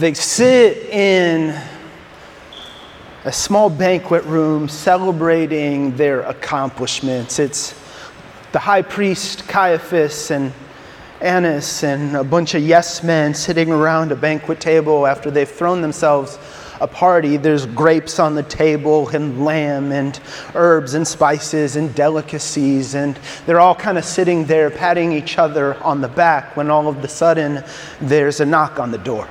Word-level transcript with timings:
they 0.00 0.14
sit 0.14 0.78
in 0.88 1.54
a 3.26 3.32
small 3.32 3.68
banquet 3.68 4.24
room 4.24 4.66
celebrating 4.66 5.94
their 5.94 6.22
accomplishments. 6.22 7.38
It's 7.38 7.78
the 8.52 8.58
high 8.58 8.80
priest 8.80 9.46
Caiaphas 9.46 10.30
and 10.30 10.54
Annas 11.20 11.84
and 11.84 12.16
a 12.16 12.24
bunch 12.24 12.54
of 12.54 12.62
yes 12.62 13.02
men 13.02 13.34
sitting 13.34 13.70
around 13.70 14.10
a 14.10 14.16
banquet 14.16 14.58
table 14.58 15.06
after 15.06 15.30
they've 15.30 15.46
thrown 15.46 15.82
themselves 15.82 16.38
a 16.80 16.86
party. 16.86 17.36
There's 17.36 17.66
grapes 17.66 18.18
on 18.18 18.34
the 18.34 18.42
table 18.44 19.06
and 19.10 19.44
lamb 19.44 19.92
and 19.92 20.18
herbs 20.54 20.94
and 20.94 21.06
spices 21.06 21.76
and 21.76 21.94
delicacies, 21.94 22.94
and 22.94 23.18
they're 23.44 23.60
all 23.60 23.74
kind 23.74 23.98
of 23.98 24.06
sitting 24.06 24.46
there 24.46 24.70
patting 24.70 25.12
each 25.12 25.36
other 25.36 25.74
on 25.82 26.00
the 26.00 26.08
back 26.08 26.56
when 26.56 26.70
all 26.70 26.88
of 26.88 27.04
a 27.04 27.08
sudden 27.08 27.62
there's 28.00 28.40
a 28.40 28.46
knock 28.46 28.80
on 28.80 28.90
the 28.90 28.98
door 28.98 29.28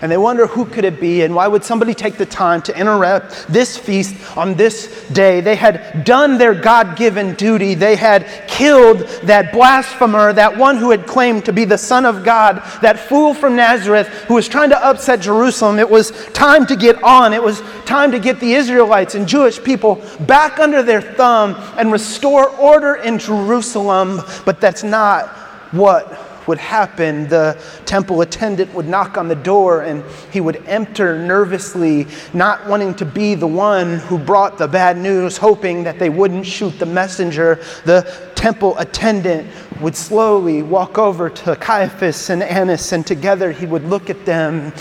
and 0.00 0.10
they 0.10 0.16
wonder 0.16 0.46
who 0.46 0.64
could 0.64 0.84
it 0.84 1.00
be 1.00 1.22
and 1.22 1.34
why 1.34 1.48
would 1.48 1.64
somebody 1.64 1.94
take 1.94 2.16
the 2.16 2.26
time 2.26 2.62
to 2.62 2.78
interrupt 2.78 3.46
this 3.48 3.76
feast 3.76 4.14
on 4.36 4.54
this 4.54 5.06
day? 5.08 5.40
They 5.40 5.56
had 5.56 6.04
done 6.04 6.38
their 6.38 6.54
god-given 6.54 7.34
duty. 7.34 7.74
They 7.74 7.96
had 7.96 8.26
killed 8.48 9.00
that 9.24 9.52
blasphemer 9.52 10.32
that 10.32 10.56
one 10.56 10.76
who 10.76 10.90
had 10.90 11.06
claimed 11.06 11.44
to 11.44 11.52
be 11.52 11.64
the 11.64 11.78
son 11.78 12.04
of 12.04 12.24
god 12.24 12.62
that 12.82 12.98
fool 12.98 13.34
from 13.34 13.56
nazareth 13.56 14.08
who 14.26 14.34
was 14.34 14.48
trying 14.48 14.70
to 14.70 14.86
upset 14.86 15.20
jerusalem. 15.20 15.78
It 15.78 15.88
was 15.88 16.10
time 16.28 16.66
to 16.66 16.76
get 16.76 17.02
on. 17.02 17.32
It 17.32 17.42
was 17.42 17.62
time 17.84 18.12
to 18.12 18.18
get 18.18 18.40
the 18.40 18.54
israelites 18.54 19.14
and 19.14 19.26
jewish 19.26 19.62
people 19.62 20.02
back 20.20 20.58
under 20.58 20.82
their 20.82 21.00
thumb 21.00 21.54
and 21.76 21.92
restore 21.92 22.48
order 22.50 22.96
in 22.96 23.18
jerusalem. 23.18 24.20
But 24.44 24.60
that's 24.60 24.82
not 24.82 25.28
what 25.72 26.27
would 26.48 26.58
happen, 26.58 27.28
the 27.28 27.62
temple 27.84 28.22
attendant 28.22 28.74
would 28.74 28.88
knock 28.88 29.16
on 29.16 29.28
the 29.28 29.36
door 29.36 29.82
and 29.82 30.02
he 30.32 30.40
would 30.40 30.56
enter 30.66 31.18
nervously, 31.18 32.06
not 32.32 32.66
wanting 32.66 32.94
to 32.94 33.04
be 33.04 33.34
the 33.34 33.46
one 33.46 33.98
who 33.98 34.18
brought 34.18 34.58
the 34.58 34.66
bad 34.66 34.96
news, 34.96 35.36
hoping 35.36 35.84
that 35.84 35.98
they 35.98 36.10
wouldn't 36.10 36.44
shoot 36.46 36.76
the 36.78 36.86
messenger. 36.86 37.60
The 37.84 38.32
temple 38.34 38.76
attendant 38.78 39.48
would 39.80 39.94
slowly 39.94 40.62
walk 40.62 40.98
over 40.98 41.30
to 41.30 41.54
Caiaphas 41.56 42.30
and 42.30 42.42
Annas, 42.42 42.92
and 42.92 43.06
together 43.06 43.52
he 43.52 43.66
would 43.66 43.84
look 43.84 44.10
at 44.10 44.24
them 44.24 44.72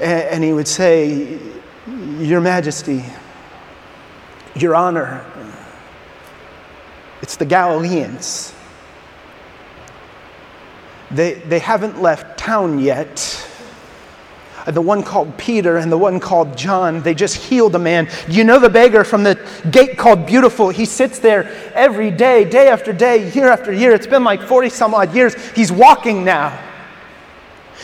and 0.00 0.42
he 0.42 0.52
would 0.52 0.68
say, 0.68 1.38
Your 2.18 2.40
Majesty, 2.40 3.04
Your 4.56 4.74
Honor, 4.74 5.24
it's 7.22 7.36
the 7.36 7.46
Galileans. 7.46 8.54
They, 11.14 11.34
they 11.34 11.60
haven't 11.60 12.02
left 12.02 12.38
town 12.38 12.80
yet. 12.80 13.48
The 14.66 14.80
one 14.80 15.02
called 15.02 15.36
Peter 15.36 15.76
and 15.76 15.92
the 15.92 15.98
one 15.98 16.18
called 16.18 16.56
John, 16.56 17.02
they 17.02 17.14
just 17.14 17.36
healed 17.36 17.74
a 17.74 17.78
man. 17.78 18.08
You 18.28 18.44
know 18.44 18.58
the 18.58 18.70
beggar 18.70 19.04
from 19.04 19.22
the 19.22 19.38
gate 19.70 19.98
called 19.98 20.26
Beautiful? 20.26 20.70
He 20.70 20.86
sits 20.86 21.18
there 21.18 21.44
every 21.74 22.10
day, 22.10 22.44
day 22.44 22.68
after 22.68 22.92
day, 22.92 23.30
year 23.32 23.48
after 23.48 23.72
year. 23.72 23.92
It's 23.92 24.06
been 24.06 24.24
like 24.24 24.42
40 24.42 24.70
some 24.70 24.94
odd 24.94 25.14
years. 25.14 25.34
He's 25.50 25.70
walking 25.70 26.24
now. 26.24 26.58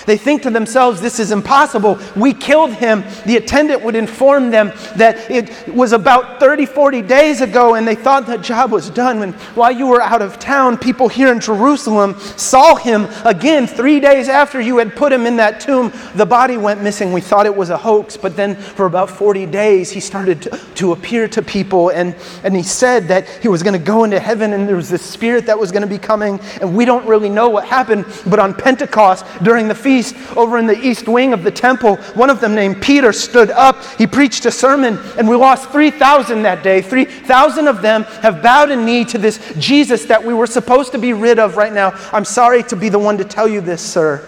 They 0.07 0.17
think 0.17 0.43
to 0.43 0.51
themselves, 0.51 1.01
this 1.01 1.21
is 1.21 1.33
impossible. 1.33 1.99
We 2.17 2.33
killed 2.33 2.73
him. 2.73 3.05
The 3.27 3.37
attendant 3.37 3.83
would 3.83 3.95
inform 3.95 4.51
them 4.51 4.73
that 4.97 5.31
it 5.31 5.69
was 5.69 5.93
about 5.93 6.41
30, 6.41 6.67
40 6.67 7.03
days 7.03 7.41
ago, 7.41 7.75
and 7.75 7.87
they 7.87 7.95
thought 7.95 8.27
the 8.27 8.39
job 8.39 8.73
was 8.73 8.91
done. 8.91 9.21
When 9.21 9.33
while 9.55 9.73
you 9.73 9.87
were 9.87 10.03
out 10.03 10.23
of 10.23 10.39
town, 10.39 10.79
people 10.79 11.09
here 11.09 11.33
in 11.33 11.41
Jerusalem 11.41 12.19
saw 12.19 12.75
him 12.75 13.07
again 13.25 13.67
three 13.67 14.01
days 14.01 14.29
after 14.29 14.61
you 14.61 14.79
had 14.79 14.97
put 14.97 15.13
him 15.13 15.27
in 15.27 15.37
that 15.37 15.61
tomb. 15.61 15.93
The 16.15 16.27
body 16.27 16.57
went 16.57 16.83
missing. 16.83 17.13
We 17.13 17.21
thought 17.21 17.47
it 17.47 17.55
was 17.55 17.71
a 17.71 17.79
hoax, 17.79 18.17
but 18.17 18.37
then 18.37 18.57
for 18.57 18.87
about 18.87 19.11
40 19.11 19.47
days, 19.47 19.91
he 19.91 20.01
started 20.01 20.43
to, 20.43 20.61
to 20.77 20.93
appear 20.93 21.29
to 21.29 21.43
people, 21.43 21.91
and, 21.91 22.15
and 22.45 22.55
he 22.55 22.63
said 22.63 23.09
that 23.09 23.29
he 23.29 23.49
was 23.49 23.63
going 23.63 23.79
to 23.79 23.85
go 23.85 24.05
into 24.05 24.21
heaven, 24.21 24.53
and 24.53 24.69
there 24.69 24.77
was 24.77 24.89
this 24.89 25.03
spirit 25.03 25.47
that 25.47 25.59
was 25.59 25.73
going 25.73 25.83
to 25.83 25.89
be 25.89 25.99
coming, 25.99 26.41
and 26.61 26.77
we 26.77 26.85
don't 26.85 27.07
really 27.07 27.29
know 27.29 27.49
what 27.49 27.67
happened, 27.67 28.05
but 28.27 28.39
on 28.39 28.55
Pentecost, 28.55 29.25
during 29.43 29.69
the 29.69 29.75
feast, 29.81 30.15
over 30.37 30.59
in 30.59 30.67
the 30.67 30.79
east 30.79 31.09
wing 31.09 31.33
of 31.33 31.43
the 31.43 31.51
temple. 31.51 31.97
One 32.15 32.31
of 32.31 32.41
them, 32.41 32.55
named 32.55 32.83
Peter, 32.83 33.13
stood 33.13 33.51
up. 33.51 33.85
He 33.97 34.07
preached 34.07 34.45
a 34.47 34.51
sermon, 34.51 34.99
and 35.19 35.29
we 35.29 35.37
lost 35.37 35.71
3,000 35.71 36.43
that 36.43 36.63
day. 36.63 36.83
3,000 36.83 37.69
of 37.69 37.83
them 37.83 38.05
have 38.23 38.43
bowed 38.43 38.71
a 38.71 38.77
knee 38.77 39.05
to 39.07 39.19
this 39.19 39.41
Jesus 39.59 40.05
that 40.07 40.23
we 40.25 40.35
were 40.35 40.47
supposed 40.47 40.93
to 40.93 40.99
be 40.99 41.13
rid 41.13 41.39
of 41.39 41.57
right 41.57 41.73
now. 41.73 41.91
I'm 42.13 42.25
sorry 42.25 42.63
to 42.65 42.77
be 42.77 42.89
the 42.89 42.99
one 42.99 43.19
to 43.19 43.25
tell 43.25 43.49
you 43.49 43.61
this, 43.61 43.83
sir, 43.83 44.27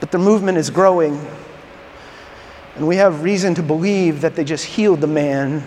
but 0.00 0.10
the 0.10 0.18
movement 0.18 0.58
is 0.58 0.70
growing. 0.70 1.20
And 2.76 2.86
we 2.86 2.96
have 2.96 3.22
reason 3.22 3.54
to 3.54 3.62
believe 3.62 4.20
that 4.20 4.36
they 4.36 4.44
just 4.44 4.64
healed 4.64 5.00
the 5.00 5.06
man. 5.06 5.64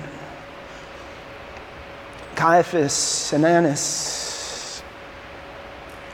Caiaphas 2.36 3.34
and 3.34 3.46
Annas 3.46 4.19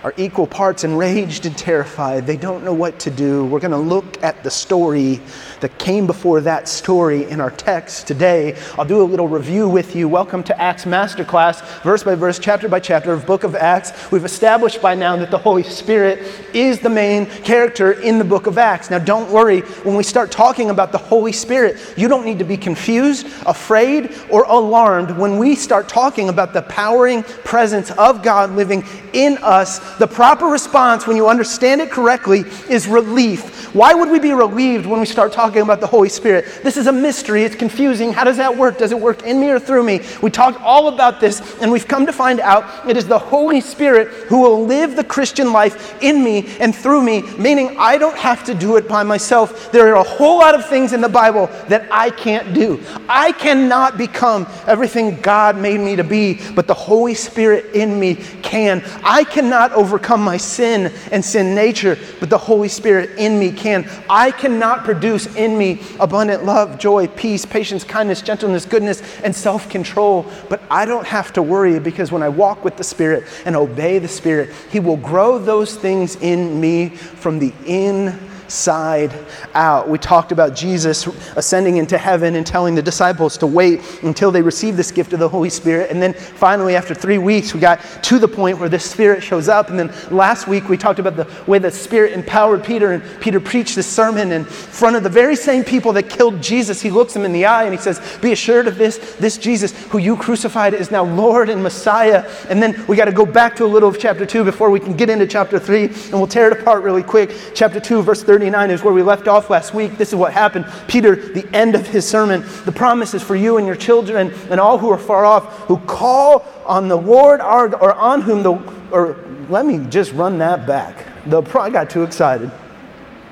are 0.05 0.13
equal 0.17 0.45
parts 0.45 0.83
enraged 0.83 1.47
and 1.47 1.57
terrified. 1.57 2.27
They 2.27 2.37
don't 2.37 2.63
know 2.63 2.75
what 2.75 2.99
to 2.99 3.09
do. 3.09 3.43
We're 3.45 3.59
going 3.59 3.71
to 3.71 3.77
look 3.77 4.21
at 4.23 4.43
the 4.43 4.51
story 4.51 5.19
that 5.61 5.79
came 5.79 6.05
before 6.05 6.41
that 6.41 6.67
story 6.67 7.27
in 7.27 7.41
our 7.41 7.49
text 7.49 8.05
today. 8.05 8.55
I'll 8.77 8.85
do 8.85 9.01
a 9.01 9.03
little 9.03 9.27
review 9.27 9.67
with 9.67 9.95
you. 9.95 10.07
Welcome 10.07 10.43
to 10.43 10.61
Acts 10.61 10.85
Masterclass, 10.85 11.81
verse 11.81 12.03
by 12.03 12.13
verse, 12.13 12.37
chapter 12.37 12.69
by 12.69 12.79
chapter 12.79 13.13
of 13.13 13.25
book 13.25 13.43
of 13.43 13.55
Acts. 13.55 14.11
We've 14.11 14.25
established 14.25 14.79
by 14.79 14.93
now 14.93 15.15
that 15.15 15.31
the 15.31 15.39
Holy 15.39 15.63
Spirit 15.63 16.19
is 16.53 16.79
the 16.79 16.89
main 16.91 17.25
character 17.25 17.93
in 17.93 18.19
the 18.19 18.23
book 18.23 18.45
of 18.45 18.59
Acts. 18.59 18.91
Now, 18.91 18.99
don't 18.99 19.31
worry, 19.31 19.61
when 19.61 19.95
we 19.95 20.03
start 20.03 20.29
talking 20.29 20.69
about 20.69 20.91
the 20.91 20.99
Holy 20.99 21.31
Spirit, 21.31 21.79
you 21.97 22.07
don't 22.07 22.25
need 22.25 22.37
to 22.37 22.45
be 22.45 22.57
confused, 22.57 23.25
afraid, 23.47 24.15
or 24.29 24.43
alarmed 24.43 25.17
when 25.17 25.39
we 25.39 25.55
start 25.55 25.89
talking 25.89 26.29
about 26.29 26.53
the 26.53 26.61
powering 26.61 27.23
presence 27.23 27.89
of 27.89 28.21
God 28.21 28.51
living 28.51 28.83
in 29.13 29.39
us. 29.39 29.94
The 29.99 30.07
proper 30.07 30.45
response, 30.45 31.05
when 31.05 31.17
you 31.17 31.27
understand 31.27 31.81
it 31.81 31.91
correctly, 31.91 32.45
is 32.69 32.87
relief. 32.87 33.73
Why 33.75 33.93
would 33.93 34.09
we 34.09 34.19
be 34.19 34.31
relieved 34.31 34.85
when 34.85 34.99
we 34.99 35.05
start 35.05 35.33
talking? 35.33 35.65
about 35.65 35.81
the 35.81 35.87
Holy 35.87 36.09
Spirit. 36.09 36.45
This 36.63 36.77
is 36.77 36.87
a 36.87 36.91
mystery. 36.91 37.43
It's 37.43 37.55
confusing. 37.55 38.13
How 38.13 38.23
does 38.23 38.37
that 38.37 38.55
work? 38.55 38.77
Does 38.77 38.91
it 38.91 38.99
work 38.99 39.23
in 39.23 39.39
me 39.39 39.49
or 39.49 39.59
through 39.59 39.83
me? 39.83 40.01
We 40.21 40.29
talked 40.29 40.61
all 40.61 40.87
about 40.87 41.19
this, 41.19 41.59
and 41.61 41.71
we've 41.71 41.87
come 41.87 42.05
to 42.05 42.13
find 42.13 42.39
out 42.39 42.87
it 42.87 42.97
is 42.97 43.07
the 43.07 43.19
Holy 43.19 43.61
Spirit 43.61 44.07
who 44.27 44.41
will 44.41 44.65
live 44.65 44.95
the 44.95 45.03
Christian 45.03 45.51
life 45.51 46.01
in 46.01 46.23
me 46.23 46.55
and 46.59 46.73
through 46.73 47.01
me, 47.01 47.21
meaning 47.37 47.75
I 47.77 47.97
don't 47.97 48.17
have 48.17 48.43
to 48.45 48.53
do 48.53 48.77
it 48.77 48.87
by 48.87 49.03
myself. 49.03 49.71
There 49.71 49.93
are 49.93 49.97
a 49.97 50.03
whole 50.03 50.39
lot 50.39 50.55
of 50.55 50.67
things 50.67 50.93
in 50.93 51.01
the 51.01 51.09
Bible 51.09 51.47
that 51.67 51.87
I 51.91 52.09
can't 52.09 52.53
do. 52.53 52.81
I 53.09 53.31
cannot 53.33 53.97
become 53.97 54.47
everything 54.67 55.19
God 55.21 55.57
made 55.57 55.79
me 55.79 55.95
to 55.95 56.03
be, 56.03 56.39
but 56.53 56.67
the 56.67 56.73
Holy 56.73 57.13
Spirit 57.13 57.73
in 57.75 57.99
me 57.99 58.15
can. 58.41 58.83
I 59.03 59.23
cannot 59.23 59.71
overcome 59.85 60.23
my 60.23 60.35
sin 60.35 60.91
and 61.11 61.23
sin 61.23 61.53
nature, 61.53 61.95
but 62.19 62.27
the 62.27 62.37
Holy 62.39 62.67
Spirit 62.67 63.11
in 63.19 63.37
me 63.37 63.51
can. 63.51 63.87
I 64.09 64.31
cannot 64.31 64.83
produce 64.83 65.27
in 65.35 65.55
me 65.55 65.79
abundant 65.99 66.43
love, 66.43 66.79
joy, 66.79 67.05
peace, 67.05 67.45
patience, 67.45 67.83
kindness, 67.83 68.23
gentleness, 68.23 68.65
goodness, 68.65 69.03
and 69.21 69.35
self 69.35 69.69
control. 69.69 70.25
But 70.49 70.63
I 70.71 70.85
don't 70.85 71.05
have 71.05 71.31
to 71.33 71.43
worry 71.43 71.77
because 71.79 72.11
when 72.11 72.23
I 72.23 72.29
walk 72.29 72.63
with 72.63 72.77
the 72.77 72.83
Spirit 72.83 73.25
and 73.45 73.55
obey 73.55 73.99
the 73.99 74.07
Spirit, 74.07 74.49
He 74.71 74.79
will 74.79 74.97
grow 74.97 75.37
those 75.37 75.75
things 75.75 76.15
in 76.15 76.59
me 76.59 76.89
from 76.89 77.37
the 77.37 77.53
in 77.67 78.19
side 78.47 79.13
out. 79.53 79.89
We 79.89 79.97
talked 79.97 80.31
about 80.31 80.55
Jesus 80.55 81.07
ascending 81.35 81.77
into 81.77 81.97
heaven 81.97 82.35
and 82.35 82.45
telling 82.45 82.75
the 82.75 82.81
disciples 82.81 83.37
to 83.39 83.47
wait 83.47 83.81
until 84.03 84.31
they 84.31 84.41
receive 84.41 84.77
this 84.77 84.91
gift 84.91 85.13
of 85.13 85.19
the 85.19 85.29
Holy 85.29 85.49
Spirit. 85.49 85.91
And 85.91 86.01
then 86.01 86.13
finally, 86.13 86.75
after 86.75 86.93
three 86.93 87.17
weeks, 87.17 87.53
we 87.53 87.59
got 87.59 87.81
to 88.03 88.19
the 88.19 88.27
point 88.27 88.59
where 88.59 88.69
the 88.69 88.79
Spirit 88.79 89.23
shows 89.23 89.49
up. 89.49 89.69
And 89.69 89.79
then 89.79 89.93
last 90.11 90.47
week, 90.47 90.69
we 90.69 90.77
talked 90.77 90.99
about 90.99 91.15
the 91.15 91.27
way 91.47 91.59
the 91.59 91.71
Spirit 91.71 92.13
empowered 92.13 92.63
Peter, 92.63 92.91
and 92.91 93.03
Peter 93.21 93.39
preached 93.39 93.75
this 93.75 93.87
sermon 93.87 94.31
in 94.31 94.45
front 94.45 94.95
of 94.95 95.03
the 95.03 95.09
very 95.09 95.35
same 95.35 95.63
people 95.63 95.93
that 95.93 96.09
killed 96.09 96.41
Jesus. 96.41 96.81
He 96.81 96.91
looks 96.91 97.13
them 97.13 97.25
in 97.25 97.33
the 97.33 97.45
eye 97.45 97.63
and 97.63 97.73
he 97.73 97.79
says, 97.79 98.17
Be 98.21 98.31
assured 98.31 98.67
of 98.67 98.77
this 98.77 99.15
this 99.15 99.37
Jesus 99.37 99.71
who 99.87 99.97
you 99.97 100.15
crucified 100.15 100.73
is 100.73 100.91
now 100.91 101.03
Lord 101.03 101.49
and 101.49 101.63
Messiah. 101.63 102.29
And 102.49 102.61
then 102.61 102.85
we 102.87 102.95
got 102.95 103.05
to 103.05 103.11
go 103.11 103.25
back 103.25 103.55
to 103.57 103.65
a 103.65 103.67
little 103.67 103.89
of 103.89 103.99
chapter 103.99 104.25
2 104.25 104.43
before 104.43 104.69
we 104.69 104.79
can 104.79 104.95
get 104.95 105.09
into 105.09 105.27
chapter 105.27 105.59
3, 105.59 105.85
and 105.85 106.13
we'll 106.13 106.27
tear 106.27 106.51
it 106.51 106.59
apart 106.59 106.83
really 106.83 107.03
quick. 107.03 107.31
Chapter 107.53 107.79
2, 107.79 108.01
verse 108.01 108.23
30. 108.23 108.34
39 108.35 108.69
is 108.69 108.83
where 108.83 108.93
we 108.93 109.01
left 109.01 109.29
off 109.29 109.49
last 109.49 109.73
week. 109.73 109.97
This 109.97 110.09
is 110.09 110.15
what 110.15 110.33
happened. 110.33 110.65
Peter, 110.89 111.15
the 111.15 111.47
end 111.55 111.73
of 111.73 111.87
his 111.87 112.05
sermon, 112.05 112.43
the 112.65 112.71
promise 112.73 113.13
is 113.13 113.23
for 113.23 113.33
you 113.33 113.55
and 113.55 113.65
your 113.65 113.77
children 113.77 114.33
and 114.49 114.59
all 114.59 114.77
who 114.77 114.89
are 114.89 114.97
far 114.97 115.23
off, 115.23 115.59
who 115.67 115.77
call 115.77 116.45
on 116.65 116.89
the 116.89 116.97
Lord 116.97 117.39
our, 117.39 117.73
or 117.77 117.93
on 117.93 118.19
whom 118.19 118.43
the, 118.43 118.51
or 118.91 119.15
let 119.47 119.65
me 119.65 119.79
just 119.89 120.11
run 120.11 120.37
that 120.39 120.67
back. 120.67 121.05
The, 121.27 121.41
I 121.57 121.69
got 121.69 121.89
too 121.89 122.03
excited. 122.03 122.51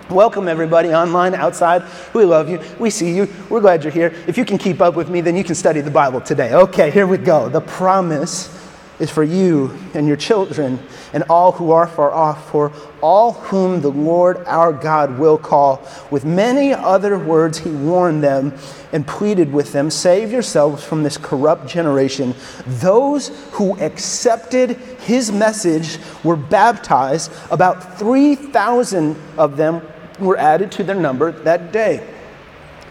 Welcome, 0.09 0.47
everybody, 0.47 0.93
online, 0.93 1.35
outside. 1.35 1.83
We 2.13 2.23
love 2.23 2.47
you. 2.47 2.61
We 2.79 2.89
see 2.89 3.13
you. 3.13 3.27
We're 3.49 3.59
glad 3.59 3.83
you're 3.83 3.91
here. 3.91 4.13
If 4.25 4.37
you 4.37 4.45
can 4.45 4.57
keep 4.57 4.79
up 4.79 4.95
with 4.95 5.09
me, 5.09 5.19
then 5.19 5.35
you 5.35 5.43
can 5.43 5.55
study 5.55 5.81
the 5.81 5.91
Bible 5.91 6.21
today. 6.21 6.53
Okay, 6.53 6.91
here 6.91 7.07
we 7.07 7.17
go. 7.17 7.49
The 7.49 7.59
promise 7.59 8.47
is 9.03 9.11
for 9.11 9.23
you 9.23 9.77
and 9.93 10.07
your 10.07 10.15
children 10.15 10.79
and 11.11 11.23
all 11.29 11.51
who 11.51 11.71
are 11.71 11.85
far 11.85 12.11
off, 12.11 12.49
for 12.49 12.71
all 13.01 13.33
whom 13.33 13.81
the 13.81 13.91
Lord 13.91 14.37
our 14.47 14.71
God 14.71 15.19
will 15.19 15.37
call. 15.37 15.85
With 16.09 16.23
many 16.23 16.73
other 16.73 17.19
words, 17.19 17.59
he 17.59 17.69
warned 17.69 18.23
them 18.23 18.53
and 18.93 19.05
pleaded 19.05 19.51
with 19.51 19.73
them 19.73 19.91
Save 19.91 20.31
yourselves 20.31 20.83
from 20.83 21.03
this 21.03 21.17
corrupt 21.17 21.67
generation. 21.67 22.33
Those 22.65 23.27
who 23.51 23.77
accepted 23.79 24.71
his 25.01 25.31
message 25.31 25.99
were 26.23 26.37
baptized. 26.37 27.31
About 27.51 27.99
3,000 27.99 29.17
of 29.37 29.57
them 29.57 29.81
were 30.17 30.37
added 30.37 30.71
to 30.73 30.83
their 30.83 30.95
number 30.95 31.31
that 31.43 31.73
day. 31.73 32.12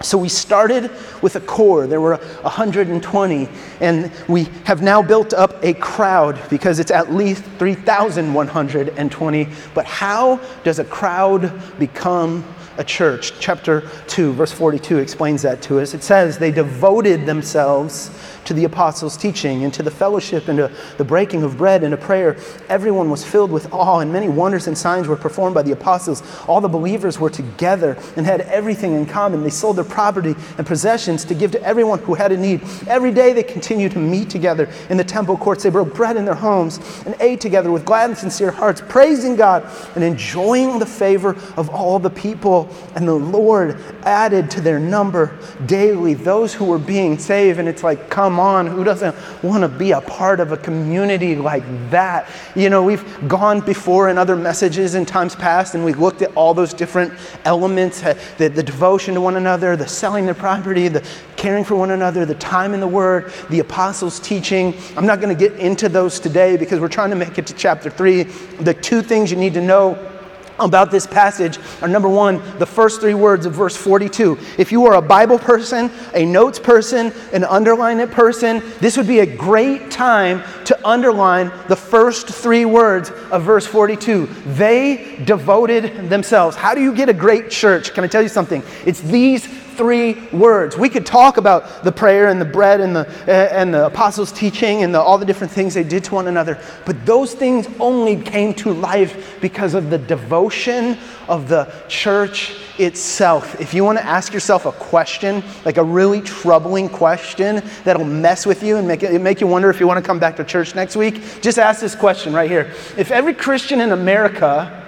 So 0.03 0.19
we 0.19 0.29
started 0.29 0.91
with 1.23 1.37
a 1.37 1.41
core. 1.41 1.87
There 1.87 2.01
were 2.01 2.17
120, 2.17 3.49
and 3.81 4.13
we 4.29 4.45
have 4.65 4.83
now 4.83 5.03
built 5.03 5.33
up 5.33 5.63
a 5.65 5.75
crowd 5.75 6.41
because 6.51 6.79
it's 6.79 6.91
at 6.91 7.13
least 7.13 7.45
3,120. 7.59 9.49
But 9.75 9.87
how 9.87 10.41
does 10.65 10.79
a 10.79 10.85
crowd 10.85 11.53
become 11.79 12.45
a 12.79 12.85
church? 12.85 13.33
Chapter 13.39 13.89
2, 14.09 14.33
verse 14.33 14.53
42 14.53 14.99
explains 14.99 15.43
that 15.43 15.63
to 15.63 15.81
us. 15.81 15.95
It 15.95 16.03
says, 16.03 16.39
They 16.39 16.51
devoted 16.51 17.27
themselves 17.27 18.11
to 18.53 18.57
the 18.57 18.65
apostles' 18.65 19.17
teaching 19.17 19.65
and 19.65 19.73
to 19.73 19.83
the 19.83 19.91
fellowship 19.91 20.49
and 20.49 20.59
to 20.59 20.71
the 20.99 21.05
breaking 21.05 21.43
of 21.43 21.57
bread 21.57 21.83
and 21.83 21.93
to 21.93 21.97
prayer. 21.97 22.37
Everyone 22.69 23.09
was 23.11 23.25
filled 23.25 23.51
with 23.51 23.73
awe, 23.73 24.01
and 24.01 24.13
many 24.13 24.29
wonders 24.29 24.67
and 24.67 24.77
signs 24.77 25.09
were 25.09 25.17
performed 25.17 25.55
by 25.55 25.63
the 25.63 25.73
apostles. 25.73 26.23
All 26.47 26.61
the 26.61 26.69
believers 26.69 27.19
were 27.19 27.31
together 27.31 27.97
and 28.17 28.27
had 28.27 28.43
everything 28.43 28.95
in 28.95 29.07
common. 29.07 29.43
They 29.43 29.51
sold 29.51 29.77
their 29.77 29.85
property 29.85 30.35
and 30.59 30.67
possessions 30.67 31.25
to 31.25 31.35
give 31.35 31.51
to 31.53 31.63
everyone 31.63 31.99
who 32.01 32.15
had 32.15 32.33
a 32.33 32.37
need. 32.37 32.63
Every 32.87 33.11
day 33.11 33.33
they 33.33 33.43
continued 33.43 33.93
to 33.93 33.99
meet 33.99 34.29
together 34.29 34.69
in 34.91 34.97
the 34.97 35.05
temple 35.05 35.37
courts. 35.37 35.63
They 35.63 35.71
broke 35.71 35.95
bread 35.95 36.17
in 36.17 36.25
their 36.25 36.35
homes 36.35 36.79
and 37.07 37.17
ate 37.21 37.41
together 37.41 37.73
with 37.73 37.85
glad 37.85 38.11
and 38.11 38.19
sincere 38.19 38.51
hearts, 38.51 38.83
praising 38.89 39.37
God 39.37 39.67
and 39.95 40.05
enjoying 40.05 40.79
the 40.79 40.87
favor 40.87 41.31
of 41.57 41.71
all 41.71 41.99
the 41.99 42.11
people. 42.11 42.69
And 42.95 43.09
the 43.09 43.15
Lord 43.15 43.79
added 44.03 44.51
to 44.53 44.61
their 44.61 44.79
number 44.79 45.39
daily 45.65 46.15
those 46.15 46.53
who 46.53 46.67
were 46.67 46.79
being 46.79 47.19
saved. 47.19 47.59
And 47.59 47.69
it's 47.69 47.83
like, 47.83 48.11
come 48.11 48.39
on, 48.39 48.42
who 48.67 48.85
doesn't 48.85 49.17
want 49.43 49.63
to 49.63 49.69
be 49.69 49.93
a 49.93 50.01
part 50.01 50.41
of 50.41 50.53
a 50.53 50.57
community 50.57 51.35
like 51.37 51.65
that? 51.91 52.29
You 52.55 52.71
know, 52.71 52.83
we've 52.83 53.05
gone 53.29 53.61
before 53.61 54.09
in 54.09 54.19
other 54.19 54.37
messages 54.37 54.95
in 54.95 55.07
times 55.07 55.35
past 55.35 55.75
and 55.75 55.85
we've 55.85 55.99
looked 55.99 56.23
at 56.23 56.37
all 56.37 56.55
those 56.55 56.75
different 56.75 57.13
elements 57.45 58.01
the, 58.01 58.49
the 58.49 58.63
devotion 58.63 59.15
to 59.15 59.21
one 59.21 59.37
another, 59.37 59.77
the 59.77 59.87
selling 59.87 60.25
their 60.25 60.35
property, 60.35 60.89
the 60.89 61.07
caring 61.37 61.65
for 61.65 61.77
one 61.77 61.91
another, 61.91 62.25
the 62.25 62.35
time 62.35 62.75
in 62.75 62.81
the 62.81 62.89
Word, 62.89 63.33
the 63.51 63.61
apostles' 63.61 64.21
teaching. 64.21 64.75
I'm 64.97 65.07
not 65.07 65.21
going 65.21 65.37
to 65.37 65.49
get 65.49 65.59
into 65.59 65.89
those 65.89 66.21
today 66.21 66.57
because 66.57 66.81
we're 66.81 66.89
trying 66.89 67.11
to 67.11 67.17
make 67.17 67.39
it 67.39 67.47
to 67.47 67.55
chapter 67.55 67.91
3. 67.91 68.23
The 68.23 68.75
two 68.75 69.03
things 69.03 69.31
you 69.31 69.37
need 69.37 69.55
to 69.55 69.61
know 69.61 70.12
about 70.59 70.91
this 70.91 71.07
passage 71.07 71.59
are 71.81 71.89
number 71.89 72.09
one, 72.09 72.41
the 72.59 72.67
first 72.67 73.01
three 73.01 73.15
words 73.15 73.47
of 73.47 73.55
verse 73.55 73.77
42. 73.77 74.39
If 74.59 74.73
you 74.73 74.87
are 74.87 74.95
a 74.95 75.03
Bible 75.03 75.39
person, 75.39 75.91
a 76.15 76.25
notes 76.25 76.59
person, 76.59 77.13
an 77.33 77.45
underline 77.45 78.01
it 78.01 78.11
person, 78.11 78.63
this 78.81 78.97
would 78.97 79.07
be 79.07 79.21
a 79.21 79.37
great 79.37 79.91
time 79.91 80.43
to 80.65 80.89
underline 80.89 81.51
the 81.69 81.77
first 81.77 82.29
three 82.29 82.65
words 82.65 83.11
of 83.31 83.43
verse 83.43 83.67
42. 83.67 84.27
They 84.47 85.23
devoted 85.25 86.09
themselves. 86.09 86.57
How 86.57 86.75
do 86.75 86.81
you 86.81 86.95
get 86.95 87.09
a 87.09 87.15
great 87.15 87.51
church? 87.51 87.95
Can 87.95 88.05
I 88.05 88.07
tell 88.07 88.23
you 88.23 88.29
something? 88.29 88.63
It's 88.87 89.01
these 89.01 89.47
three 89.83 90.15
words. 90.29 90.77
We 90.77 90.89
could 90.89 91.05
talk 91.05 91.39
about 91.39 91.83
the 91.83 91.91
prayer 91.91 92.29
and 92.29 92.41
the 92.41 92.45
bread 92.45 92.81
and 92.81 92.95
the, 92.95 93.01
uh, 93.27 93.33
and 93.51 93.75
the 93.75 93.87
apostles' 93.87 94.31
teaching 94.31 94.85
and 94.85 94.95
the, 94.95 95.01
all 95.01 95.19
the 95.19 95.27
different 95.27 95.53
things 95.53 95.75
they 95.75 95.83
did 95.83 96.05
to 96.05 96.15
one 96.15 96.29
another, 96.29 96.57
but 96.87 97.05
those 97.05 97.35
things 97.35 97.67
only 97.81 98.15
came 98.15 98.55
to 98.55 98.73
life 98.73 99.39
because 99.41 99.75
of 99.75 99.91
the 99.91 99.99
devotion 99.99 100.97
of 101.27 101.49
the 101.49 101.69
church 101.89 102.55
itself. 102.79 103.61
If 103.61 103.75
you 103.75 103.83
want 103.83 103.99
to 103.99 104.05
ask 104.05 104.33
yourself 104.33 104.67
a 104.67 104.73
question, 104.73 105.43
like 105.65 105.79
a 105.79 105.85
really 105.85 106.21
troubling 106.21 106.89
question 106.89 107.61
that'll 107.83 108.05
mess 108.05 108.47
with 108.47 108.63
you 108.63 108.77
and 108.77 108.87
make, 108.87 109.03
it, 109.03 109.21
make 109.21 109.41
you 109.41 109.49
wonder 109.49 109.69
if 109.69 109.81
you 109.81 109.89
want 109.89 109.99
to 109.99 110.07
come 110.07 110.21
back 110.21 110.37
to 110.37 110.45
church 110.45 110.77
next 110.77 110.95
week, 110.95 111.43
just 111.43 111.59
ask 111.59 111.81
this 111.81 111.97
question 111.97 112.33
right 112.33 112.49
here. 112.49 112.73
If 112.97 113.11
every 113.11 113.35
Christian 113.35 113.81
in 113.81 113.91
America 113.91 114.87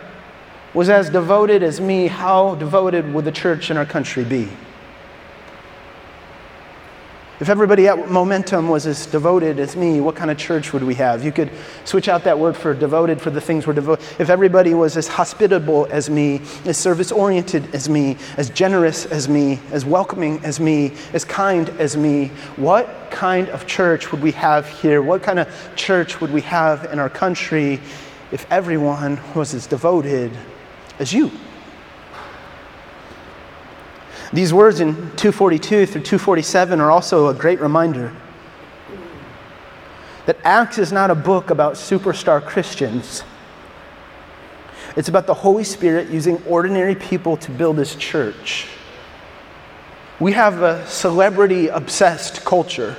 was 0.73 0.89
as 0.89 1.11
devoted 1.11 1.65
as 1.65 1.81
me, 1.81 2.07
how 2.07 2.55
devoted 2.55 3.13
would 3.13 3.25
the 3.25 3.33
church 3.33 3.73
in 3.73 3.77
our 3.77 3.87
country 3.87 4.23
be? 4.23 4.49
If 7.41 7.49
everybody 7.49 7.89
at 7.89 8.13
Momentum 8.13 8.69
was 8.69 8.87
as 8.87 9.07
devoted 9.07 9.59
as 9.59 9.75
me, 9.75 10.01
what 10.01 10.15
kind 10.15 10.31
of 10.31 10.39
church 10.39 10.73
would 10.73 10.85
we 10.85 10.95
have? 10.95 11.25
You 11.25 11.33
could 11.33 11.51
switch 11.85 12.09
out 12.09 12.23
that 12.23 12.39
word 12.39 12.57
for 12.57 12.73
devoted 12.75 13.21
for 13.21 13.31
the 13.31 13.41
things 13.41 13.67
we're 13.67 13.73
devoted. 13.73 14.05
If 14.21 14.31
everybody 14.31 14.73
was 14.73 14.97
as 14.97 15.09
hospitable 15.09 15.89
as 15.91 16.09
me, 16.09 16.43
as 16.65 16.79
service 16.79 17.11
oriented 17.11 17.75
as 17.75 17.89
me, 17.89 18.19
as 18.37 18.51
generous 18.51 19.05
as 19.07 19.29
me, 19.29 19.59
as 19.73 19.85
welcoming 19.85 20.45
as 20.45 20.61
me, 20.61 20.93
as 21.13 21.25
kind 21.25 21.71
as 21.71 21.97
me, 21.97 22.29
what 22.55 23.11
kind 23.11 23.49
of 23.49 23.67
church 23.67 24.13
would 24.13 24.23
we 24.23 24.31
have 24.31 24.69
here? 24.69 25.03
What 25.03 25.25
kind 25.25 25.41
of 25.41 25.73
church 25.75 26.21
would 26.21 26.31
we 26.31 26.43
have 26.43 26.85
in 26.93 27.01
our 27.01 27.11
country 27.11 27.81
if 28.31 28.47
everyone 28.49 29.19
was 29.35 29.55
as 29.55 29.67
devoted 29.67 30.31
as 31.01 31.13
you? 31.13 31.33
These 34.35 34.53
words 34.53 34.81
in 34.81 34.95
242 34.95 35.87
through 35.87 36.03
247 36.03 36.81
are 36.81 36.91
also 36.91 37.29
a 37.29 37.35
great 37.35 37.61
reminder 37.61 38.13
that 40.27 40.39
Acts 40.43 40.77
is 40.77 40.91
not 40.91 41.09
a 41.13 41.15
book 41.15 41.51
about 41.51 41.75
superstar 41.75 42.45
Christians. 42.45 43.23
It's 44.97 45.09
about 45.09 45.29
the 45.29 45.35
Holy 45.35 45.63
Spirit 45.63 46.09
using 46.11 46.43
ordinary 46.47 46.97
people 46.97 47.37
to 47.37 47.53
build 47.53 47.79
his 47.79 47.95
church. 47.95 48.67
We 50.19 50.33
have 50.33 50.63
a 50.63 50.85
celebrity 50.89 51.69
obsessed 51.69 52.45
culture. 52.45 52.97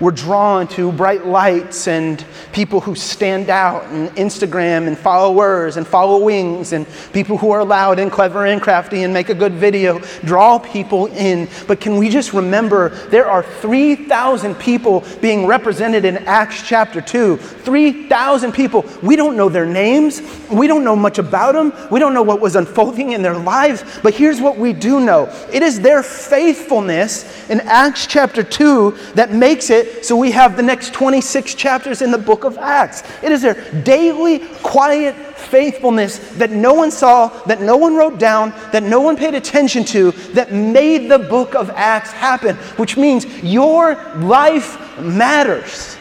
We're 0.00 0.12
drawn 0.12 0.66
to 0.68 0.90
bright 0.92 1.26
lights 1.26 1.86
and 1.86 2.24
people 2.52 2.80
who 2.80 2.94
stand 2.94 3.50
out, 3.50 3.84
and 3.84 4.08
Instagram 4.16 4.86
and 4.86 4.96
followers 4.96 5.76
and 5.76 5.86
followings, 5.86 6.72
and 6.72 6.86
people 7.12 7.36
who 7.36 7.50
are 7.50 7.62
loud 7.62 7.98
and 7.98 8.10
clever 8.10 8.46
and 8.46 8.62
crafty 8.62 9.02
and 9.02 9.12
make 9.12 9.28
a 9.28 9.34
good 9.34 9.52
video 9.52 9.98
draw 10.24 10.58
people 10.58 11.06
in. 11.08 11.48
But 11.68 11.80
can 11.80 11.98
we 11.98 12.08
just 12.08 12.32
remember 12.32 12.88
there 13.08 13.26
are 13.26 13.42
3,000 13.42 14.54
people 14.54 15.04
being 15.20 15.46
represented 15.46 16.06
in 16.06 16.16
Acts 16.26 16.66
chapter 16.66 17.02
2? 17.02 17.36
3,000 17.36 18.52
people. 18.52 18.86
We 19.02 19.16
don't 19.16 19.36
know 19.36 19.50
their 19.50 19.66
names, 19.66 20.22
we 20.50 20.66
don't 20.66 20.82
know 20.82 20.96
much 20.96 21.18
about 21.18 21.52
them, 21.52 21.74
we 21.90 22.00
don't 22.00 22.14
know 22.14 22.22
what 22.22 22.40
was 22.40 22.56
unfolding 22.56 23.12
in 23.12 23.20
their 23.20 23.36
lives. 23.36 23.84
But 24.02 24.14
here's 24.14 24.40
what 24.40 24.56
we 24.56 24.72
do 24.72 24.98
know 24.98 25.30
it 25.52 25.62
is 25.62 25.78
their 25.78 26.02
faithfulness 26.02 27.50
in 27.50 27.60
Acts 27.60 28.06
chapter 28.06 28.42
2 28.42 28.96
that 29.14 29.32
makes 29.32 29.68
it 29.68 29.89
so 30.02 30.16
we 30.16 30.30
have 30.30 30.56
the 30.56 30.62
next 30.62 30.92
26 30.94 31.54
chapters 31.54 32.02
in 32.02 32.10
the 32.10 32.18
book 32.18 32.44
of 32.44 32.58
Acts. 32.58 33.02
It 33.22 33.32
is 33.32 33.42
their 33.42 33.54
daily, 33.82 34.40
quiet 34.62 35.14
faithfulness 35.36 36.18
that 36.36 36.50
no 36.50 36.74
one 36.74 36.90
saw, 36.90 37.28
that 37.44 37.60
no 37.60 37.76
one 37.76 37.96
wrote 37.96 38.18
down, 38.18 38.50
that 38.72 38.82
no 38.82 39.00
one 39.00 39.16
paid 39.16 39.34
attention 39.34 39.84
to, 39.86 40.12
that 40.32 40.52
made 40.52 41.10
the 41.10 41.18
book 41.18 41.54
of 41.54 41.70
Acts 41.70 42.12
happen, 42.12 42.56
which 42.76 42.96
means 42.96 43.26
your 43.42 43.94
life 44.16 44.98
matters. 44.98 45.96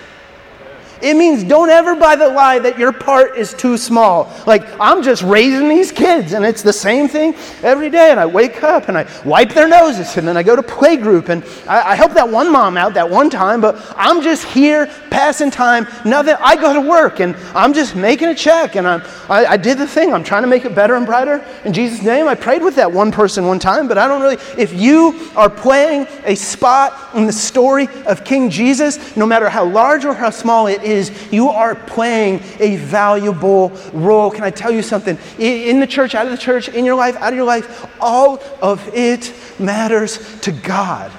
It 1.01 1.15
means 1.15 1.44
don't 1.44 1.70
ever 1.70 1.96
buy 1.96 2.15
the 2.15 2.27
lie 2.27 2.60
that 2.60 2.77
your 2.77 2.91
part 2.91 3.38
is 3.38 3.53
too 3.53 3.77
small. 3.77 4.32
Like, 4.46 4.63
I'm 4.79 5.01
just 5.01 5.24
raising 5.24 5.70
these 5.70 5.91
kids, 5.91 6.34
and 6.34 6.46
it's 6.46 6.62
the 6.62 6.74
same 6.74 7.08
thing 7.08 7.36
every 7.63 7.89
day. 7.89 8.12
And 8.12 8.20
I 8.20 8.25
wake 8.25 8.63
up 8.63 8.89
and 8.89 8.98
I 8.98 9.08
wipe 9.25 9.53
their 9.53 9.68
noses, 9.68 10.18
and 10.18 10.27
then 10.27 10.38
I 10.38 10.44
go 10.44 10.56
to 10.56 10.63
playgroup, 10.63 11.29
and 11.29 11.44
I, 11.68 11.91
I 11.91 11.96
help 11.96 12.13
that 12.13 12.29
one 12.29 12.51
mom 12.51 12.77
out 12.77 12.94
that 12.96 13.10
one 13.10 13.29
time, 13.29 13.62
but 13.62 13.75
I'm 13.96 14.22
just 14.22 14.46
here 14.46 14.88
passing 15.10 15.51
time. 15.51 15.88
Nothing. 16.06 16.36
I 16.39 16.56
go 16.56 16.74
to 16.74 16.82
work, 16.82 17.20
and 17.20 17.36
I'm 17.56 17.74
just 17.74 17.96
making 17.96 18.29
a 18.29 18.36
check, 18.36 18.75
and 18.75 18.88
I'm, 18.88 19.01
I, 19.29 19.46
I 19.46 19.58
did 19.58 19.77
the 19.77 19.88
thing. 19.88 20.13
I'm 20.13 20.24
trying 20.24 20.44
to 20.44 20.48
make 20.48 20.65
it 20.65 20.75
better 20.75 20.96
and 20.96 21.06
brighter. 21.06 21.46
In 21.65 21.74
Jesus' 21.74 22.01
name, 22.03 22.27
I 22.27 22.36
prayed 22.36 22.62
with 22.62 22.75
that 22.75 22.91
one 22.91 23.12
person 23.12 23.46
one 23.46 23.60
time, 23.60 23.88
but 23.88 23.98
I 23.98 24.08
don't 24.08 24.22
really. 24.22 24.38
If 24.58 24.74
you 24.74 25.29
are 25.36 25.50
playing 25.50 26.08
a 26.25 26.36
spot 26.36 27.08
in 27.13 27.25
the 27.25 27.33
story 27.33 27.87
of 28.05 28.23
King 28.23 28.49
Jesus, 28.49 29.15
no 29.15 29.25
matter 29.25 29.49
how 29.49 29.65
large 29.65 30.05
or 30.05 30.13
how 30.13 30.29
small 30.29 30.67
it 30.67 30.83
is, 30.83 31.11
you 31.31 31.49
are 31.49 31.75
playing 31.75 32.41
a 32.59 32.77
valuable 32.77 33.71
role. 33.93 34.31
Can 34.31 34.43
I 34.43 34.51
tell 34.51 34.71
you 34.71 34.81
something? 34.81 35.17
In 35.37 35.79
the 35.79 35.87
church, 35.87 36.15
out 36.15 36.25
of 36.25 36.31
the 36.31 36.37
church, 36.37 36.69
in 36.69 36.85
your 36.85 36.95
life, 36.95 37.15
out 37.17 37.33
of 37.33 37.37
your 37.37 37.45
life, 37.45 37.89
all 37.99 38.41
of 38.61 38.87
it 38.93 39.33
matters 39.59 40.39
to 40.41 40.51
God. 40.51 41.11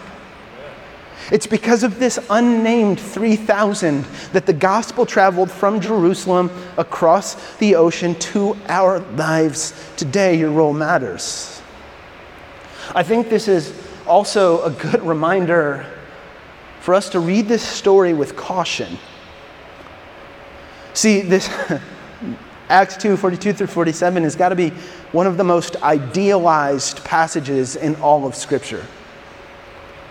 It's 1.33 1.47
because 1.47 1.85
of 1.85 2.01
this 2.01 2.19
unnamed 2.29 2.99
3,000 2.99 4.05
that 4.33 4.47
the 4.47 4.53
gospel 4.53 5.07
traveled 5.07 5.51
from 5.51 5.81
Jerusalem 5.81 6.51
across 6.77 7.57
the 7.59 7.77
ocean 7.77 8.17
to 8.17 8.57
our 8.67 8.99
lives 9.15 9.73
today. 9.97 10.37
Your 10.37 10.51
role 10.51 10.73
matters. 10.73 11.63
I 12.97 13.05
think 13.05 13.29
this 13.29 13.47
is 13.47 13.73
also 14.11 14.63
a 14.65 14.71
good 14.71 15.03
reminder 15.03 15.87
for 16.81 16.95
us 16.95 17.09
to 17.11 17.21
read 17.21 17.47
this 17.49 17.63
story 17.63 18.13
with 18.13 18.37
caution 18.37 18.99
See, 20.95 21.21
this 21.21 21.49
Acts 22.69 22.97
2 22.97 23.17
42 23.17 23.53
through 23.53 23.67
47 23.69 24.23
has 24.23 24.37
got 24.37 24.51
to 24.51 24.57
be 24.57 24.71
one 25.13 25.27
of 25.27 25.37
the 25.37 25.45
most 25.45 25.77
idealized 25.83 27.05
passages 27.05 27.77
in 27.77 27.97
all 27.97 28.27
of 28.27 28.35
Scripture. 28.35 28.85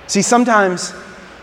See, 0.07 0.21
sometimes 0.21 0.93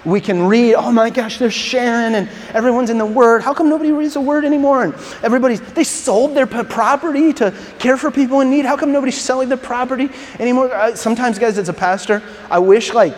we 0.06 0.20
can 0.20 0.46
read, 0.46 0.75
oh 0.75 0.92
my 0.92 1.10
gosh, 1.10 1.38
there's 1.38 1.52
Sharon 1.52 2.14
and 2.14 2.28
everyone's 2.54 2.90
in 2.90 2.98
the 2.98 3.04
Word. 3.04 3.42
How 3.42 3.52
come 3.52 3.68
nobody 3.68 3.90
reads 3.90 4.14
the 4.14 4.20
Word 4.20 4.44
anymore? 4.44 4.84
And 4.84 4.94
everybody's, 5.22 5.60
they 5.60 5.82
sold 5.82 6.36
their 6.36 6.46
property 6.46 7.32
to 7.34 7.52
care 7.80 7.96
for 7.96 8.12
people 8.12 8.40
in 8.40 8.48
need. 8.48 8.64
How 8.64 8.76
come 8.76 8.92
nobody's 8.92 9.20
selling 9.20 9.48
their 9.48 9.58
property 9.58 10.08
anymore? 10.38 10.94
sometimes, 10.94 11.40
guys, 11.40 11.58
as 11.58 11.68
a 11.68 11.75
pastor, 11.75 12.22
I 12.48 12.60
wish 12.60 12.94
like, 12.94 13.14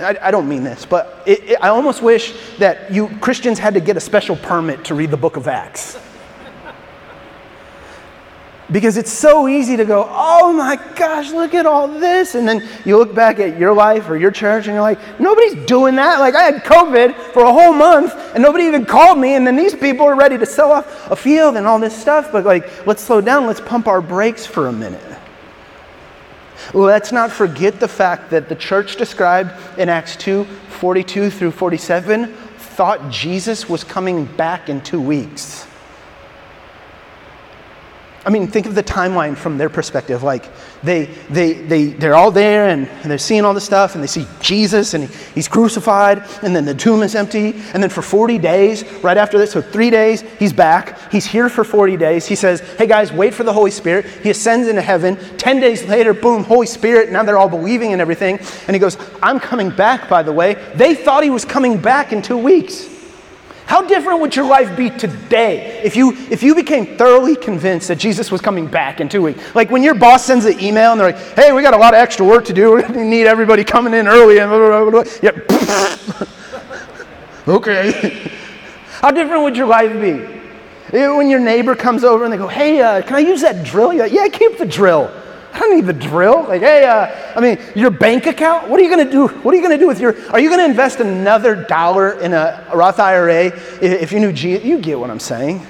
I, 0.00 0.16
I 0.20 0.30
don't 0.32 0.48
mean 0.48 0.64
this, 0.64 0.84
but 0.84 1.22
it, 1.26 1.44
it, 1.44 1.58
I 1.62 1.68
almost 1.68 2.02
wish 2.02 2.34
that 2.58 2.90
you 2.92 3.08
Christians 3.20 3.60
had 3.60 3.74
to 3.74 3.80
get 3.80 3.96
a 3.96 4.00
special 4.00 4.34
permit 4.34 4.84
to 4.86 4.96
read 4.96 5.12
the 5.12 5.16
book 5.16 5.36
of 5.36 5.46
Acts. 5.46 5.96
Because 8.70 8.96
it's 8.96 9.12
so 9.12 9.48
easy 9.48 9.76
to 9.76 9.84
go, 9.84 10.06
oh 10.10 10.52
my 10.52 10.76
gosh, 10.96 11.32
look 11.32 11.52
at 11.52 11.66
all 11.66 11.88
this. 11.88 12.34
And 12.34 12.46
then 12.46 12.66
you 12.84 12.96
look 12.96 13.14
back 13.14 13.38
at 13.38 13.58
your 13.58 13.74
life 13.74 14.08
or 14.08 14.16
your 14.16 14.30
church 14.30 14.66
and 14.66 14.74
you're 14.74 14.82
like, 14.82 14.98
nobody's 15.20 15.54
doing 15.66 15.96
that. 15.96 16.20
Like, 16.20 16.34
I 16.34 16.44
had 16.44 16.64
COVID 16.64 17.14
for 17.32 17.42
a 17.42 17.52
whole 17.52 17.74
month 17.74 18.14
and 18.34 18.42
nobody 18.42 18.64
even 18.64 18.86
called 18.86 19.18
me. 19.18 19.34
And 19.34 19.46
then 19.46 19.56
these 19.56 19.74
people 19.74 20.06
are 20.06 20.14
ready 20.14 20.38
to 20.38 20.46
sell 20.46 20.72
off 20.72 21.10
a 21.10 21.16
field 21.16 21.56
and 21.56 21.66
all 21.66 21.78
this 21.78 21.98
stuff. 21.98 22.30
But, 22.32 22.44
like, 22.44 22.86
let's 22.86 23.02
slow 23.02 23.20
down. 23.20 23.46
Let's 23.46 23.60
pump 23.60 23.88
our 23.88 24.00
brakes 24.00 24.46
for 24.46 24.68
a 24.68 24.72
minute. 24.72 25.02
Let's 26.72 27.12
not 27.12 27.30
forget 27.30 27.80
the 27.80 27.88
fact 27.88 28.30
that 28.30 28.48
the 28.48 28.54
church 28.54 28.96
described 28.96 29.50
in 29.78 29.88
Acts 29.88 30.16
2 30.16 30.44
42 30.44 31.30
through 31.30 31.50
47 31.50 32.32
thought 32.72 33.10
Jesus 33.10 33.68
was 33.68 33.84
coming 33.84 34.24
back 34.24 34.68
in 34.68 34.80
two 34.80 35.00
weeks. 35.00 35.66
I 38.24 38.30
mean, 38.30 38.46
think 38.46 38.66
of 38.66 38.76
the 38.76 38.84
timeline 38.84 39.36
from 39.36 39.58
their 39.58 39.68
perspective. 39.68 40.22
Like, 40.22 40.48
they, 40.84 41.06
they, 41.28 41.54
they, 41.54 41.86
they're 41.86 42.14
all 42.14 42.30
there 42.30 42.68
and, 42.68 42.86
and 42.86 43.10
they're 43.10 43.18
seeing 43.18 43.44
all 43.44 43.52
this 43.52 43.64
stuff 43.64 43.94
and 43.94 44.02
they 44.02 44.06
see 44.06 44.26
Jesus 44.40 44.94
and 44.94 45.08
he, 45.08 45.16
he's 45.34 45.48
crucified 45.48 46.22
and 46.42 46.54
then 46.54 46.64
the 46.64 46.74
tomb 46.74 47.02
is 47.02 47.16
empty. 47.16 47.54
And 47.74 47.82
then 47.82 47.90
for 47.90 48.00
40 48.00 48.38
days, 48.38 48.84
right 49.02 49.16
after 49.16 49.38
this, 49.38 49.50
so 49.50 49.60
three 49.60 49.90
days, 49.90 50.22
he's 50.38 50.52
back. 50.52 51.10
He's 51.10 51.26
here 51.26 51.48
for 51.48 51.64
40 51.64 51.96
days. 51.96 52.24
He 52.24 52.36
says, 52.36 52.60
Hey 52.78 52.86
guys, 52.86 53.12
wait 53.12 53.34
for 53.34 53.42
the 53.42 53.52
Holy 53.52 53.72
Spirit. 53.72 54.06
He 54.06 54.30
ascends 54.30 54.68
into 54.68 54.82
heaven. 54.82 55.16
10 55.38 55.58
days 55.58 55.84
later, 55.88 56.14
boom, 56.14 56.44
Holy 56.44 56.66
Spirit. 56.66 57.10
Now 57.10 57.24
they're 57.24 57.38
all 57.38 57.48
believing 57.48 57.92
and 57.92 58.00
everything. 58.00 58.38
And 58.68 58.74
he 58.76 58.78
goes, 58.78 58.96
I'm 59.20 59.40
coming 59.40 59.70
back, 59.70 60.08
by 60.08 60.22
the 60.22 60.32
way. 60.32 60.54
They 60.76 60.94
thought 60.94 61.24
he 61.24 61.30
was 61.30 61.44
coming 61.44 61.76
back 61.76 62.12
in 62.12 62.22
two 62.22 62.38
weeks. 62.38 62.91
How 63.72 63.80
different 63.80 64.20
would 64.20 64.36
your 64.36 64.44
life 64.44 64.76
be 64.76 64.90
today 64.90 65.80
if 65.82 65.96
you, 65.96 66.12
if 66.30 66.42
you 66.42 66.54
became 66.54 66.98
thoroughly 66.98 67.34
convinced 67.34 67.88
that 67.88 67.96
Jesus 67.96 68.30
was 68.30 68.42
coming 68.42 68.66
back 68.66 69.00
in 69.00 69.08
two 69.08 69.22
weeks? 69.22 69.54
Like 69.54 69.70
when 69.70 69.82
your 69.82 69.94
boss 69.94 70.26
sends 70.26 70.44
an 70.44 70.60
email 70.60 70.92
and 70.92 71.00
they're 71.00 71.12
like, 71.12 71.34
hey, 71.36 71.52
we 71.52 71.62
got 71.62 71.72
a 71.72 71.78
lot 71.78 71.94
of 71.94 71.98
extra 71.98 72.26
work 72.26 72.44
to 72.44 72.52
do. 72.52 72.74
We 72.74 72.82
need 73.02 73.26
everybody 73.26 73.64
coming 73.64 73.94
in 73.94 74.08
early. 74.08 74.40
And 74.40 74.50
blah, 74.50 74.90
blah, 74.90 75.02
blah, 75.02 76.24
okay. 77.56 78.30
How 79.00 79.10
different 79.10 79.42
would 79.42 79.56
your 79.56 79.68
life 79.68 79.98
be? 79.98 80.18
When 80.90 81.30
your 81.30 81.40
neighbor 81.40 81.74
comes 81.74 82.04
over 82.04 82.24
and 82.24 82.32
they 82.32 82.36
go, 82.36 82.48
hey, 82.48 82.82
uh, 82.82 83.00
can 83.00 83.14
I 83.16 83.20
use 83.20 83.40
that 83.40 83.64
drill? 83.64 83.96
Like, 83.96 84.12
yeah, 84.12 84.28
keep 84.28 84.58
the 84.58 84.66
drill. 84.66 85.10
I 85.52 85.58
don't 85.58 85.76
need 85.76 85.86
the 85.86 85.92
drill. 85.92 86.44
Like, 86.44 86.62
hey, 86.62 86.84
uh, 86.84 87.34
I 87.36 87.40
mean, 87.40 87.58
your 87.74 87.90
bank 87.90 88.26
account. 88.26 88.68
What 88.68 88.80
are 88.80 88.82
you 88.82 88.88
going 88.88 89.04
to 89.04 89.12
do? 89.12 89.28
What 89.28 89.52
are 89.52 89.56
you 89.56 89.62
going 89.62 89.78
to 89.78 89.82
do 89.82 89.86
with 89.86 90.00
your? 90.00 90.16
Are 90.30 90.40
you 90.40 90.48
going 90.48 90.60
to 90.60 90.64
invest 90.64 91.00
another 91.00 91.54
dollar 91.54 92.18
in 92.20 92.32
a 92.32 92.66
Roth 92.74 92.98
IRA 92.98 93.46
if 93.82 94.12
you 94.12 94.20
knew 94.20 94.32
G? 94.32 94.58
You 94.58 94.78
get 94.78 94.98
what 94.98 95.10
I'm 95.10 95.20
saying. 95.20 95.64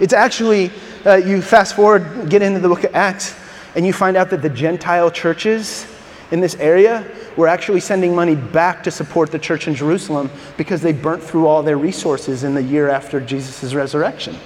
It's 0.00 0.12
actually 0.12 0.70
uh, 1.04 1.16
you 1.16 1.42
fast 1.42 1.76
forward, 1.76 2.30
get 2.30 2.42
into 2.42 2.60
the 2.60 2.68
book 2.68 2.84
of 2.84 2.94
Acts, 2.94 3.34
and 3.74 3.86
you 3.86 3.92
find 3.92 4.16
out 4.16 4.30
that 4.30 4.42
the 4.42 4.50
Gentile 4.50 5.10
churches 5.10 5.86
in 6.30 6.40
this 6.40 6.54
area 6.56 7.06
were 7.36 7.48
actually 7.48 7.80
sending 7.80 8.14
money 8.14 8.34
back 8.34 8.82
to 8.84 8.90
support 8.90 9.30
the 9.30 9.38
church 9.38 9.68
in 9.68 9.74
Jerusalem 9.74 10.30
because 10.56 10.80
they 10.80 10.92
burnt 10.92 11.22
through 11.22 11.46
all 11.46 11.62
their 11.62 11.78
resources 11.78 12.44
in 12.44 12.54
the 12.54 12.62
year 12.62 12.88
after 12.88 13.20
Jesus' 13.20 13.74
resurrection. 13.74 14.36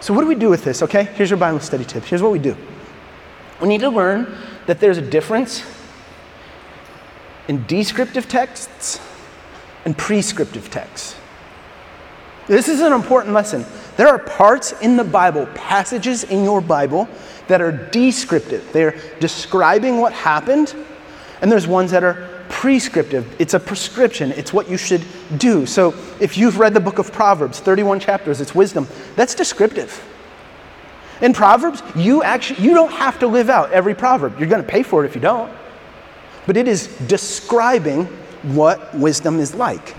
So, 0.00 0.14
what 0.14 0.22
do 0.22 0.26
we 0.26 0.34
do 0.34 0.48
with 0.48 0.64
this? 0.64 0.82
Okay, 0.82 1.04
here's 1.04 1.30
your 1.30 1.38
Bible 1.38 1.60
study 1.60 1.84
tip. 1.84 2.04
Here's 2.04 2.22
what 2.22 2.32
we 2.32 2.38
do 2.38 2.56
we 3.60 3.68
need 3.68 3.80
to 3.80 3.90
learn 3.90 4.34
that 4.66 4.80
there's 4.80 4.98
a 4.98 5.02
difference 5.02 5.62
in 7.48 7.64
descriptive 7.66 8.28
texts 8.28 9.00
and 9.84 9.96
prescriptive 9.96 10.70
texts. 10.70 11.16
This 12.46 12.68
is 12.68 12.80
an 12.80 12.92
important 12.92 13.34
lesson. 13.34 13.64
There 13.96 14.08
are 14.08 14.18
parts 14.18 14.72
in 14.80 14.96
the 14.96 15.04
Bible, 15.04 15.46
passages 15.54 16.24
in 16.24 16.42
your 16.42 16.60
Bible, 16.60 17.08
that 17.48 17.60
are 17.60 17.72
descriptive. 17.72 18.72
They're 18.72 18.98
describing 19.20 20.00
what 20.00 20.12
happened, 20.12 20.74
and 21.42 21.52
there's 21.52 21.66
ones 21.66 21.90
that 21.90 22.02
are 22.02 22.29
prescriptive, 22.50 23.34
it's 23.38 23.54
a 23.54 23.60
prescription, 23.60 24.32
it's 24.32 24.52
what 24.52 24.68
you 24.68 24.76
should 24.76 25.02
do. 25.38 25.64
So 25.64 25.94
if 26.20 26.36
you've 26.36 26.58
read 26.58 26.74
the 26.74 26.80
book 26.80 26.98
of 26.98 27.12
Proverbs, 27.12 27.60
31 27.60 28.00
chapters, 28.00 28.40
it's 28.40 28.54
wisdom, 28.54 28.86
that's 29.16 29.34
descriptive. 29.34 30.04
In 31.22 31.32
Proverbs, 31.32 31.82
you 31.94 32.22
actually 32.22 32.62
you 32.62 32.74
don't 32.74 32.92
have 32.92 33.18
to 33.20 33.26
live 33.26 33.48
out 33.48 33.70
every 33.72 33.94
proverb. 33.94 34.38
You're 34.38 34.48
going 34.48 34.62
to 34.62 34.68
pay 34.68 34.82
for 34.82 35.04
it 35.04 35.08
if 35.08 35.14
you 35.14 35.20
don't. 35.20 35.52
But 36.46 36.56
it 36.56 36.66
is 36.66 36.86
describing 37.06 38.06
what 38.42 38.94
wisdom 38.94 39.38
is 39.38 39.54
like 39.54 39.94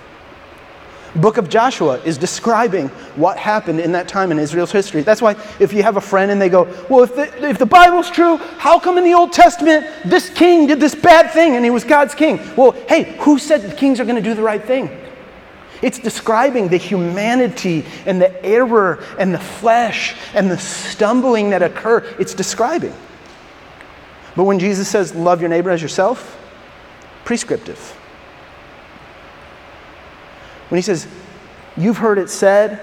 book 1.16 1.38
of 1.38 1.50
Joshua 1.50 2.00
is 2.04 2.18
describing 2.18 2.88
what 3.18 3.38
happened 3.38 3.80
in 3.80 3.92
that 3.92 4.08
time 4.08 4.32
in 4.32 4.40
Israel's 4.40 4.72
history. 4.72 5.02
That's 5.02 5.22
why 5.22 5.36
if 5.60 5.74
you 5.74 5.84
have 5.84 5.98
a 5.98 6.02
friend 6.02 6.32
and 6.32 6.42
they 6.42 6.50
go, 6.50 6.64
Well, 6.90 7.04
if 7.04 7.16
the, 7.16 7.50
if 7.50 7.58
the 7.58 7.66
Bible's 7.66 8.10
true, 8.10 8.38
how 8.38 8.80
come 8.80 8.98
in 8.98 9.04
the 9.04 9.14
Old 9.14 9.34
Testament 9.34 9.86
this 10.06 10.30
king 10.30 10.68
did 10.68 10.80
this 10.80 10.96
bad 10.96 11.32
thing 11.32 11.56
and 11.56 11.66
he 11.66 11.72
was 11.72 11.84
God's 11.84 12.16
king? 12.16 12.40
Well, 12.56 12.72
hey, 12.88 13.18
who 13.20 13.38
said 13.38 13.62
the 13.62 13.76
kings 13.76 14.00
are 14.00 14.06
going 14.06 14.16
to 14.16 14.22
do 14.22 14.34
the 14.34 14.44
right 14.44 14.64
thing? 14.64 14.90
It's 15.82 15.98
describing 15.98 16.68
the 16.68 16.78
humanity 16.78 17.86
and 18.06 18.22
the 18.22 18.46
error 18.46 19.04
and 19.18 19.34
the 19.34 19.40
flesh 19.40 20.16
and 20.34 20.50
the 20.50 20.58
stumbling 20.58 21.50
that 21.50 21.64
occur. 21.64 22.00
It's 22.20 22.36
describing. 22.36 22.94
But 24.36 24.44
when 24.44 24.60
Jesus 24.60 24.88
says, 24.88 25.14
Love 25.14 25.42
your 25.42 25.50
neighbor 25.50 25.72
as 25.72 25.82
yourself, 25.82 26.38
prescriptive. 27.26 27.98
When 30.72 30.78
he 30.78 30.82
says, 30.82 31.06
You've 31.76 31.98
heard 31.98 32.18
it 32.18 32.30
said, 32.30 32.82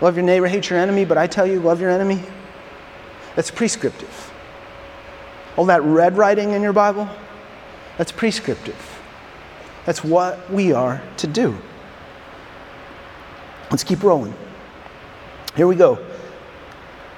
love 0.00 0.16
your 0.16 0.24
neighbor, 0.24 0.46
hate 0.46 0.68
your 0.70 0.78
enemy, 0.78 1.04
but 1.04 1.18
I 1.18 1.26
tell 1.26 1.46
you, 1.46 1.60
love 1.60 1.80
your 1.80 1.90
enemy, 1.90 2.22
that's 3.36 3.50
prescriptive. 3.50 4.32
All 5.56 5.66
that 5.66 5.82
red 5.82 6.16
writing 6.16 6.52
in 6.52 6.62
your 6.62 6.72
Bible, 6.72 7.08
that's 7.98 8.12
prescriptive. 8.12 9.00
That's 9.84 10.02
what 10.02 10.50
we 10.50 10.72
are 10.72 11.02
to 11.18 11.26
do. 11.26 11.56
Let's 13.70 13.84
keep 13.84 14.02
rolling. 14.02 14.34
Here 15.56 15.66
we 15.66 15.76
go. 15.76 16.04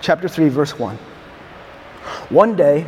Chapter 0.01 0.29
3, 0.29 0.49
verse 0.49 0.79
1. 0.79 0.97
One 2.29 2.57
day, 2.57 2.87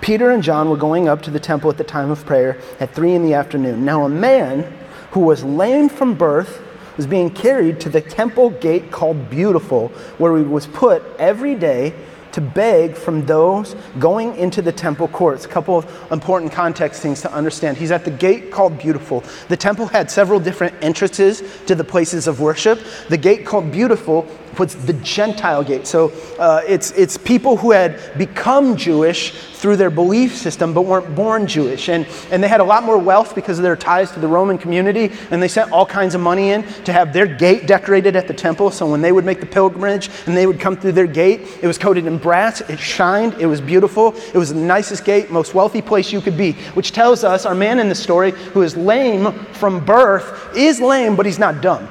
Peter 0.00 0.30
and 0.30 0.42
John 0.42 0.70
were 0.70 0.76
going 0.76 1.08
up 1.08 1.22
to 1.22 1.30
the 1.30 1.40
temple 1.40 1.70
at 1.70 1.76
the 1.76 1.84
time 1.84 2.10
of 2.10 2.24
prayer 2.24 2.58
at 2.78 2.94
3 2.94 3.14
in 3.14 3.24
the 3.24 3.34
afternoon. 3.34 3.84
Now, 3.84 4.04
a 4.04 4.08
man 4.08 4.72
who 5.12 5.20
was 5.20 5.44
lame 5.44 5.88
from 5.88 6.14
birth 6.14 6.62
was 6.96 7.06
being 7.06 7.30
carried 7.30 7.80
to 7.80 7.88
the 7.88 8.00
temple 8.00 8.50
gate 8.50 8.90
called 8.90 9.30
Beautiful, 9.30 9.88
where 10.18 10.36
he 10.36 10.44
was 10.44 10.66
put 10.66 11.02
every 11.18 11.54
day 11.54 11.94
to 12.32 12.40
beg 12.40 12.94
from 12.94 13.26
those 13.26 13.74
going 13.98 14.36
into 14.36 14.62
the 14.62 14.72
temple 14.72 15.08
courts. 15.08 15.44
A 15.44 15.48
couple 15.48 15.76
of 15.76 16.12
important 16.12 16.52
context 16.52 17.02
things 17.02 17.20
to 17.22 17.32
understand. 17.32 17.76
He's 17.76 17.90
at 17.90 18.04
the 18.04 18.10
gate 18.10 18.52
called 18.52 18.78
Beautiful. 18.78 19.24
The 19.48 19.56
temple 19.56 19.86
had 19.86 20.10
several 20.10 20.38
different 20.38 20.74
entrances 20.82 21.42
to 21.66 21.74
the 21.74 21.84
places 21.84 22.28
of 22.28 22.40
worship. 22.40 22.80
The 23.08 23.16
gate 23.16 23.44
called 23.44 23.72
Beautiful 23.72 24.28
was 24.58 24.74
the 24.74 24.92
Gentile 24.94 25.62
gate. 25.62 25.86
So 25.86 26.12
uh, 26.38 26.62
it's, 26.66 26.90
it's 26.92 27.16
people 27.16 27.56
who 27.56 27.70
had 27.70 28.00
become 28.18 28.76
Jewish 28.76 29.32
through 29.60 29.76
their 29.76 29.90
belief 29.90 30.36
system 30.36 30.72
but 30.72 30.82
weren't 30.82 31.14
born 31.14 31.46
Jewish. 31.46 31.88
And, 31.88 32.06
and 32.30 32.42
they 32.42 32.48
had 32.48 32.60
a 32.60 32.64
lot 32.64 32.82
more 32.82 32.98
wealth 32.98 33.34
because 33.34 33.58
of 33.58 33.62
their 33.62 33.76
ties 33.76 34.10
to 34.12 34.20
the 34.20 34.28
Roman 34.28 34.56
community. 34.56 35.12
And 35.30 35.42
they 35.42 35.48
sent 35.48 35.70
all 35.70 35.84
kinds 35.84 36.14
of 36.14 36.20
money 36.20 36.50
in 36.50 36.62
to 36.84 36.92
have 36.92 37.12
their 37.12 37.26
gate 37.26 37.66
decorated 37.66 38.16
at 38.16 38.26
the 38.26 38.34
temple. 38.34 38.70
So 38.70 38.90
when 38.90 39.02
they 39.02 39.12
would 39.12 39.24
make 39.24 39.40
the 39.40 39.46
pilgrimage 39.46 40.08
and 40.26 40.36
they 40.36 40.46
would 40.46 40.58
come 40.58 40.76
through 40.76 40.92
their 40.92 41.06
gate, 41.06 41.42
it 41.62 41.66
was 41.66 41.76
coated 41.76 42.06
in 42.06 42.16
brass, 42.16 42.62
it 42.62 42.78
shined, 42.78 43.34
it 43.34 43.46
was 43.46 43.60
beautiful. 43.60 44.14
It 44.32 44.36
was 44.36 44.54
the 44.54 44.60
nicest 44.60 45.04
gate, 45.04 45.30
most 45.30 45.54
wealthy 45.54 45.82
place 45.82 46.10
you 46.12 46.20
could 46.20 46.38
be, 46.38 46.52
which 46.74 46.92
tells 46.92 47.22
us 47.24 47.44
our 47.44 47.54
man 47.54 47.78
in 47.78 47.88
the 47.88 47.94
story 47.94 48.30
who 48.30 48.62
is 48.62 48.76
lame 48.76 49.32
from 49.52 49.84
birth 49.84 50.56
is 50.56 50.80
lame, 50.80 51.16
but 51.16 51.26
he's 51.26 51.38
not 51.38 51.60
dumb. 51.60 51.88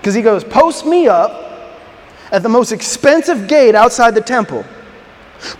Because 0.00 0.14
he 0.14 0.22
goes, 0.22 0.44
Post 0.44 0.86
me 0.86 1.08
up 1.08 1.48
at 2.32 2.42
the 2.42 2.48
most 2.48 2.72
expensive 2.72 3.46
gate 3.46 3.74
outside 3.74 4.14
the 4.14 4.20
temple. 4.20 4.64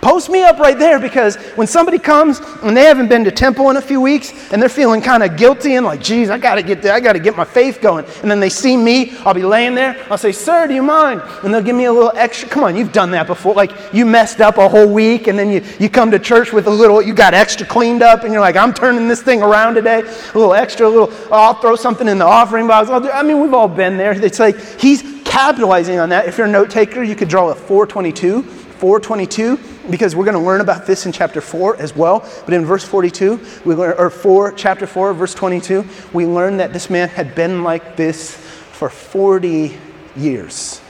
Post 0.01 0.29
me 0.29 0.43
up 0.43 0.59
right 0.59 0.77
there 0.77 0.99
because 0.99 1.35
when 1.55 1.67
somebody 1.67 1.97
comes 1.97 2.39
and 2.61 2.75
they 2.75 2.83
haven't 2.83 3.07
been 3.07 3.23
to 3.23 3.31
temple 3.31 3.69
in 3.69 3.77
a 3.77 3.81
few 3.81 3.99
weeks 3.99 4.51
and 4.51 4.61
they're 4.61 4.69
feeling 4.69 5.01
kind 5.01 5.23
of 5.23 5.37
guilty 5.37 5.75
and 5.75 5.85
like, 5.85 6.01
geez, 6.01 6.29
I 6.29 6.37
gotta 6.37 6.63
get 6.63 6.81
there, 6.81 6.93
I 6.93 6.99
gotta 6.99 7.19
get 7.19 7.35
my 7.35 7.43
faith 7.43 7.81
going. 7.81 8.05
And 8.21 8.29
then 8.29 8.39
they 8.39 8.49
see 8.49 8.77
me, 8.77 9.15
I'll 9.19 9.33
be 9.33 9.43
laying 9.43 9.75
there, 9.75 10.03
I'll 10.09 10.17
say, 10.17 10.31
Sir, 10.31 10.67
do 10.67 10.73
you 10.73 10.83
mind? 10.83 11.21
And 11.43 11.53
they'll 11.53 11.63
give 11.63 11.75
me 11.75 11.85
a 11.85 11.93
little 11.93 12.11
extra. 12.15 12.47
Come 12.47 12.63
on, 12.63 12.75
you've 12.75 12.93
done 12.93 13.11
that 13.11 13.27
before. 13.27 13.53
Like 13.53 13.71
you 13.93 14.05
messed 14.05 14.41
up 14.41 14.57
a 14.57 14.69
whole 14.69 14.91
week 14.91 15.27
and 15.27 15.37
then 15.37 15.49
you, 15.49 15.63
you 15.79 15.89
come 15.89 16.11
to 16.11 16.19
church 16.19 16.53
with 16.53 16.67
a 16.67 16.71
little, 16.71 17.01
you 17.01 17.13
got 17.13 17.33
extra 17.33 17.65
cleaned 17.65 18.03
up 18.03 18.23
and 18.23 18.31
you're 18.31 18.41
like, 18.41 18.55
I'm 18.55 18.73
turning 18.73 19.07
this 19.07 19.21
thing 19.21 19.41
around 19.41 19.75
today. 19.75 20.01
A 20.01 20.37
little 20.37 20.53
extra, 20.53 20.87
a 20.87 20.89
little, 20.89 21.09
oh, 21.11 21.29
I'll 21.31 21.53
throw 21.55 21.75
something 21.75 22.07
in 22.07 22.17
the 22.17 22.25
offering 22.25 22.67
box. 22.67 22.89
I 22.89 23.23
mean, 23.23 23.41
we've 23.41 23.53
all 23.53 23.67
been 23.67 23.97
there. 23.97 24.11
It's 24.11 24.39
like 24.39 24.59
he's 24.79 25.01
capitalizing 25.23 25.97
on 25.97 26.09
that. 26.09 26.27
If 26.27 26.37
you're 26.37 26.47
a 26.47 26.51
note 26.51 26.69
taker, 26.69 27.01
you 27.01 27.15
could 27.15 27.29
draw 27.29 27.49
a 27.49 27.55
422. 27.55 28.60
422 28.81 29.59
because 29.91 30.15
we're 30.15 30.25
going 30.25 30.33
to 30.33 30.43
learn 30.43 30.59
about 30.59 30.87
this 30.87 31.05
in 31.05 31.11
chapter 31.11 31.39
4 31.39 31.77
as 31.77 31.95
well. 31.95 32.27
But 32.45 32.55
in 32.55 32.65
verse 32.65 32.83
42, 32.83 33.39
we 33.63 33.75
learn, 33.75 33.93
or 33.95 34.09
4, 34.09 34.53
chapter 34.53 34.87
4, 34.87 35.13
verse 35.13 35.35
22, 35.35 35.85
we 36.13 36.25
learn 36.25 36.57
that 36.57 36.73
this 36.73 36.89
man 36.89 37.07
had 37.07 37.35
been 37.35 37.61
like 37.61 37.95
this 37.95 38.33
for 38.33 38.89
40 38.89 39.77
years. 40.15 40.81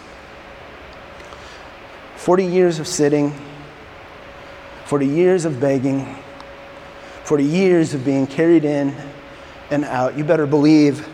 40 2.15 2.45
years 2.45 2.79
of 2.79 2.87
sitting, 2.87 3.35
40 4.85 5.07
years 5.07 5.43
of 5.43 5.59
begging, 5.59 6.15
40 7.25 7.43
years 7.43 7.93
of 7.93 8.05
being 8.05 8.25
carried 8.25 8.63
in 8.63 8.95
and 9.69 9.83
out. 9.83 10.17
You 10.17 10.23
better 10.23 10.47
believe 10.47 11.05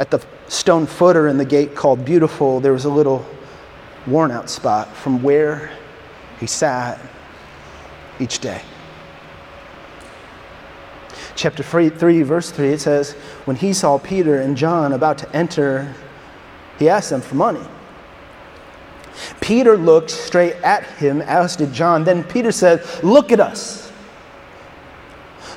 at 0.00 0.10
the 0.10 0.20
stone 0.48 0.86
footer 0.86 1.28
in 1.28 1.36
the 1.36 1.44
gate 1.44 1.76
called 1.76 2.04
Beautiful, 2.04 2.58
there 2.58 2.72
was 2.72 2.86
a 2.86 2.90
little 2.90 3.24
worn 4.08 4.32
out 4.32 4.50
spot 4.50 4.92
from 4.96 5.22
where 5.22 5.70
he 6.42 6.48
sat 6.48 7.00
each 8.18 8.40
day. 8.40 8.60
Chapter 11.36 11.62
3, 11.62 12.22
verse 12.22 12.50
3, 12.50 12.70
it 12.70 12.80
says, 12.80 13.12
When 13.44 13.54
he 13.54 13.72
saw 13.72 13.96
Peter 13.96 14.40
and 14.40 14.56
John 14.56 14.92
about 14.92 15.18
to 15.18 15.36
enter, 15.36 15.94
he 16.80 16.88
asked 16.88 17.10
them 17.10 17.20
for 17.20 17.36
money. 17.36 17.62
Peter 19.40 19.76
looked 19.76 20.10
straight 20.10 20.54
at 20.64 20.84
him, 20.84 21.20
as 21.22 21.54
did 21.54 21.72
John. 21.72 22.02
Then 22.02 22.24
Peter 22.24 22.50
said, 22.50 22.84
Look 23.04 23.30
at 23.30 23.38
us. 23.38 23.92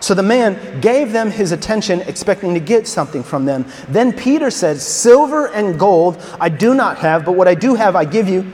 So 0.01 0.13
the 0.13 0.21
man 0.21 0.81
gave 0.81 1.11
them 1.11 1.31
his 1.31 1.51
attention, 1.51 2.01
expecting 2.01 2.53
to 2.53 2.59
get 2.59 2.87
something 2.87 3.23
from 3.23 3.45
them. 3.45 3.65
Then 3.89 4.13
Peter 4.13 4.51
said, 4.51 4.79
Silver 4.79 5.47
and 5.47 5.79
gold 5.79 6.21
I 6.39 6.49
do 6.49 6.75
not 6.75 6.99
have, 6.99 7.25
but 7.25 7.31
what 7.31 7.47
I 7.47 7.55
do 7.55 7.73
have 7.73 7.95
I 7.95 8.05
give 8.05 8.29
you. 8.29 8.45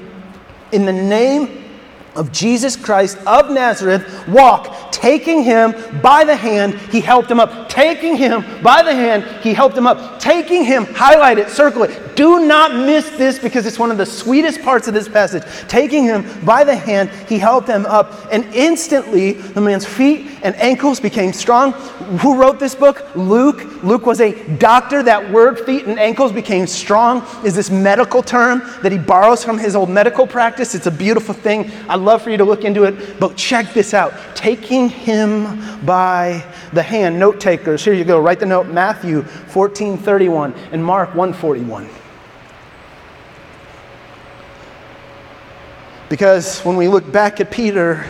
In 0.71 0.85
the 0.85 0.93
name 0.93 1.60
of 2.15 2.31
Jesus 2.31 2.75
Christ 2.75 3.17
of 3.25 3.51
Nazareth 3.51 4.27
walk, 4.27 4.91
taking 4.91 5.43
him 5.43 5.73
by 6.01 6.23
the 6.23 6.35
hand, 6.35 6.73
he 6.91 6.99
helped 6.99 7.29
him 7.31 7.39
up. 7.39 7.69
Taking 7.69 8.15
him 8.15 8.43
by 8.61 8.83
the 8.83 8.93
hand, 8.93 9.23
he 9.41 9.53
helped 9.53 9.77
him 9.77 9.87
up. 9.87 10.19
Taking 10.19 10.63
him, 10.63 10.85
highlight 10.85 11.37
it, 11.37 11.49
circle 11.49 11.83
it. 11.83 12.15
Do 12.15 12.45
not 12.45 12.75
miss 12.75 13.09
this 13.11 13.39
because 13.39 13.65
it's 13.65 13.79
one 13.79 13.91
of 13.91 13.97
the 13.97 14.05
sweetest 14.05 14.61
parts 14.61 14.87
of 14.87 14.93
this 14.93 15.07
passage. 15.07 15.43
Taking 15.67 16.03
him 16.03 16.25
by 16.45 16.63
the 16.63 16.75
hand, 16.75 17.09
he 17.27 17.39
helped 17.39 17.69
him 17.69 17.85
up. 17.85 18.27
And 18.31 18.43
instantly, 18.53 19.31
the 19.31 19.61
man's 19.61 19.85
feet 19.85 20.27
and 20.43 20.55
ankles 20.57 20.99
became 20.99 21.33
strong. 21.33 21.71
Who 22.19 22.37
wrote 22.37 22.59
this 22.59 22.75
book? 22.75 23.05
Luke. 23.15 23.65
Luke 23.83 24.05
was 24.05 24.19
a 24.19 24.33
doctor. 24.57 25.01
That 25.01 25.31
word, 25.31 25.59
feet 25.61 25.85
and 25.85 25.97
ankles, 25.97 26.31
became 26.31 26.67
strong, 26.67 27.25
is 27.45 27.55
this 27.55 27.71
medical 27.71 28.21
term 28.21 28.59
that 28.83 28.91
he 28.91 28.97
borrows 28.97 29.43
from 29.43 29.57
his 29.57 29.75
old 29.75 29.89
medical 29.89 30.27
practice. 30.27 30.75
It's 30.75 30.87
a 30.87 30.91
beautiful 30.91 31.33
thing. 31.33 31.71
I 31.87 31.95
love 32.05 32.21
for 32.21 32.29
you 32.29 32.37
to 32.37 32.45
look 32.45 32.63
into 32.63 32.83
it, 32.83 33.19
but 33.19 33.35
check 33.35 33.73
this 33.73 33.93
out. 33.93 34.13
Taking 34.35 34.89
him 34.89 35.85
by 35.85 36.43
the 36.73 36.83
hand. 36.83 37.19
Note 37.19 37.39
takers, 37.39 37.83
here 37.83 37.93
you 37.93 38.03
go. 38.03 38.19
Write 38.19 38.39
the 38.39 38.45
note 38.45 38.67
Matthew 38.67 39.23
14 39.23 39.97
31 39.97 40.53
and 40.71 40.83
Mark 40.83 41.09
141. 41.15 41.89
Because 46.09 46.59
when 46.61 46.75
we 46.75 46.89
look 46.89 47.09
back 47.09 47.39
at 47.39 47.51
Peter 47.51 48.05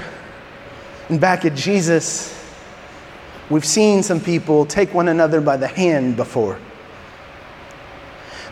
and 1.09 1.21
back 1.21 1.45
at 1.45 1.53
Jesus, 1.53 2.35
we've 3.51 3.63
seen 3.63 4.01
some 4.01 4.19
people 4.19 4.65
take 4.65 4.91
one 4.93 5.07
another 5.07 5.39
by 5.39 5.55
the 5.55 5.67
hand 5.67 6.15
before. 6.15 6.57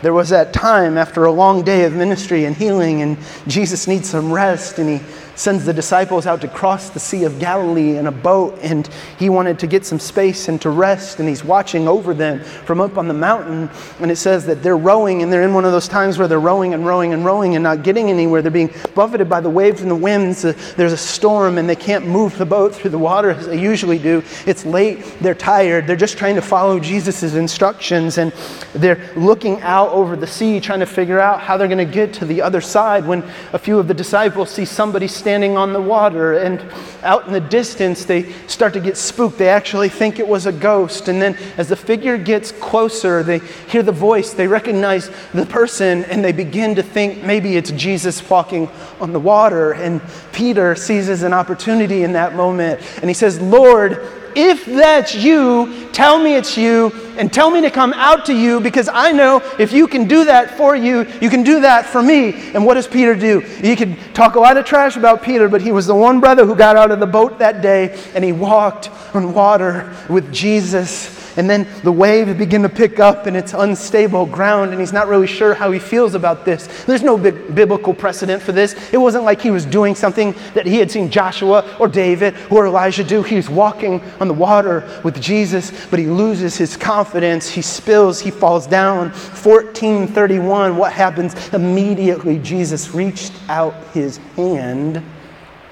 There 0.02 0.14
was 0.14 0.30
that 0.30 0.52
time 0.52 0.96
after 0.96 1.24
a 1.24 1.32
long 1.32 1.62
day 1.62 1.84
of 1.84 1.94
ministry 1.94 2.46
and 2.46 2.56
healing, 2.56 3.02
and 3.02 3.18
Jesus 3.46 3.86
needs 3.86 4.08
some 4.08 4.32
rest, 4.32 4.78
and 4.78 4.88
he 4.88 5.04
sends 5.40 5.64
the 5.64 5.72
disciples 5.72 6.26
out 6.26 6.42
to 6.42 6.48
cross 6.48 6.90
the 6.90 7.00
Sea 7.00 7.24
of 7.24 7.38
Galilee 7.38 7.96
in 7.96 8.06
a 8.06 8.12
boat, 8.12 8.58
and 8.60 8.86
he 9.18 9.30
wanted 9.30 9.58
to 9.60 9.66
get 9.66 9.86
some 9.86 9.98
space 9.98 10.48
and 10.48 10.60
to 10.60 10.68
rest, 10.68 11.18
and 11.18 11.26
he's 11.26 11.42
watching 11.42 11.88
over 11.88 12.12
them 12.12 12.40
from 12.40 12.78
up 12.78 12.98
on 12.98 13.08
the 13.08 13.14
mountain. 13.14 13.70
And 14.00 14.10
it 14.10 14.16
says 14.16 14.44
that 14.46 14.62
they're 14.62 14.76
rowing, 14.76 15.22
and 15.22 15.32
they're 15.32 15.42
in 15.42 15.54
one 15.54 15.64
of 15.64 15.72
those 15.72 15.88
times 15.88 16.18
where 16.18 16.28
they're 16.28 16.38
rowing 16.38 16.74
and 16.74 16.84
rowing 16.84 17.14
and 17.14 17.24
rowing 17.24 17.54
and 17.54 17.62
not 17.62 17.82
getting 17.82 18.10
anywhere. 18.10 18.42
They're 18.42 18.50
being 18.50 18.70
buffeted 18.94 19.30
by 19.30 19.40
the 19.40 19.48
waves 19.48 19.80
and 19.80 19.90
the 19.90 19.96
winds. 19.96 20.44
Uh, 20.44 20.52
there's 20.76 20.92
a 20.92 20.98
storm, 20.98 21.56
and 21.56 21.66
they 21.66 21.76
can't 21.76 22.06
move 22.06 22.36
the 22.36 22.44
boat 22.44 22.74
through 22.74 22.90
the 22.90 22.98
water 22.98 23.30
as 23.30 23.46
they 23.46 23.58
usually 23.58 23.98
do. 23.98 24.22
It's 24.44 24.66
late, 24.66 25.02
they're 25.22 25.34
tired, 25.34 25.86
they're 25.86 25.96
just 25.96 26.18
trying 26.18 26.34
to 26.34 26.42
follow 26.42 26.78
Jesus' 26.78 27.34
instructions, 27.34 28.18
and 28.18 28.30
they're 28.74 29.10
looking 29.16 29.58
out 29.62 29.88
over 29.88 30.16
the 30.16 30.26
sea, 30.26 30.60
trying 30.60 30.80
to 30.80 30.86
figure 30.86 31.18
out 31.18 31.40
how 31.40 31.56
they're 31.56 31.66
going 31.66 31.78
to 31.78 31.90
get 31.90 32.12
to 32.14 32.26
the 32.26 32.42
other 32.42 32.60
side 32.60 33.06
when 33.06 33.22
a 33.54 33.58
few 33.58 33.78
of 33.78 33.88
the 33.88 33.94
disciples 33.94 34.50
see 34.50 34.66
somebody 34.66 35.08
standing 35.08 35.29
standing 35.30 35.56
on 35.56 35.72
the 35.72 35.80
water, 35.80 36.32
and 36.38 36.60
out 37.04 37.24
in 37.28 37.32
the 37.32 37.40
distance, 37.40 38.04
they 38.04 38.32
start 38.48 38.72
to 38.72 38.80
get 38.80 38.96
spooked. 38.96 39.38
They 39.38 39.48
actually 39.48 39.88
think 39.88 40.18
it 40.18 40.26
was 40.26 40.46
a 40.46 40.50
ghost. 40.50 41.06
And 41.06 41.22
then, 41.22 41.36
as 41.56 41.68
the 41.68 41.76
figure 41.76 42.18
gets 42.18 42.50
closer, 42.50 43.22
they 43.22 43.38
hear 43.68 43.84
the 43.84 43.92
voice, 43.92 44.32
they 44.32 44.48
recognize 44.48 45.08
the 45.32 45.46
person, 45.46 46.02
and 46.06 46.24
they 46.24 46.32
begin 46.32 46.74
to 46.74 46.82
think 46.82 47.22
maybe 47.22 47.56
it's 47.56 47.70
Jesus 47.70 48.28
walking 48.28 48.68
on 49.00 49.12
the 49.12 49.20
water. 49.20 49.70
And 49.70 50.00
Peter 50.32 50.74
seizes 50.74 51.22
an 51.22 51.32
opportunity 51.32 52.02
in 52.02 52.12
that 52.14 52.34
moment, 52.34 52.80
and 52.96 53.08
he 53.08 53.14
says, 53.14 53.40
Lord, 53.40 54.04
if 54.36 54.64
that's 54.64 55.14
you, 55.14 55.88
tell 55.92 56.18
me 56.18 56.34
it's 56.36 56.56
you 56.56 56.92
and 57.18 57.32
tell 57.32 57.50
me 57.50 57.60
to 57.60 57.70
come 57.70 57.92
out 57.92 58.26
to 58.26 58.34
you 58.34 58.60
because 58.60 58.88
I 58.88 59.12
know 59.12 59.42
if 59.58 59.72
you 59.72 59.86
can 59.86 60.08
do 60.08 60.24
that 60.24 60.56
for 60.56 60.74
you, 60.74 61.06
you 61.20 61.28
can 61.28 61.42
do 61.42 61.60
that 61.60 61.86
for 61.86 62.02
me. 62.02 62.52
And 62.52 62.64
what 62.64 62.74
does 62.74 62.86
Peter 62.86 63.14
do? 63.14 63.44
You 63.62 63.76
can 63.76 63.96
talk 64.14 64.34
a 64.36 64.40
lot 64.40 64.56
of 64.56 64.64
trash 64.64 64.96
about 64.96 65.22
Peter, 65.22 65.48
but 65.48 65.60
he 65.60 65.72
was 65.72 65.86
the 65.86 65.94
one 65.94 66.20
brother 66.20 66.46
who 66.46 66.54
got 66.54 66.76
out 66.76 66.90
of 66.90 67.00
the 67.00 67.06
boat 67.06 67.38
that 67.38 67.60
day 67.60 68.00
and 68.14 68.24
he 68.24 68.32
walked 68.32 68.90
on 69.14 69.34
water 69.34 69.94
with 70.08 70.32
Jesus 70.32 71.19
and 71.40 71.48
then 71.48 71.66
the 71.82 71.90
waves 71.90 72.34
begin 72.34 72.60
to 72.64 72.68
pick 72.68 73.00
up 73.00 73.24
and 73.24 73.34
it's 73.34 73.54
unstable 73.54 74.26
ground, 74.26 74.72
and 74.72 74.78
he's 74.78 74.92
not 74.92 75.08
really 75.08 75.26
sure 75.26 75.54
how 75.54 75.70
he 75.70 75.78
feels 75.78 76.14
about 76.14 76.44
this. 76.44 76.84
There's 76.84 77.02
no 77.02 77.16
biblical 77.16 77.94
precedent 77.94 78.42
for 78.42 78.52
this. 78.52 78.76
It 78.92 78.98
wasn't 78.98 79.24
like 79.24 79.40
he 79.40 79.50
was 79.50 79.64
doing 79.64 79.94
something 79.94 80.34
that 80.52 80.66
he 80.66 80.76
had 80.76 80.90
seen 80.90 81.10
Joshua 81.10 81.64
or 81.80 81.88
David 81.88 82.36
or 82.50 82.66
Elijah 82.66 83.02
do. 83.02 83.22
He 83.22 83.36
was 83.36 83.48
walking 83.48 84.02
on 84.20 84.28
the 84.28 84.34
water 84.34 85.00
with 85.02 85.18
Jesus, 85.18 85.72
but 85.86 85.98
he 85.98 86.08
loses 86.08 86.58
his 86.58 86.76
confidence. 86.76 87.48
He 87.48 87.62
spills, 87.62 88.20
he 88.20 88.30
falls 88.30 88.66
down. 88.66 89.08
1431, 89.08 90.76
what 90.76 90.92
happens? 90.92 91.34
Immediately, 91.54 92.40
Jesus 92.40 92.94
reached 92.94 93.32
out 93.48 93.72
his 93.94 94.18
hand 94.36 95.02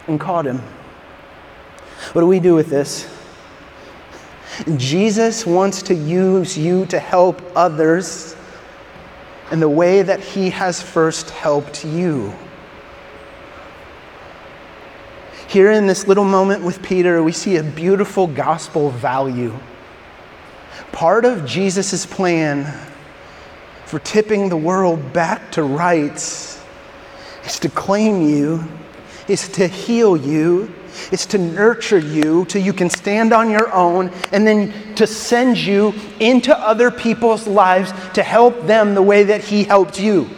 and 0.06 0.18
caught 0.18 0.46
him. 0.46 0.62
What 2.14 2.22
do 2.22 2.26
we 2.26 2.40
do 2.40 2.54
with 2.54 2.70
this? 2.70 3.06
Jesus 4.76 5.46
wants 5.46 5.82
to 5.82 5.94
use 5.94 6.58
you 6.58 6.86
to 6.86 6.98
help 6.98 7.40
others 7.54 8.36
in 9.52 9.60
the 9.60 9.68
way 9.68 10.02
that 10.02 10.20
he 10.20 10.50
has 10.50 10.82
first 10.82 11.30
helped 11.30 11.84
you. 11.84 12.34
Here 15.48 15.70
in 15.72 15.86
this 15.86 16.06
little 16.06 16.24
moment 16.24 16.62
with 16.62 16.82
Peter, 16.82 17.22
we 17.22 17.32
see 17.32 17.56
a 17.56 17.62
beautiful 17.62 18.26
gospel 18.26 18.90
value. 18.90 19.54
Part 20.92 21.24
of 21.24 21.46
Jesus' 21.46 22.04
plan 22.04 22.70
for 23.86 23.98
tipping 24.00 24.50
the 24.50 24.56
world 24.56 25.12
back 25.14 25.50
to 25.52 25.62
rights 25.62 26.62
is 27.44 27.58
to 27.60 27.70
claim 27.70 28.20
you, 28.20 28.62
is 29.26 29.48
to 29.50 29.66
heal 29.66 30.16
you, 30.16 30.74
is 31.12 31.26
to 31.26 31.38
nurture 31.38 31.98
you 31.98 32.44
till 32.46 32.62
you 32.62 32.72
can 32.72 32.90
stand 32.90 33.32
on 33.32 33.50
your 33.50 33.72
own 33.72 34.10
and 34.32 34.46
then 34.46 34.94
to 34.94 35.06
send 35.06 35.58
you 35.58 35.94
into 36.20 36.56
other 36.58 36.90
people's 36.90 37.46
lives 37.46 37.92
to 38.14 38.22
help 38.22 38.66
them 38.66 38.94
the 38.94 39.02
way 39.02 39.24
that 39.24 39.42
He 39.42 39.64
helped 39.64 40.00
you. 40.00 40.28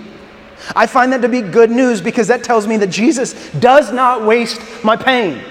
I 0.76 0.86
find 0.86 1.12
that 1.12 1.22
to 1.22 1.28
be 1.28 1.40
good 1.40 1.70
news 1.70 2.00
because 2.00 2.28
that 2.28 2.44
tells 2.44 2.66
me 2.66 2.76
that 2.78 2.90
Jesus 2.90 3.50
does 3.52 3.92
not 3.92 4.24
waste 4.24 4.60
my 4.84 4.96
pain. 4.96 5.42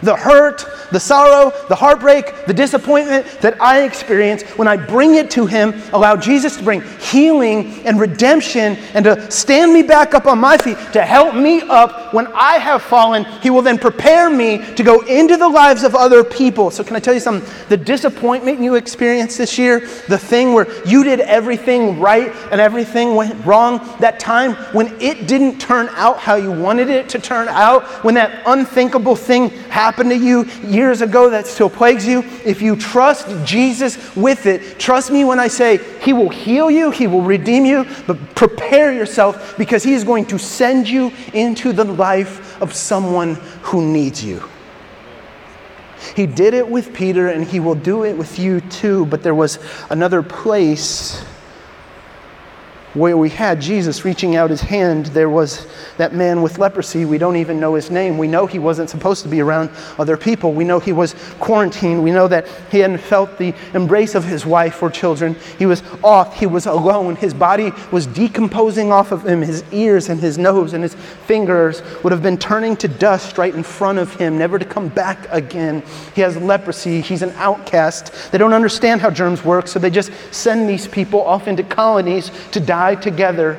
The 0.00 0.16
hurt, 0.16 0.64
the 0.90 1.00
sorrow, 1.00 1.52
the 1.68 1.74
heartbreak, 1.74 2.46
the 2.46 2.54
disappointment 2.54 3.26
that 3.40 3.60
I 3.60 3.82
experience, 3.82 4.42
when 4.56 4.66
I 4.66 4.76
bring 4.76 5.16
it 5.16 5.30
to 5.32 5.46
Him, 5.46 5.74
allow 5.92 6.16
Jesus 6.16 6.56
to 6.56 6.64
bring 6.64 6.82
healing 6.98 7.86
and 7.86 8.00
redemption 8.00 8.76
and 8.94 9.04
to 9.04 9.30
stand 9.30 9.72
me 9.72 9.82
back 9.82 10.14
up 10.14 10.26
on 10.26 10.38
my 10.38 10.56
feet, 10.56 10.78
to 10.92 11.02
help 11.02 11.34
me 11.34 11.60
up 11.62 12.14
when 12.14 12.26
I 12.28 12.58
have 12.58 12.82
fallen, 12.82 13.24
He 13.42 13.50
will 13.50 13.62
then 13.62 13.78
prepare 13.78 14.30
me 14.30 14.58
to 14.74 14.82
go 14.82 15.00
into 15.00 15.36
the 15.36 15.48
lives 15.48 15.82
of 15.82 15.94
other 15.94 16.24
people. 16.24 16.70
So, 16.70 16.82
can 16.82 16.96
I 16.96 17.00
tell 17.00 17.14
you 17.14 17.20
something? 17.20 17.48
The 17.68 17.76
disappointment 17.76 18.60
you 18.60 18.76
experienced 18.76 19.38
this 19.38 19.58
year, 19.58 19.80
the 20.08 20.18
thing 20.18 20.52
where 20.52 20.66
you 20.84 21.04
did 21.04 21.20
everything 21.20 22.00
right 22.00 22.34
and 22.50 22.60
everything 22.60 23.14
went 23.14 23.44
wrong, 23.44 23.78
that 24.00 24.18
time 24.18 24.54
when 24.74 24.88
it 25.00 25.26
didn't 25.26 25.58
turn 25.58 25.88
out 25.90 26.18
how 26.18 26.34
you 26.36 26.50
wanted 26.50 26.88
it 26.88 27.08
to 27.10 27.18
turn 27.18 27.48
out, 27.48 27.84
when 28.04 28.14
that 28.14 28.42
unthinkable 28.46 29.16
thing 29.16 29.50
happened 29.50 29.81
happened 29.82 30.10
to 30.10 30.16
you 30.16 30.44
years 30.62 31.00
ago 31.00 31.30
that 31.30 31.44
still 31.44 31.68
plagues 31.68 32.06
you, 32.06 32.20
if 32.44 32.62
you 32.62 32.76
trust 32.76 33.26
Jesus 33.44 34.14
with 34.14 34.46
it, 34.46 34.78
trust 34.78 35.10
me 35.10 35.24
when 35.24 35.40
I 35.40 35.48
say 35.48 35.80
He 36.00 36.12
will 36.12 36.28
heal 36.28 36.70
you, 36.70 36.92
He 36.92 37.08
will 37.08 37.22
redeem 37.22 37.64
you, 37.64 37.84
but 38.06 38.16
prepare 38.36 38.92
yourself 38.92 39.58
because 39.58 39.82
He 39.82 39.94
is 39.94 40.04
going 40.04 40.26
to 40.26 40.38
send 40.38 40.88
you 40.88 41.12
into 41.34 41.72
the 41.72 41.84
life 41.84 42.62
of 42.62 42.72
someone 42.72 43.34
who 43.62 43.82
needs 43.92 44.24
you. 44.24 44.40
He 46.14 46.26
did 46.26 46.54
it 46.54 46.68
with 46.68 46.94
Peter 46.94 47.28
and 47.28 47.44
He 47.44 47.58
will 47.58 47.74
do 47.74 48.04
it 48.04 48.16
with 48.16 48.38
you 48.38 48.60
too, 48.60 49.06
but 49.06 49.24
there 49.24 49.34
was 49.34 49.58
another 49.90 50.22
place 50.22 51.24
where 52.94 53.16
we 53.16 53.30
had 53.30 53.60
Jesus 53.60 54.04
reaching 54.04 54.36
out 54.36 54.50
his 54.50 54.60
hand, 54.60 55.06
there 55.06 55.30
was 55.30 55.66
that 55.96 56.14
man 56.14 56.42
with 56.42 56.58
leprosy. 56.58 57.04
We 57.06 57.16
don't 57.16 57.36
even 57.36 57.58
know 57.58 57.74
his 57.74 57.90
name. 57.90 58.18
We 58.18 58.28
know 58.28 58.46
he 58.46 58.58
wasn't 58.58 58.90
supposed 58.90 59.22
to 59.22 59.28
be 59.30 59.40
around 59.40 59.70
other 59.98 60.16
people. 60.16 60.52
We 60.52 60.64
know 60.64 60.78
he 60.78 60.92
was 60.92 61.14
quarantined. 61.40 62.02
We 62.02 62.10
know 62.10 62.28
that 62.28 62.46
he 62.70 62.80
hadn't 62.80 62.98
felt 62.98 63.38
the 63.38 63.54
embrace 63.72 64.14
of 64.14 64.24
his 64.24 64.44
wife 64.44 64.82
or 64.82 64.90
children. 64.90 65.36
He 65.58 65.64
was 65.64 65.82
off. 66.04 66.36
He 66.38 66.46
was 66.46 66.66
alone. 66.66 67.16
His 67.16 67.32
body 67.32 67.72
was 67.90 68.06
decomposing 68.06 68.92
off 68.92 69.10
of 69.10 69.26
him. 69.26 69.40
His 69.40 69.64
ears 69.72 70.10
and 70.10 70.20
his 70.20 70.36
nose 70.36 70.74
and 70.74 70.82
his 70.82 70.94
fingers 70.94 71.82
would 72.02 72.12
have 72.12 72.22
been 72.22 72.36
turning 72.36 72.76
to 72.76 72.88
dust 72.88 73.38
right 73.38 73.54
in 73.54 73.62
front 73.62 73.98
of 73.98 74.14
him, 74.16 74.36
never 74.36 74.58
to 74.58 74.64
come 74.66 74.88
back 74.88 75.26
again. 75.30 75.82
He 76.14 76.20
has 76.20 76.36
leprosy. 76.36 77.00
He's 77.00 77.22
an 77.22 77.30
outcast. 77.36 78.32
They 78.32 78.38
don't 78.38 78.52
understand 78.52 79.00
how 79.00 79.10
germs 79.10 79.44
work, 79.44 79.66
so 79.66 79.78
they 79.78 79.90
just 79.90 80.12
send 80.30 80.68
these 80.68 80.86
people 80.86 81.22
off 81.22 81.48
into 81.48 81.62
colonies 81.62 82.30
to 82.50 82.60
die 82.60 82.81
die 82.82 82.94
together. 82.96 83.58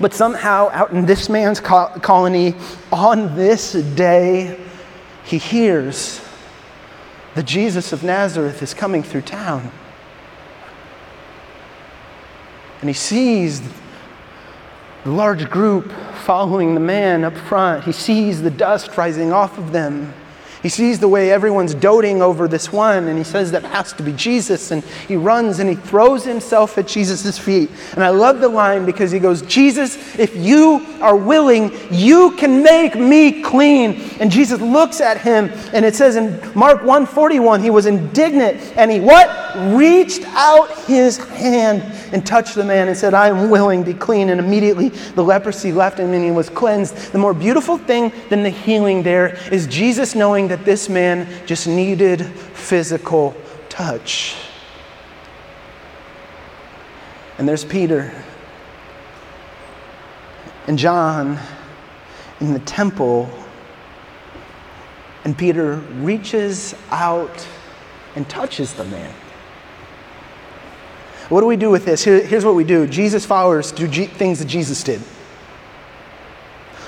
But 0.00 0.14
somehow, 0.14 0.70
out 0.72 0.92
in 0.92 1.04
this 1.04 1.28
man's 1.28 1.60
colony, 1.60 2.54
on 2.90 3.36
this 3.36 3.72
day, 3.72 4.58
he 5.24 5.36
hears 5.36 6.20
that 7.34 7.44
Jesus 7.44 7.92
of 7.92 8.02
Nazareth 8.02 8.62
is 8.62 8.72
coming 8.72 9.02
through 9.02 9.22
town. 9.22 9.70
And 12.80 12.88
he 12.88 12.94
sees 12.94 13.60
the 15.04 15.10
large 15.10 15.50
group 15.50 15.92
following 16.24 16.74
the 16.74 16.80
man 16.80 17.24
up 17.24 17.36
front. 17.36 17.84
He 17.84 17.92
sees 17.92 18.40
the 18.40 18.50
dust 18.50 18.96
rising 18.96 19.32
off 19.32 19.58
of 19.58 19.72
them. 19.72 20.14
He 20.62 20.68
sees 20.68 21.00
the 21.00 21.08
way 21.08 21.30
everyone's 21.30 21.74
doting 21.74 22.22
over 22.22 22.46
this 22.46 22.72
one, 22.72 23.08
and 23.08 23.18
he 23.18 23.24
says 23.24 23.50
that 23.50 23.64
has 23.64 23.92
to 23.94 24.02
be 24.02 24.12
Jesus. 24.12 24.70
And 24.70 24.84
he 24.84 25.16
runs 25.16 25.58
and 25.58 25.68
he 25.68 25.74
throws 25.74 26.24
himself 26.24 26.78
at 26.78 26.86
Jesus' 26.86 27.38
feet. 27.38 27.70
And 27.94 28.04
I 28.04 28.10
love 28.10 28.40
the 28.40 28.48
line 28.48 28.86
because 28.86 29.10
he 29.10 29.18
goes, 29.18 29.42
Jesus, 29.42 30.18
if 30.18 30.36
you 30.36 30.86
are 31.00 31.16
willing, 31.16 31.72
you 31.90 32.32
can 32.36 32.62
make 32.62 32.94
me 32.94 33.42
clean. 33.42 34.00
And 34.20 34.30
Jesus 34.30 34.60
looks 34.60 35.00
at 35.00 35.20
him, 35.20 35.50
and 35.72 35.84
it 35.84 35.96
says 35.96 36.16
in 36.16 36.40
Mark 36.54 36.78
141, 36.78 37.60
he 37.60 37.70
was 37.70 37.86
indignant, 37.86 38.60
and 38.76 38.90
he 38.90 39.00
what? 39.00 39.28
Reached 39.74 40.22
out 40.28 40.70
his 40.86 41.18
hand 41.18 41.82
and 42.12 42.24
touched 42.26 42.54
the 42.54 42.64
man 42.64 42.88
and 42.88 42.96
said, 42.96 43.14
I 43.14 43.28
am 43.28 43.50
willing, 43.50 43.84
to 43.84 43.92
be 43.92 43.98
clean. 43.98 44.30
And 44.30 44.40
immediately 44.40 44.88
the 44.88 45.24
leprosy 45.24 45.72
left 45.72 45.98
him 45.98 46.12
and 46.12 46.24
he 46.24 46.30
was 46.30 46.48
cleansed. 46.48 47.12
The 47.12 47.18
more 47.18 47.34
beautiful 47.34 47.78
thing 47.78 48.12
than 48.28 48.42
the 48.42 48.50
healing 48.50 49.02
there 49.02 49.38
is 49.50 49.66
Jesus 49.66 50.14
knowing 50.14 50.48
that 50.52 50.66
this 50.66 50.90
man 50.90 51.26
just 51.46 51.66
needed 51.66 52.26
physical 52.26 53.34
touch. 53.70 54.36
And 57.38 57.48
there's 57.48 57.64
Peter 57.64 58.12
and 60.66 60.78
John 60.78 61.38
in 62.40 62.52
the 62.52 62.58
temple. 62.60 63.30
And 65.24 65.38
Peter 65.38 65.76
reaches 66.02 66.74
out 66.90 67.48
and 68.14 68.28
touches 68.28 68.74
the 68.74 68.84
man. 68.84 69.14
What 71.30 71.40
do 71.40 71.46
we 71.46 71.56
do 71.56 71.70
with 71.70 71.86
this? 71.86 72.04
Here, 72.04 72.20
here's 72.20 72.44
what 72.44 72.56
we 72.56 72.64
do 72.64 72.86
Jesus 72.86 73.24
followers 73.24 73.72
do 73.72 73.88
G- 73.88 74.04
things 74.04 74.38
that 74.40 74.48
Jesus 74.48 74.84
did. 74.84 75.00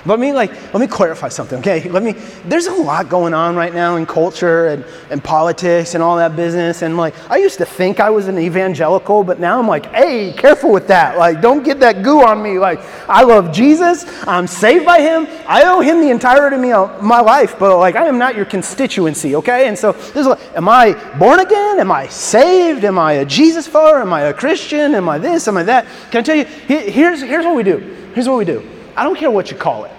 Let 0.07 0.21
me 0.21 0.35
like 0.35 0.51
let 0.75 0.81
me 0.81 0.87
clarify 0.87 1.29
something, 1.29 1.59
okay? 1.61 1.89
Let 1.89 2.03
me 2.03 2.13
there's 2.45 2.67
a 2.67 2.75
lot 2.75 3.09
going 3.09 3.33
on 3.33 3.57
right 3.57 3.73
now 3.73 3.97
in 3.97 4.05
culture 4.05 4.67
and, 4.67 4.85
and 5.11 5.25
politics 5.25 5.95
and 5.95 6.03
all 6.03 6.19
that 6.19 6.37
business. 6.37 6.83
And 6.83 6.99
like 6.99 7.15
I 7.31 7.39
used 7.39 7.57
to 7.59 7.65
think 7.65 8.01
I 8.01 8.11
was 8.11 8.29
an 8.29 8.39
evangelical, 8.39 9.25
but 9.25 9.41
now 9.41 9.59
I'm 9.59 9.67
like, 9.67 9.87
hey, 9.93 10.35
careful 10.35 10.73
with 10.73 10.89
that. 10.89 11.17
Like, 11.17 11.41
don't 11.41 11.63
get 11.63 11.81
that 11.81 12.03
goo 12.03 12.23
on 12.23 12.43
me. 12.43 12.59
Like, 12.59 12.81
I 13.09 13.23
love 13.23 13.51
Jesus, 13.51 14.05
I'm 14.27 14.47
saved 14.47 14.85
by 14.85 15.01
him, 15.01 15.27
I 15.47 15.65
owe 15.65 15.81
him 15.81 16.01
the 16.01 16.11
entirety 16.11 16.73
of 16.73 17.03
my 17.03 17.21
life, 17.21 17.59
but 17.59 17.79
like 17.79 17.97
I 17.97 18.07
am 18.07 18.19
not 18.19 18.37
your 18.37 18.45
constituency, 18.45 19.37
okay? 19.37 19.69
And 19.69 19.79
so 19.79 19.93
this 19.93 20.27
is 20.27 20.53
am 20.55 20.69
I 20.69 20.93
born 21.19 21.41
again? 21.41 21.81
Am 21.81 21.91
I 21.91 22.09
saved? 22.09 22.85
Am 22.85 22.99
I 22.99 23.15
a 23.15 23.25
Jesus 23.25 23.67
follower? 23.67 24.01
Am 24.01 24.13
I 24.13 24.23
a 24.23 24.35
Christian? 24.35 24.95
Am 24.95 25.09
I 25.09 25.17
this? 25.17 25.49
Am 25.49 25.57
I 25.57 25.63
that? 25.63 25.87
Can 26.11 26.19
I 26.19 26.23
tell 26.23 26.37
you, 26.37 26.45
here's 26.45 27.23
here's 27.23 27.47
what 27.47 27.57
we 27.57 27.63
do. 27.63 27.79
Here's 28.15 28.29
what 28.29 28.37
we 28.37 28.45
do. 28.45 28.74
I 28.97 29.05
don't 29.05 29.17
care 29.17 29.31
what 29.31 29.51
you 29.51 29.57
call 29.57 29.85
it. 29.85 29.93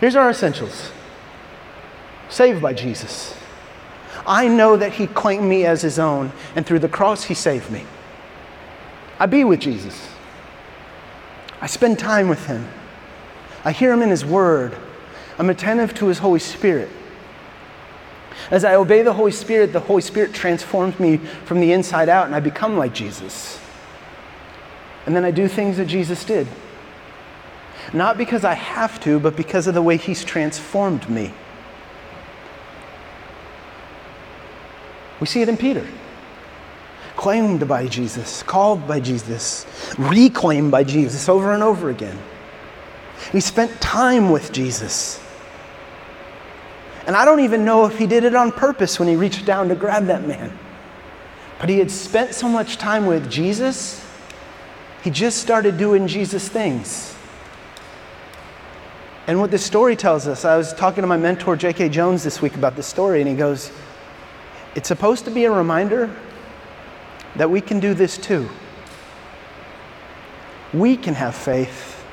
Here's 0.00 0.16
our 0.16 0.30
essentials 0.30 0.90
saved 2.28 2.62
by 2.62 2.72
Jesus. 2.72 3.36
I 4.26 4.48
know 4.48 4.76
that 4.76 4.94
He 4.94 5.06
claimed 5.06 5.48
me 5.48 5.64
as 5.66 5.82
His 5.82 5.98
own, 5.98 6.32
and 6.56 6.64
through 6.64 6.80
the 6.80 6.88
cross, 6.88 7.24
He 7.24 7.34
saved 7.34 7.70
me. 7.70 7.84
I 9.18 9.26
be 9.26 9.44
with 9.44 9.60
Jesus. 9.60 10.08
I 11.60 11.66
spend 11.66 11.98
time 11.98 12.28
with 12.28 12.46
Him. 12.46 12.68
I 13.64 13.72
hear 13.72 13.92
Him 13.92 14.02
in 14.02 14.10
His 14.10 14.24
Word. 14.24 14.76
I'm 15.38 15.50
attentive 15.50 15.94
to 15.94 16.06
His 16.06 16.18
Holy 16.18 16.40
Spirit. 16.40 16.88
As 18.50 18.64
I 18.64 18.74
obey 18.74 19.02
the 19.02 19.12
Holy 19.12 19.32
Spirit, 19.32 19.72
the 19.72 19.80
Holy 19.80 20.02
Spirit 20.02 20.32
transforms 20.32 20.98
me 20.98 21.18
from 21.18 21.60
the 21.60 21.72
inside 21.72 22.08
out, 22.08 22.26
and 22.26 22.34
I 22.34 22.40
become 22.40 22.76
like 22.76 22.94
Jesus. 22.94 23.60
And 25.06 25.14
then 25.14 25.24
I 25.24 25.30
do 25.30 25.48
things 25.48 25.76
that 25.76 25.86
Jesus 25.86 26.24
did. 26.24 26.46
Not 27.92 28.16
because 28.16 28.44
I 28.44 28.54
have 28.54 29.00
to, 29.00 29.20
but 29.20 29.36
because 29.36 29.66
of 29.66 29.74
the 29.74 29.82
way 29.82 29.96
He's 29.96 30.24
transformed 30.24 31.08
me. 31.08 31.32
We 35.20 35.26
see 35.26 35.42
it 35.42 35.48
in 35.48 35.56
Peter. 35.56 35.86
Claimed 37.16 37.68
by 37.68 37.86
Jesus, 37.86 38.42
called 38.42 38.88
by 38.88 38.98
Jesus, 38.98 39.66
reclaimed 39.96 40.70
by 40.70 40.82
Jesus 40.82 41.28
over 41.28 41.52
and 41.52 41.62
over 41.62 41.90
again. 41.90 42.18
He 43.30 43.40
spent 43.40 43.80
time 43.80 44.30
with 44.30 44.50
Jesus. 44.52 45.22
And 47.06 47.14
I 47.14 47.24
don't 47.24 47.40
even 47.40 47.64
know 47.64 47.86
if 47.86 47.98
he 47.98 48.06
did 48.06 48.24
it 48.24 48.34
on 48.34 48.50
purpose 48.50 48.98
when 48.98 49.08
he 49.08 49.16
reached 49.16 49.44
down 49.44 49.68
to 49.68 49.74
grab 49.74 50.06
that 50.06 50.26
man. 50.26 50.56
But 51.60 51.68
he 51.68 51.78
had 51.78 51.90
spent 51.90 52.34
so 52.34 52.48
much 52.48 52.76
time 52.76 53.06
with 53.06 53.30
Jesus, 53.30 54.04
he 55.04 55.10
just 55.10 55.38
started 55.38 55.78
doing 55.78 56.08
Jesus 56.08 56.48
things. 56.48 57.11
And 59.28 59.38
what 59.38 59.52
this 59.52 59.64
story 59.64 59.94
tells 59.94 60.26
us, 60.26 60.44
I 60.44 60.56
was 60.56 60.74
talking 60.74 61.02
to 61.02 61.06
my 61.06 61.16
mentor, 61.16 61.54
J.K. 61.54 61.90
Jones, 61.90 62.24
this 62.24 62.42
week 62.42 62.56
about 62.56 62.74
this 62.74 62.88
story, 62.88 63.20
and 63.20 63.30
he 63.30 63.36
goes, 63.36 63.70
It's 64.74 64.88
supposed 64.88 65.24
to 65.26 65.30
be 65.30 65.44
a 65.44 65.50
reminder 65.50 66.14
that 67.36 67.48
we 67.48 67.60
can 67.60 67.78
do 67.78 67.94
this 67.94 68.18
too. 68.18 68.48
We 70.74 70.96
can 70.96 71.14
have 71.14 71.36
faith. 71.36 72.04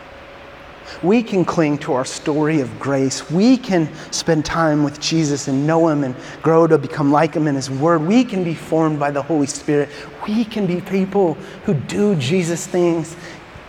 We 1.01 1.23
can 1.23 1.45
cling 1.45 1.79
to 1.79 1.93
our 1.93 2.05
story 2.05 2.61
of 2.61 2.79
grace. 2.79 3.29
We 3.31 3.57
can 3.57 3.89
spend 4.11 4.45
time 4.45 4.83
with 4.83 4.99
Jesus 4.99 5.47
and 5.47 5.65
know 5.65 5.87
Him 5.87 6.03
and 6.03 6.15
grow 6.41 6.67
to 6.67 6.77
become 6.77 7.11
like 7.11 7.33
Him 7.33 7.47
in 7.47 7.55
His 7.55 7.69
Word. 7.69 8.01
We 8.01 8.23
can 8.23 8.43
be 8.43 8.53
formed 8.53 8.99
by 8.99 9.11
the 9.11 9.21
Holy 9.21 9.47
Spirit. 9.47 9.89
We 10.27 10.45
can 10.45 10.67
be 10.67 10.81
people 10.81 11.35
who 11.63 11.73
do 11.73 12.15
Jesus 12.15 12.67
things 12.67 13.15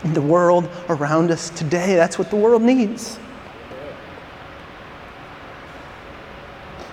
in 0.03 0.13
the 0.13 0.23
world 0.23 0.69
around 0.89 1.31
us 1.31 1.51
today. 1.51 1.95
That's 1.95 2.19
what 2.19 2.31
the 2.31 2.37
world 2.37 2.63
needs. 2.63 3.19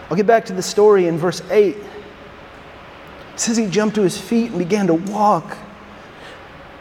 I'll 0.10 0.18
get 0.18 0.28
back 0.28 0.46
to 0.46 0.54
the 0.54 0.62
story 0.62 1.08
in 1.08 1.18
verse 1.18 1.42
8. 1.50 1.76
It 1.76 1.86
says 3.36 3.58
he 3.58 3.68
jumped 3.68 3.96
to 3.96 4.02
his 4.02 4.18
feet 4.18 4.52
and 4.52 4.60
began 4.60 4.88
to 4.88 4.96
walk. 4.96 5.58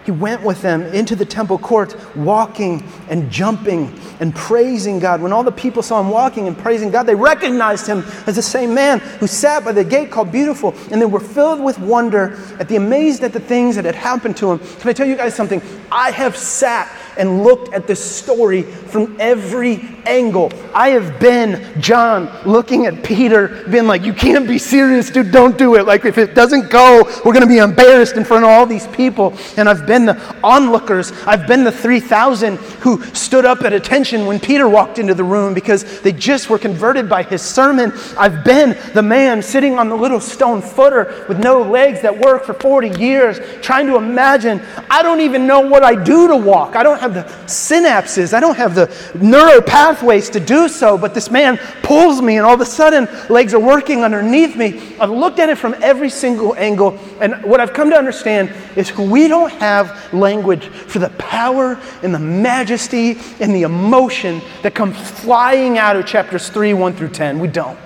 He 0.04 0.12
went 0.12 0.42
with 0.42 0.62
them 0.62 0.82
into 0.82 1.16
the 1.16 1.24
temple 1.24 1.58
court, 1.58 1.96
walking 2.16 2.88
and 3.08 3.28
jumping 3.28 3.92
and 4.20 4.32
praising 4.32 5.00
God. 5.00 5.20
When 5.20 5.32
all 5.32 5.42
the 5.42 5.50
people 5.50 5.82
saw 5.82 6.00
him 6.00 6.10
walking 6.10 6.46
and 6.46 6.56
praising 6.56 6.92
God, 6.92 7.02
they 7.02 7.16
recognized 7.16 7.88
him 7.88 8.04
as 8.28 8.36
the 8.36 8.42
same 8.42 8.72
man 8.72 9.00
who 9.00 9.26
sat 9.26 9.64
by 9.64 9.72
the 9.72 9.82
gate 9.82 10.12
called 10.12 10.30
Beautiful, 10.30 10.76
and 10.92 11.02
they 11.02 11.06
were 11.06 11.18
filled 11.18 11.60
with 11.60 11.80
wonder 11.80 12.38
at 12.60 12.68
the 12.68 12.76
amazed 12.76 13.24
at 13.24 13.32
the 13.32 13.40
things 13.40 13.74
that 13.74 13.84
had 13.84 13.96
happened 13.96 14.36
to 14.36 14.52
him. 14.52 14.60
Can 14.60 14.88
I 14.88 14.92
tell 14.92 15.08
you 15.08 15.16
guys 15.16 15.34
something? 15.34 15.60
I 15.90 16.12
have 16.12 16.36
sat 16.36 16.88
and 17.16 17.42
looked 17.42 17.72
at 17.72 17.86
this 17.86 18.02
story 18.02 18.62
from 18.62 19.16
every 19.20 19.96
angle. 20.06 20.52
I 20.74 20.90
have 20.90 21.18
been 21.20 21.80
John 21.80 22.30
looking 22.44 22.86
at 22.86 23.02
Peter, 23.02 23.64
being 23.70 23.86
like, 23.86 24.02
You 24.02 24.12
can't 24.12 24.46
be 24.46 24.58
serious, 24.58 25.10
dude, 25.10 25.32
don't 25.32 25.58
do 25.58 25.76
it. 25.76 25.86
Like, 25.86 26.04
if 26.04 26.18
it 26.18 26.34
doesn't 26.34 26.70
go, 26.70 27.02
we're 27.24 27.32
going 27.32 27.40
to 27.40 27.46
be 27.46 27.58
embarrassed 27.58 28.16
in 28.16 28.24
front 28.24 28.44
of 28.44 28.50
all 28.50 28.66
these 28.66 28.86
people. 28.88 29.36
And 29.56 29.68
I've 29.68 29.86
been 29.86 30.06
the 30.06 30.36
onlookers, 30.42 31.12
I've 31.26 31.46
been 31.46 31.64
the 31.64 31.72
3,000 31.72 32.56
who 32.56 33.02
stood 33.14 33.44
up 33.44 33.62
at 33.62 33.72
attention 33.72 34.26
when 34.26 34.40
Peter 34.40 34.68
walked 34.68 34.98
into 34.98 35.14
the 35.14 35.24
room 35.24 35.54
because 35.54 36.00
they 36.00 36.12
just 36.12 36.48
were 36.50 36.58
converted 36.58 37.08
by 37.08 37.22
his 37.22 37.42
sermon. 37.42 37.92
I've 38.16 38.44
been 38.44 38.76
the 38.94 39.02
man 39.02 39.42
sitting 39.42 39.78
on 39.78 39.88
the 39.88 39.96
little 39.96 40.20
stone 40.20 40.62
footer 40.62 41.24
with 41.28 41.38
no 41.38 41.62
legs 41.62 42.02
that 42.02 42.16
worked 42.16 42.46
for 42.46 42.54
40 42.54 43.00
years, 43.00 43.40
trying 43.62 43.86
to 43.86 43.96
imagine, 43.96 44.60
I 44.90 45.02
don't 45.02 45.20
even 45.20 45.46
know 45.46 45.60
what 45.60 45.82
I 45.82 45.94
do 46.02 46.28
to 46.28 46.36
walk. 46.36 46.76
I 46.76 46.82
don't 46.82 47.00
have 47.06 47.14
the 47.14 47.32
synapses, 47.46 48.34
I 48.34 48.40
don't 48.40 48.56
have 48.56 48.74
the 48.74 48.92
neural 49.20 49.62
pathways 49.62 50.28
to 50.30 50.40
do 50.40 50.68
so, 50.68 50.98
but 50.98 51.14
this 51.14 51.30
man 51.30 51.58
pulls 51.82 52.20
me, 52.20 52.36
and 52.36 52.46
all 52.46 52.54
of 52.54 52.60
a 52.60 52.66
sudden, 52.66 53.08
legs 53.30 53.54
are 53.54 53.60
working 53.60 54.02
underneath 54.02 54.56
me. 54.56 54.96
I've 54.98 55.10
looked 55.10 55.38
at 55.38 55.48
it 55.48 55.58
from 55.58 55.74
every 55.80 56.10
single 56.10 56.54
angle, 56.56 56.98
and 57.20 57.42
what 57.44 57.60
I've 57.60 57.72
come 57.72 57.90
to 57.90 57.96
understand 57.96 58.52
is 58.74 58.96
we 58.96 59.28
don't 59.28 59.52
have 59.52 60.12
language 60.12 60.66
for 60.66 60.98
the 60.98 61.10
power 61.10 61.80
and 62.02 62.14
the 62.14 62.18
majesty 62.18 63.18
and 63.40 63.54
the 63.54 63.62
emotion 63.62 64.42
that 64.62 64.74
comes 64.74 64.96
flying 64.96 65.78
out 65.78 65.96
of 65.96 66.06
chapters 66.06 66.48
3, 66.48 66.74
1 66.74 66.94
through 66.94 67.10
10. 67.10 67.38
We 67.38 67.48
don't. 67.48 67.78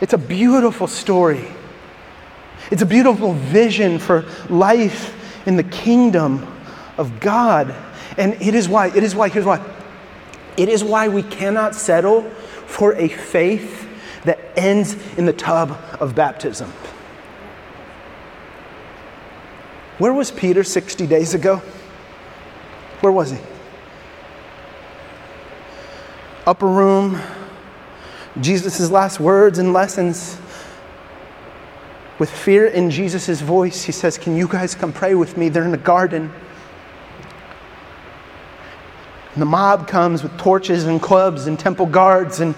It's 0.00 0.12
a 0.12 0.18
beautiful 0.18 0.86
story. 0.86 1.46
It's 2.70 2.82
a 2.82 2.86
beautiful 2.86 3.34
vision 3.34 3.98
for 3.98 4.24
life 4.48 5.14
in 5.46 5.56
the 5.56 5.62
kingdom 5.64 6.46
of 7.02 7.18
God. 7.18 7.74
And 8.16 8.34
it 8.40 8.54
is 8.54 8.68
why, 8.68 8.86
it 8.86 9.02
is 9.02 9.14
why, 9.14 9.28
here's 9.28 9.44
why. 9.44 9.60
It 10.56 10.68
is 10.68 10.84
why 10.84 11.08
we 11.08 11.24
cannot 11.24 11.74
settle 11.74 12.22
for 12.66 12.94
a 12.94 13.08
faith 13.08 13.88
that 14.24 14.38
ends 14.56 14.96
in 15.18 15.26
the 15.26 15.32
tub 15.32 15.76
of 16.00 16.14
baptism. 16.14 16.70
Where 19.98 20.12
was 20.12 20.30
Peter 20.30 20.62
60 20.62 21.06
days 21.06 21.34
ago? 21.34 21.56
Where 23.00 23.12
was 23.12 23.32
he? 23.32 23.38
Upper 26.46 26.68
room, 26.68 27.20
Jesus' 28.40 28.90
last 28.90 29.18
words 29.18 29.58
and 29.58 29.72
lessons. 29.72 30.38
With 32.18 32.30
fear 32.30 32.66
in 32.66 32.90
Jesus' 32.90 33.40
voice, 33.40 33.82
he 33.82 33.92
says, 33.92 34.18
Can 34.18 34.36
you 34.36 34.46
guys 34.46 34.76
come 34.76 34.92
pray 34.92 35.14
with 35.14 35.36
me? 35.36 35.48
They're 35.48 35.64
in 35.64 35.72
the 35.72 35.76
garden. 35.76 36.32
And 39.34 39.40
the 39.40 39.46
mob 39.46 39.88
comes 39.88 40.22
with 40.22 40.36
torches 40.36 40.84
and 40.84 41.00
clubs 41.00 41.46
and 41.46 41.58
temple 41.58 41.86
guards, 41.86 42.40
and 42.40 42.54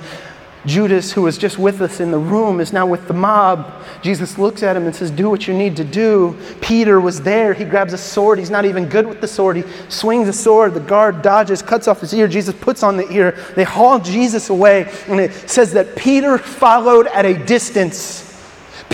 Judas, 0.66 1.12
who 1.12 1.22
was 1.22 1.36
just 1.36 1.58
with 1.58 1.82
us 1.82 2.00
in 2.00 2.10
the 2.10 2.18
room, 2.18 2.58
is 2.58 2.72
now 2.72 2.86
with 2.86 3.06
the 3.06 3.14
mob. 3.14 3.82
Jesus 4.02 4.38
looks 4.38 4.62
at 4.62 4.76
him 4.76 4.86
and 4.86 4.96
says, 4.96 5.10
Do 5.10 5.28
what 5.28 5.46
you 5.46 5.52
need 5.52 5.76
to 5.76 5.84
do. 5.84 6.36
Peter 6.62 7.00
was 7.00 7.20
there. 7.20 7.52
He 7.52 7.64
grabs 7.64 7.92
a 7.92 7.98
sword. 7.98 8.38
He's 8.38 8.50
not 8.50 8.64
even 8.64 8.88
good 8.88 9.06
with 9.06 9.20
the 9.20 9.28
sword. 9.28 9.56
He 9.56 9.64
swings 9.90 10.26
a 10.26 10.32
sword. 10.32 10.72
The 10.72 10.80
guard 10.80 11.20
dodges, 11.20 11.60
cuts 11.60 11.86
off 11.86 12.00
his 12.00 12.14
ear. 12.14 12.28
Jesus 12.28 12.54
puts 12.54 12.82
on 12.82 12.96
the 12.96 13.08
ear. 13.10 13.38
They 13.54 13.64
haul 13.64 13.98
Jesus 13.98 14.48
away, 14.48 14.90
and 15.06 15.20
it 15.20 15.32
says 15.50 15.72
that 15.74 15.96
Peter 15.96 16.38
followed 16.38 17.08
at 17.08 17.26
a 17.26 17.34
distance. 17.44 18.23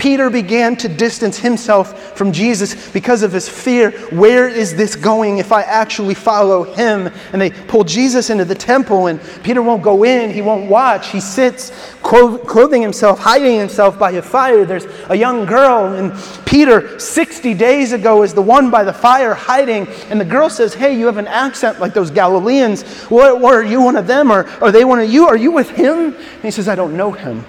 Peter 0.01 0.31
began 0.31 0.75
to 0.75 0.89
distance 0.89 1.37
himself 1.37 2.17
from 2.17 2.31
Jesus 2.31 2.89
because 2.89 3.21
of 3.21 3.31
his 3.31 3.47
fear. 3.47 3.91
Where 4.09 4.49
is 4.49 4.75
this 4.75 4.95
going 4.95 5.37
if 5.37 5.51
I 5.51 5.61
actually 5.61 6.15
follow 6.15 6.63
him? 6.63 7.07
And 7.31 7.39
they 7.39 7.51
pull 7.51 7.83
Jesus 7.83 8.31
into 8.31 8.43
the 8.43 8.55
temple, 8.55 9.05
and 9.05 9.21
Peter 9.43 9.61
won't 9.61 9.83
go 9.83 10.03
in, 10.03 10.31
he 10.31 10.41
won't 10.41 10.67
watch. 10.67 11.09
He 11.09 11.19
sits 11.19 11.69
clothing 12.01 12.81
himself, 12.81 13.19
hiding 13.19 13.59
himself 13.59 13.99
by 13.99 14.13
a 14.13 14.23
fire. 14.23 14.65
There's 14.65 14.87
a 15.09 15.15
young 15.15 15.45
girl, 15.45 15.93
and 15.93 16.11
Peter, 16.47 16.97
60 16.97 17.53
days 17.53 17.91
ago, 17.91 18.23
is 18.23 18.33
the 18.33 18.41
one 18.41 18.71
by 18.71 18.83
the 18.83 18.93
fire 18.93 19.35
hiding. 19.35 19.87
And 20.09 20.19
the 20.19 20.25
girl 20.25 20.49
says, 20.49 20.73
Hey, 20.73 20.97
you 20.97 21.05
have 21.05 21.17
an 21.17 21.27
accent 21.27 21.79
like 21.79 21.93
those 21.93 22.09
Galileans. 22.09 22.81
What, 23.11 23.39
what 23.39 23.53
are 23.53 23.63
you 23.63 23.81
one 23.81 23.97
of 23.97 24.07
them? 24.07 24.31
Or 24.31 24.47
are 24.63 24.71
they 24.71 24.83
one 24.83 24.99
of 24.99 25.11
you? 25.11 25.27
Are 25.27 25.37
you 25.37 25.51
with 25.51 25.69
him? 25.69 26.15
And 26.15 26.41
he 26.41 26.49
says, 26.49 26.67
I 26.67 26.73
don't 26.73 26.97
know 26.97 27.11
him. 27.11 27.45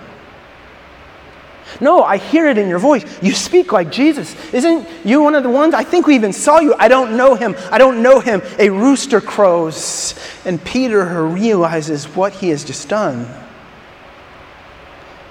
No, 1.83 2.05
I 2.05 2.16
hear 2.16 2.47
it 2.47 2.59
in 2.59 2.68
your 2.68 2.79
voice. 2.79 3.05
You 3.21 3.33
speak 3.33 3.73
like 3.73 3.90
Jesus. 3.90 4.37
Isn't 4.55 4.87
you 5.05 5.21
one 5.21 5.35
of 5.35 5.42
the 5.42 5.51
ones? 5.51 5.75
I 5.75 5.83
think 5.83 6.07
we 6.07 6.14
even 6.14 6.33
saw 6.33 6.61
you. 6.61 6.77
I 6.79 6.87
don't 6.87 7.16
know 7.16 7.35
him. 7.35 7.57
I 7.73 7.79
don't 7.79 8.05
know 8.05 8.21
him. 8.21 8.40
A 8.61 8.71
rooster 8.71 9.21
crows. 9.21 10.14
And 10.45 10.64
Peter 10.64 11.27
realizes 11.27 12.05
what 12.07 12.35
he 12.35 12.51
has 12.51 12.62
just 12.62 12.88
done. 12.88 13.27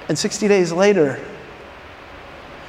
And 0.09 0.19
60 0.19 0.49
days 0.49 0.73
later, 0.73 1.25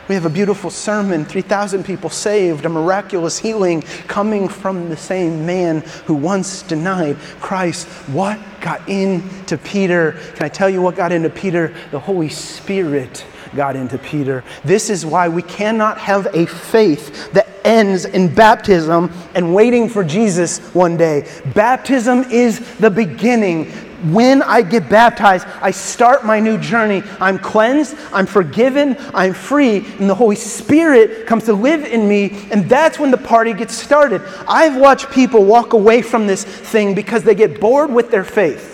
we 0.07 0.15
have 0.15 0.27
a 0.27 0.31
beautiful 0.31 0.71
sermon 0.71 1.25
3,000 1.25 1.85
people 1.85 2.09
saved, 2.09 2.65
a 2.65 2.69
miraculous 2.69 3.37
healing 3.37 3.83
coming 4.07 4.47
from 4.47 4.91
the 4.91 4.97
same 4.97 5.45
man 5.45 5.81
who 6.07 6.15
once 6.15 6.63
denied 6.63 7.17
Christ. 7.41 7.89
What 8.09 8.39
got 8.61 8.89
into 8.89 9.59
Peter? 9.59 10.13
Can 10.37 10.45
I 10.45 10.49
tell 10.49 10.71
you 10.71 10.81
what 10.81 10.95
got 10.95 11.11
into 11.11 11.31
Peter? 11.31 11.75
The 11.91 11.99
Holy 11.99 12.29
Spirit 12.29 13.27
got 13.55 13.77
into 13.77 13.99
Peter. 13.99 14.45
This 14.65 14.91
is 14.91 15.05
why 15.05 15.29
we 15.29 15.43
cannot 15.43 15.99
have 15.99 16.27
a 16.35 16.47
faith 16.47 17.33
that 17.33 17.49
ends 17.65 18.05
in 18.05 18.35
baptism 18.35 19.11
and 19.35 19.55
waiting 19.55 19.89
for 19.89 20.05
Jesus 20.05 20.59
one 20.75 20.97
day. 20.97 21.29
Baptism 21.55 22.25
is 22.31 22.77
the 22.79 22.91
beginning. 22.91 23.71
When 24.11 24.43
I 24.43 24.63
get 24.63 24.89
baptized, 24.89 25.47
I 25.61 25.71
start 25.71 26.25
my 26.25 26.41
new 26.41 26.59
journey. 26.59 27.05
I'm 27.21 27.39
cleansed, 27.39 27.97
I'm 28.13 28.27
forgiven, 28.27 28.97
I'm 29.15 29.33
free, 29.33 29.87
and 30.01 30.11
the 30.11 30.15
Holy 30.15 30.35
Spirit 30.35 31.25
comes 31.27 31.45
to 31.45 31.53
live 31.53 31.85
in 31.85 32.09
me, 32.09 32.49
and 32.51 32.69
that's 32.69 32.99
when 32.99 33.13
the 33.13 33.17
party 33.17 33.53
gets 33.53 33.75
started. 33.75 34.21
I've 34.49 34.77
watched 34.77 35.13
people 35.13 35.45
walk 35.45 35.73
away 35.73 36.03
from 36.03 36.27
this 36.27 36.43
thing 36.43 36.97
because 36.97 37.23
they 37.23 37.37
get 37.37 37.61
bored 37.61 37.93
with 37.93 38.11
their 38.11 38.25
faith. 38.25 38.72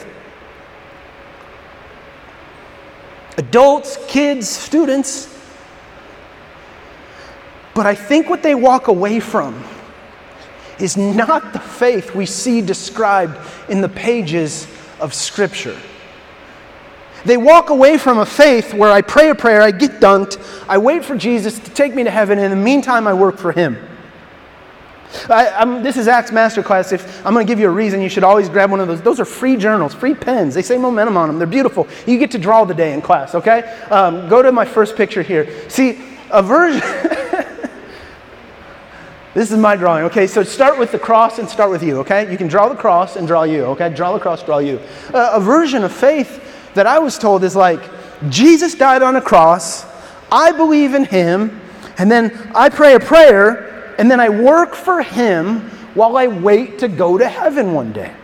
Adults, 3.38 3.96
kids, 4.08 4.48
students. 4.48 5.34
But 7.74 7.86
I 7.86 7.94
think 7.94 8.28
what 8.28 8.42
they 8.42 8.54
walk 8.54 8.88
away 8.88 9.20
from 9.20 9.64
is 10.78 10.96
not 10.96 11.52
the 11.52 11.58
faith 11.58 12.14
we 12.14 12.26
see 12.26 12.60
described 12.60 13.38
in 13.68 13.80
the 13.80 13.88
pages 13.88 14.66
of 15.00 15.14
Scripture. 15.14 15.76
They 17.24 17.36
walk 17.36 17.70
away 17.70 17.98
from 17.98 18.18
a 18.18 18.26
faith 18.26 18.74
where 18.74 18.92
I 18.92 19.00
pray 19.00 19.30
a 19.30 19.34
prayer, 19.34 19.60
I 19.60 19.70
get 19.70 20.00
dunked, 20.00 20.38
I 20.68 20.78
wait 20.78 21.04
for 21.04 21.16
Jesus 21.16 21.58
to 21.58 21.70
take 21.70 21.94
me 21.94 22.04
to 22.04 22.10
heaven, 22.10 22.38
and 22.38 22.52
in 22.52 22.58
the 22.58 22.64
meantime, 22.64 23.06
I 23.06 23.14
work 23.14 23.38
for 23.38 23.52
Him. 23.52 23.76
I, 25.30 25.80
this 25.80 25.96
is 25.96 26.08
Acts 26.08 26.30
Masterclass. 26.30 26.92
If 26.92 27.24
I'm 27.26 27.32
going 27.32 27.46
to 27.46 27.50
give 27.50 27.58
you 27.58 27.68
a 27.68 27.72
reason, 27.72 28.00
you 28.00 28.08
should 28.08 28.24
always 28.24 28.48
grab 28.48 28.70
one 28.70 28.80
of 28.80 28.88
those. 28.88 29.00
Those 29.00 29.20
are 29.20 29.24
free 29.24 29.56
journals, 29.56 29.94
free 29.94 30.14
pens. 30.14 30.54
They 30.54 30.62
say 30.62 30.78
momentum 30.78 31.16
on 31.16 31.28
them. 31.28 31.38
They're 31.38 31.46
beautiful. 31.46 31.88
You 32.06 32.18
get 32.18 32.30
to 32.32 32.38
draw 32.38 32.64
the 32.64 32.74
day 32.74 32.92
in 32.92 33.00
class, 33.00 33.34
okay? 33.34 33.62
Um, 33.90 34.28
go 34.28 34.42
to 34.42 34.52
my 34.52 34.64
first 34.64 34.96
picture 34.96 35.22
here. 35.22 35.68
See, 35.70 36.00
a 36.30 36.42
version. 36.42 36.80
this 39.34 39.50
is 39.50 39.58
my 39.58 39.76
drawing, 39.76 40.04
okay? 40.04 40.26
So 40.26 40.42
start 40.42 40.78
with 40.78 40.92
the 40.92 40.98
cross 40.98 41.38
and 41.38 41.48
start 41.48 41.70
with 41.70 41.82
you, 41.82 41.98
okay? 42.00 42.30
You 42.30 42.36
can 42.36 42.48
draw 42.48 42.68
the 42.68 42.76
cross 42.76 43.16
and 43.16 43.26
draw 43.26 43.44
you, 43.44 43.64
okay? 43.64 43.88
Draw 43.88 44.12
the 44.12 44.20
cross, 44.20 44.42
draw 44.42 44.58
you. 44.58 44.80
Uh, 45.12 45.32
a 45.34 45.40
version 45.40 45.84
of 45.84 45.92
faith 45.92 46.74
that 46.74 46.86
I 46.86 46.98
was 46.98 47.18
told 47.18 47.44
is 47.44 47.56
like 47.56 47.80
Jesus 48.28 48.74
died 48.74 49.02
on 49.02 49.16
a 49.16 49.22
cross, 49.22 49.86
I 50.30 50.52
believe 50.52 50.94
in 50.94 51.04
him, 51.04 51.60
and 51.96 52.10
then 52.10 52.50
I 52.54 52.68
pray 52.68 52.94
a 52.94 53.00
prayer 53.00 53.77
and 53.98 54.10
then 54.10 54.20
I 54.20 54.28
work 54.28 54.74
for 54.74 55.02
Him 55.02 55.68
while 55.94 56.16
I 56.16 56.28
wait 56.28 56.78
to 56.78 56.88
go 56.88 57.18
to 57.18 57.28
heaven 57.28 57.74
one 57.74 57.92
day. 57.92 58.14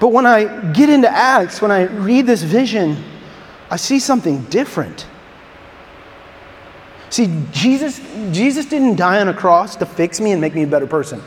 But 0.00 0.08
when 0.08 0.26
I 0.26 0.72
get 0.72 0.88
into 0.88 1.08
Acts, 1.08 1.60
when 1.60 1.70
I 1.70 1.82
read 1.82 2.26
this 2.26 2.42
vision, 2.42 3.02
I 3.70 3.76
see 3.76 3.98
something 3.98 4.42
different. 4.44 5.06
See, 7.10 7.32
Jesus, 7.52 8.00
Jesus 8.32 8.66
didn't 8.66 8.96
die 8.96 9.20
on 9.20 9.28
a 9.28 9.34
cross 9.34 9.76
to 9.76 9.86
fix 9.86 10.20
me 10.20 10.32
and 10.32 10.40
make 10.40 10.54
me 10.54 10.62
a 10.62 10.66
better 10.66 10.86
person. 10.86 11.22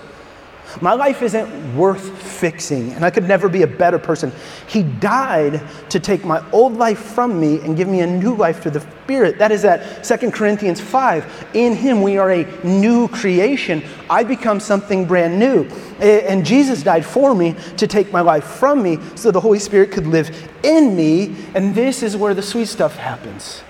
My 0.82 0.93
life 0.93 1.21
isn't 1.21 1.75
worth 1.75 2.21
fixing, 2.21 2.93
and 2.93 3.03
I 3.03 3.10
could 3.10 3.27
never 3.27 3.49
be 3.49 3.63
a 3.63 3.67
better 3.67 3.97
person. 3.97 4.32
He 4.67 4.84
died 4.84 5.62
to 5.89 5.99
take 5.99 6.23
my 6.23 6.43
old 6.51 6.73
life 6.73 6.99
from 6.99 7.39
me 7.39 7.60
and 7.62 7.75
give 7.75 7.88
me 7.88 8.01
a 8.01 8.08
new 8.08 8.36
life 8.36 8.62
through 8.62 8.71
the 8.71 8.86
Spirit. 9.08 9.39
That 9.39 9.53
is 9.53 9.63
at 9.63 10.03
2 10.03 10.32
Corinthians 10.32 10.82
5. 10.82 11.47
In 11.53 11.73
Him, 11.73 12.01
we 12.01 12.17
are 12.17 12.30
a 12.32 12.65
new 12.65 13.08
creation. 13.08 13.82
I 14.10 14.23
become 14.25 14.60
something 14.60 15.06
brand 15.06 15.39
new. 15.39 15.63
And 15.99 16.45
Jesus 16.45 16.84
died 16.84 17.06
for 17.06 17.34
me 17.34 17.56
to 17.77 17.88
take 17.88 18.12
my 18.12 18.21
life 18.21 18.43
from 18.43 18.84
me 18.84 18.99
so 19.15 19.32
the 19.32 19.39
Holy 19.39 19.60
Spirit 19.60 19.91
could 19.91 20.06
live 20.06 20.30
in 20.62 20.95
me. 20.95 21.36
And 21.56 21.73
this 21.73 22.03
is 22.03 22.17
where 22.17 22.34
the 22.34 22.43
sweet 22.43 22.67
stuff 22.67 22.97
happens. 22.97 23.63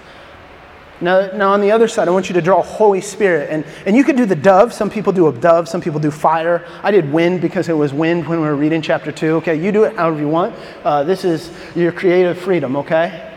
Now, 0.99 1.27
now, 1.31 1.53
on 1.53 1.62
the 1.62 1.71
other 1.71 1.88
side, 1.88 2.07
I 2.07 2.12
want 2.12 2.27
you 2.27 2.33
to 2.33 2.41
draw 2.41 2.63
Holy 2.63 3.01
Spirit. 3.01 3.49
And, 3.51 3.63
and 3.86 3.95
you 3.95 4.03
could 4.03 4.17
do 4.17 4.25
the 4.25 4.36
dove. 4.36 4.73
Some 4.73 4.89
people 4.89 5.13
do 5.13 5.27
a 5.27 5.33
dove, 5.33 5.69
some 5.69 5.79
people 5.79 5.99
do 5.99 6.10
fire. 6.10 6.65
I 6.81 6.89
did 6.89 7.12
wind 7.12 7.39
because 7.39 7.69
it 7.69 7.73
was 7.73 7.93
wind 7.93 8.27
when 8.27 8.41
we 8.41 8.47
were 8.47 8.55
reading 8.55 8.81
chapter 8.81 9.12
2. 9.12 9.36
Okay, 9.36 9.55
you 9.55 9.71
do 9.71 9.83
it 9.83 9.95
however 9.95 10.19
you 10.19 10.27
want. 10.27 10.55
Uh, 10.83 11.03
this 11.03 11.23
is 11.23 11.51
your 11.75 11.91
creative 11.91 12.38
freedom, 12.39 12.75
okay? 12.77 13.36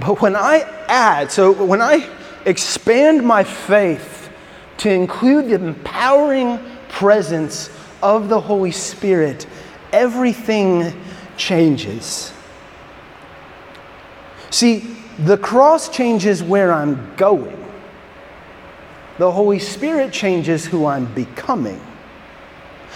But 0.00 0.20
when 0.20 0.36
I 0.36 0.60
add, 0.86 1.32
so 1.32 1.52
when 1.52 1.80
I 1.80 2.10
expand 2.44 3.24
my 3.24 3.44
faith 3.44 4.30
to 4.78 4.90
include 4.90 5.48
the 5.48 5.54
empowering 5.54 6.58
presence 6.88 7.70
of 8.02 8.28
the 8.28 8.38
Holy 8.38 8.72
Spirit, 8.72 9.46
everything 9.92 10.92
changes. 11.38 12.34
See, 14.52 14.86
the 15.18 15.38
cross 15.38 15.88
changes 15.88 16.42
where 16.42 16.72
I'm 16.72 17.16
going. 17.16 17.58
The 19.18 19.30
Holy 19.30 19.58
Spirit 19.58 20.12
changes 20.12 20.66
who 20.66 20.84
I'm 20.86 21.12
becoming. 21.14 21.80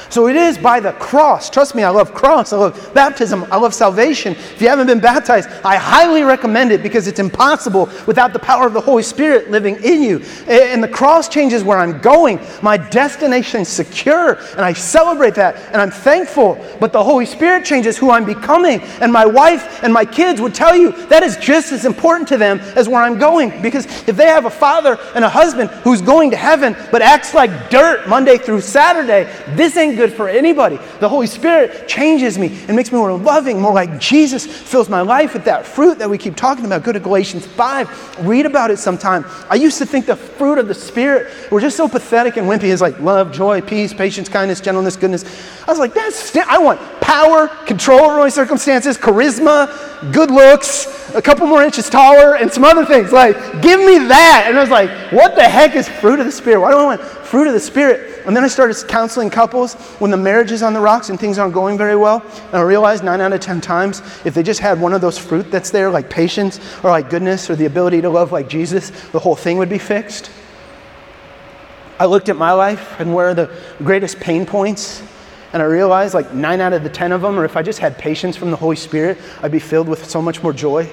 So 0.09 0.29
it 0.29 0.37
is 0.37 0.59
by 0.59 0.81
the 0.81 0.93
cross. 0.93 1.51
Trust 1.51 1.75
me, 1.75 1.83
I 1.83 1.91
love 1.91 2.15
cross. 2.15 2.53
I 2.53 2.57
love 2.57 2.95
baptism. 2.95 3.45
I 3.51 3.57
love 3.57 3.75
salvation. 3.75 4.33
If 4.33 4.61
you 4.61 4.69
haven't 4.69 4.87
been 4.87 5.01
baptized, 5.01 5.49
I 5.65 5.77
highly 5.77 6.23
recommend 6.23 6.73
it 6.73 6.83
because 6.83 7.07
it's 7.07 7.19
impossible 7.19 7.89
without 8.07 8.33
the 8.33 8.39
power 8.39 8.67
of 8.67 8.73
the 8.73 8.81
Holy 8.81 9.03
Spirit 9.03 9.51
living 9.51 9.77
in 9.85 10.03
you. 10.03 10.23
And 10.49 10.83
the 10.83 10.89
cross 10.89 11.29
changes 11.29 11.63
where 11.63 11.79
I'm 11.79 12.01
going. 12.01 12.41
My 12.63 12.77
destination 12.77 13.63
is 13.63 13.69
secure, 13.69 14.35
and 14.53 14.61
I 14.61 14.73
celebrate 14.73 15.35
that, 15.37 15.57
and 15.73 15.77
I'm 15.77 15.91
thankful. 15.91 16.59
But 16.81 16.93
the 16.93 17.03
Holy 17.03 17.27
Spirit 17.27 17.65
changes 17.65 17.97
who 17.97 18.11
I'm 18.11 18.25
becoming. 18.25 18.81
And 19.01 19.13
my 19.13 19.27
wife 19.27 19.83
and 19.83 19.93
my 19.93 20.05
kids 20.05 20.41
would 20.41 20.55
tell 20.55 20.75
you 20.77 20.93
that 21.07 21.23
is 21.23 21.37
just 21.37 21.73
as 21.73 21.85
important 21.85 22.29
to 22.29 22.37
them 22.37 22.59
as 22.77 22.89
where 22.89 23.03
I'm 23.03 23.19
going. 23.19 23.63
Because 23.63 23.87
if 24.09 24.17
they 24.17 24.27
have 24.27 24.47
a 24.47 24.51
father 24.51 24.99
and 25.15 25.25
a 25.25 25.29
husband 25.29 25.71
who's 25.85 26.03
going 26.03 26.31
to 26.31 26.37
heaven 26.37 26.77
but 26.91 27.03
acts 27.03 27.35
like 27.35 27.71
dirt 27.71 28.09
Monday 28.09 28.39
through 28.39 28.61
Saturday, 28.61 29.25
this 29.51 29.77
ain't 29.77 29.86
good 29.95 30.13
for 30.13 30.29
anybody. 30.29 30.79
The 30.99 31.09
Holy 31.09 31.27
Spirit 31.27 31.87
changes 31.87 32.39
me 32.39 32.49
and 32.67 32.75
makes 32.75 32.91
me 32.91 32.99
more 32.99 33.17
loving, 33.17 33.61
more 33.61 33.73
like 33.73 34.01
Jesus, 34.01 34.47
fills 34.47 34.89
my 34.89 35.03
life 35.03 35.35
with 35.35 35.45
that 35.45 35.67
fruit 35.67 35.99
that 35.99 36.11
we 36.11 36.19
keep 36.19 36.35
talking 36.35 36.65
about. 36.65 36.83
Go 36.83 36.93
to 36.93 37.01
Galatians 37.01 37.47
5, 37.47 38.27
read 38.27 38.47
about 38.47 38.71
it 38.71 38.79
sometime. 38.79 39.25
I 39.49 39.55
used 39.55 39.79
to 39.79 39.87
think 39.87 40.07
the 40.07 40.17
fruit 40.17 40.59
of 40.59 40.67
the 40.67 40.75
Spirit 40.75 41.33
were 41.53 41.61
just 41.61 41.77
so 41.77 41.89
pathetic 41.89 42.37
and 42.37 42.49
wimpy. 42.49 42.73
It's 42.73 42.83
like 42.83 42.99
love, 42.99 43.31
joy, 43.31 43.61
peace, 43.61 43.95
patience, 43.95 44.29
kindness, 44.29 44.61
gentleness, 44.61 44.97
goodness. 44.97 45.25
I 45.69 45.71
was 45.71 45.79
like, 45.79 45.95
that's, 45.95 46.35
I 46.37 46.59
want 46.59 46.81
power, 47.07 47.47
control 47.67 48.01
over 48.01 48.19
my 48.19 48.29
circumstances, 48.29 48.99
charisma, 48.99 50.13
good 50.13 50.29
looks, 50.29 51.15
a 51.15 51.23
couple 51.23 51.47
more 51.47 51.63
inches 51.63 51.89
taller, 51.89 52.35
and 52.35 52.53
some 52.53 52.65
other 52.65 52.85
things. 52.85 53.13
Like, 53.13 53.37
give 53.63 53.79
me 53.79 53.99
that. 54.09 54.47
And 54.49 54.59
I 54.59 54.61
was 54.61 54.71
like, 54.71 54.91
what 55.13 55.37
the 55.37 55.45
heck 55.45 55.77
is 55.77 55.89
fruit 55.89 56.19
of 56.19 56.27
the 56.27 56.33
Spirit? 56.33 56.61
Why 56.61 56.73
do 56.73 56.79
I 56.79 56.85
want 56.85 57.01
fruit 57.01 57.47
of 57.47 57.53
the 57.53 57.61
Spirit? 57.61 58.25
And 58.27 58.35
then 58.35 58.43
I 58.43 58.49
started 58.49 58.77
counseling 58.89 59.31
couples 59.31 59.75
when 60.01 60.11
the 60.11 60.17
marriage 60.17 60.51
is 60.51 60.65
on 60.65 60.75
the 60.75 60.81
rocks 60.81 61.09
and 61.09 61.19
things 61.19 61.39
aren't 61.39 61.55
going 61.55 61.79
very 61.79 61.95
well. 61.95 62.25
And 62.47 62.57
I 62.57 62.63
realized 62.63 63.05
nine 63.05 63.21
out 63.21 63.33
of 63.33 63.41
10 63.41 63.61
times, 63.61 64.03
if 64.25 64.35
they 64.35 64.43
just 64.43 64.59
had 64.59 64.81
one 64.81 64.93
of 64.93 65.01
those 65.01 65.17
fruit 65.17 65.49
that's 65.49 65.71
there, 65.71 65.89
like 65.89 66.11
patience 66.11 66.59
or 66.83 66.91
like 66.91 67.09
goodness 67.09 67.49
or 67.49 67.55
the 67.55 67.67
ability 67.67 68.01
to 68.01 68.11
love 68.11 68.33
like 68.33 68.49
Jesus, 68.49 68.91
the 69.13 69.21
whole 69.21 69.37
thing 69.37 69.59
would 69.59 69.71
be 69.71 69.79
fixed. 69.79 70.29
I 72.01 72.07
looked 72.07 72.29
at 72.29 72.37
my 72.37 72.51
life 72.51 72.99
and 72.99 73.15
where 73.15 73.29
are 73.29 73.35
the 73.35 73.57
greatest 73.79 74.19
pain 74.19 74.45
points 74.45 75.05
and 75.53 75.63
I 75.63 75.67
realized 75.67 76.15
like 76.15 76.35
nine 76.35 76.61
out 76.61 76.73
of 76.73 76.83
the 76.83 76.89
10 76.89 77.13
of 77.13 77.23
them, 77.23 77.39
or 77.39 77.45
if 77.45 77.57
I 77.57 77.63
just 77.63 77.79
had 77.79 77.99
patience 77.99 78.37
from 78.37 78.51
the 78.51 78.57
Holy 78.57 78.77
Spirit, 78.77 79.19
I'd 79.43 79.53
be 79.53 79.59
filled 79.59 79.89
with 79.89 80.05
so 80.05 80.21
much 80.21 80.43
more 80.43 80.53
joy. 80.53 80.91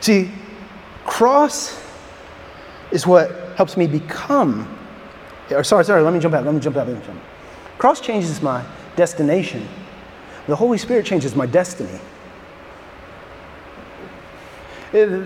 See, 0.00 0.30
cross 1.04 1.82
is 2.90 3.06
what 3.06 3.30
helps 3.56 3.76
me 3.76 3.86
become. 3.86 4.72
Or 5.50 5.64
sorry, 5.64 5.84
sorry, 5.84 6.02
let 6.02 6.12
me 6.12 6.20
jump 6.20 6.34
out, 6.34 6.44
let 6.44 6.54
me 6.54 6.60
jump 6.60 6.76
out, 6.76 6.86
let 6.86 6.98
me 6.98 7.06
jump. 7.06 7.20
Cross 7.78 8.00
changes 8.00 8.42
my 8.42 8.64
destination. 8.96 9.66
The 10.46 10.56
Holy 10.56 10.78
Spirit 10.78 11.06
changes 11.06 11.34
my 11.34 11.46
destiny. 11.46 11.98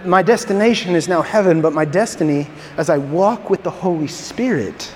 My 0.04 0.22
destination 0.22 0.94
is 0.94 1.08
now 1.08 1.22
heaven, 1.22 1.60
but 1.60 1.72
my 1.72 1.84
destiny, 1.84 2.48
as 2.76 2.90
I 2.90 2.98
walk 2.98 3.50
with 3.50 3.62
the 3.62 3.70
Holy 3.70 4.08
Spirit, 4.08 4.92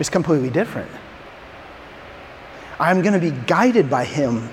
is 0.00 0.08
completely 0.10 0.50
different. 0.50 0.90
I'm 2.80 3.02
going 3.02 3.12
to 3.12 3.20
be 3.20 3.30
guided 3.46 3.88
by 3.88 4.04
Him 4.04 4.48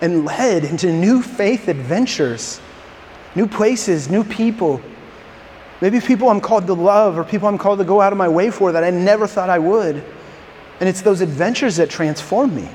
and 0.00 0.24
led 0.24 0.64
into 0.64 0.92
new 0.92 1.22
faith 1.22 1.68
adventures, 1.68 2.60
new 3.34 3.46
places, 3.46 4.10
new 4.10 4.24
people. 4.24 4.82
Maybe 5.80 6.00
people 6.00 6.28
I'm 6.28 6.40
called 6.40 6.66
to 6.66 6.74
love 6.74 7.16
or 7.16 7.24
people 7.24 7.48
I'm 7.48 7.58
called 7.58 7.78
to 7.78 7.84
go 7.84 8.00
out 8.00 8.12
of 8.12 8.18
my 8.18 8.28
way 8.28 8.50
for 8.50 8.72
that 8.72 8.84
I 8.84 8.90
never 8.90 9.26
thought 9.26 9.48
I 9.48 9.60
would. 9.60 10.04
And 10.80 10.88
it's 10.88 11.00
those 11.02 11.20
adventures 11.20 11.76
that 11.76 11.88
transform 11.88 12.54
me. 12.54 12.68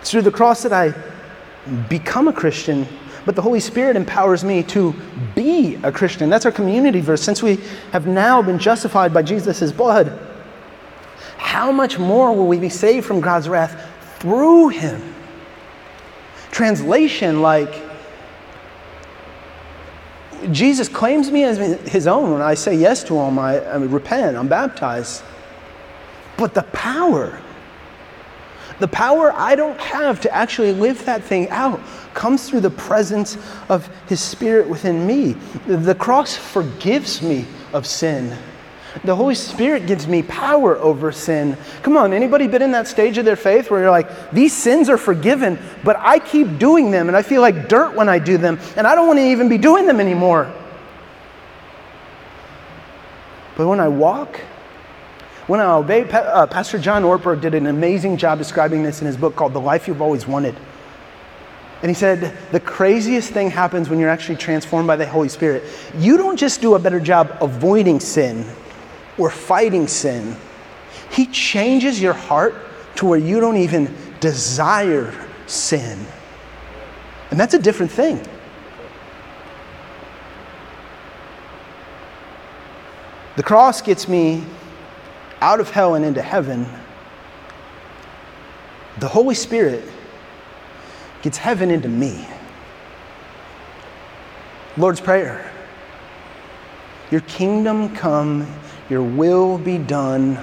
It's 0.00 0.12
through 0.12 0.22
the 0.22 0.30
cross 0.30 0.62
that 0.62 0.72
I 0.72 0.94
become 1.88 2.28
a 2.28 2.32
Christian, 2.32 2.86
but 3.26 3.34
the 3.34 3.42
Holy 3.42 3.58
Spirit 3.58 3.96
empowers 3.96 4.44
me 4.44 4.62
to 4.62 4.94
be 5.34 5.74
a 5.82 5.90
Christian. 5.90 6.30
That's 6.30 6.46
our 6.46 6.52
community 6.52 7.00
verse. 7.00 7.20
Since 7.20 7.42
we 7.42 7.58
have 7.90 8.06
now 8.06 8.40
been 8.40 8.58
justified 8.58 9.12
by 9.12 9.22
Jesus' 9.22 9.72
blood, 9.72 10.16
how 11.36 11.72
much 11.72 11.98
more 11.98 12.34
will 12.34 12.46
we 12.46 12.58
be 12.58 12.68
saved 12.68 13.04
from 13.04 13.20
God's 13.20 13.48
wrath 13.48 13.84
through 14.20 14.68
him? 14.68 15.14
Translation 16.52 17.42
like, 17.42 17.82
Jesus 20.52 20.88
claims 20.88 21.30
me 21.32 21.42
as 21.42 21.58
his 21.88 22.06
own 22.06 22.30
when 22.30 22.42
I 22.42 22.54
say 22.54 22.76
yes 22.76 23.02
to 23.04 23.18
him, 23.18 23.40
I, 23.40 23.58
I 23.58 23.76
repent, 23.76 24.36
I'm 24.36 24.48
baptized. 24.48 25.24
But 26.36 26.54
the 26.54 26.62
power, 26.62 27.40
the 28.78 28.88
power 28.88 29.32
I 29.32 29.56
don't 29.56 29.80
have 29.80 30.20
to 30.20 30.32
actually 30.32 30.72
live 30.72 31.04
that 31.06 31.24
thing 31.24 31.48
out 31.50 31.80
comes 32.16 32.48
through 32.48 32.62
the 32.62 32.70
presence 32.70 33.38
of 33.68 33.88
His 34.08 34.20
Spirit 34.20 34.68
within 34.68 35.06
me. 35.06 35.34
The 35.66 35.94
cross 35.94 36.36
forgives 36.36 37.22
me 37.22 37.46
of 37.72 37.86
sin. 37.86 38.36
The 39.04 39.14
Holy 39.14 39.34
Spirit 39.34 39.86
gives 39.86 40.08
me 40.08 40.22
power 40.22 40.76
over 40.78 41.12
sin. 41.12 41.56
Come 41.82 41.96
on, 41.96 42.12
anybody 42.12 42.48
been 42.48 42.62
in 42.62 42.72
that 42.72 42.88
stage 42.88 43.18
of 43.18 43.24
their 43.24 43.36
faith 43.36 43.70
where 43.70 43.82
you're 43.82 43.90
like, 43.90 44.32
these 44.32 44.54
sins 44.54 44.88
are 44.88 44.96
forgiven, 44.96 45.58
but 45.84 45.96
I 45.98 46.18
keep 46.18 46.58
doing 46.58 46.90
them 46.90 47.06
and 47.08 47.16
I 47.16 47.22
feel 47.22 47.42
like 47.42 47.68
dirt 47.68 47.94
when 47.94 48.08
I 48.08 48.18
do 48.18 48.38
them, 48.38 48.58
and 48.76 48.86
I 48.86 48.94
don't 48.94 49.06
want 49.06 49.18
to 49.18 49.26
even 49.26 49.48
be 49.48 49.58
doing 49.58 49.86
them 49.86 50.00
anymore. 50.00 50.50
But 53.56 53.68
when 53.68 53.80
I 53.80 53.88
walk 53.88 54.40
when 55.46 55.60
I 55.60 55.72
obey, 55.74 56.02
uh, 56.10 56.46
Pastor 56.48 56.76
John 56.76 57.04
Ortberg 57.04 57.40
did 57.40 57.54
an 57.54 57.68
amazing 57.68 58.16
job 58.16 58.38
describing 58.38 58.82
this 58.82 59.00
in 59.00 59.06
his 59.06 59.16
book 59.16 59.36
called 59.36 59.52
The 59.52 59.60
Life 59.60 59.86
You've 59.86 60.02
Always 60.02 60.26
Wanted. 60.26 60.56
And 61.82 61.90
he 61.90 61.94
said, 61.94 62.36
the 62.52 62.60
craziest 62.60 63.32
thing 63.32 63.50
happens 63.50 63.90
when 63.90 63.98
you're 63.98 64.08
actually 64.08 64.36
transformed 64.36 64.86
by 64.86 64.96
the 64.96 65.06
Holy 65.06 65.28
Spirit. 65.28 65.64
You 65.96 66.16
don't 66.16 66.36
just 66.36 66.60
do 66.60 66.74
a 66.74 66.78
better 66.78 67.00
job 67.00 67.36
avoiding 67.40 68.00
sin 68.00 68.46
or 69.18 69.30
fighting 69.30 69.88
sin, 69.88 70.36
He 71.10 71.26
changes 71.26 72.00
your 72.00 72.12
heart 72.12 72.54
to 72.96 73.06
where 73.06 73.18
you 73.18 73.40
don't 73.40 73.56
even 73.56 73.94
desire 74.20 75.12
sin. 75.46 76.04
And 77.30 77.40
that's 77.40 77.54
a 77.54 77.58
different 77.58 77.92
thing. 77.92 78.20
The 83.36 83.42
cross 83.42 83.82
gets 83.82 84.08
me 84.08 84.44
out 85.40 85.60
of 85.60 85.70
hell 85.70 85.94
and 85.94 86.04
into 86.04 86.22
heaven, 86.22 86.66
the 88.98 89.08
Holy 89.08 89.34
Spirit 89.34 89.84
gets 91.26 91.38
heaven 91.38 91.72
into 91.72 91.88
me. 91.88 92.24
Lord's 94.76 95.00
Prayer 95.00 95.50
Your 97.10 97.22
kingdom 97.22 97.92
come, 97.96 98.46
your 98.88 99.02
will 99.02 99.58
be 99.58 99.76
done 99.76 100.38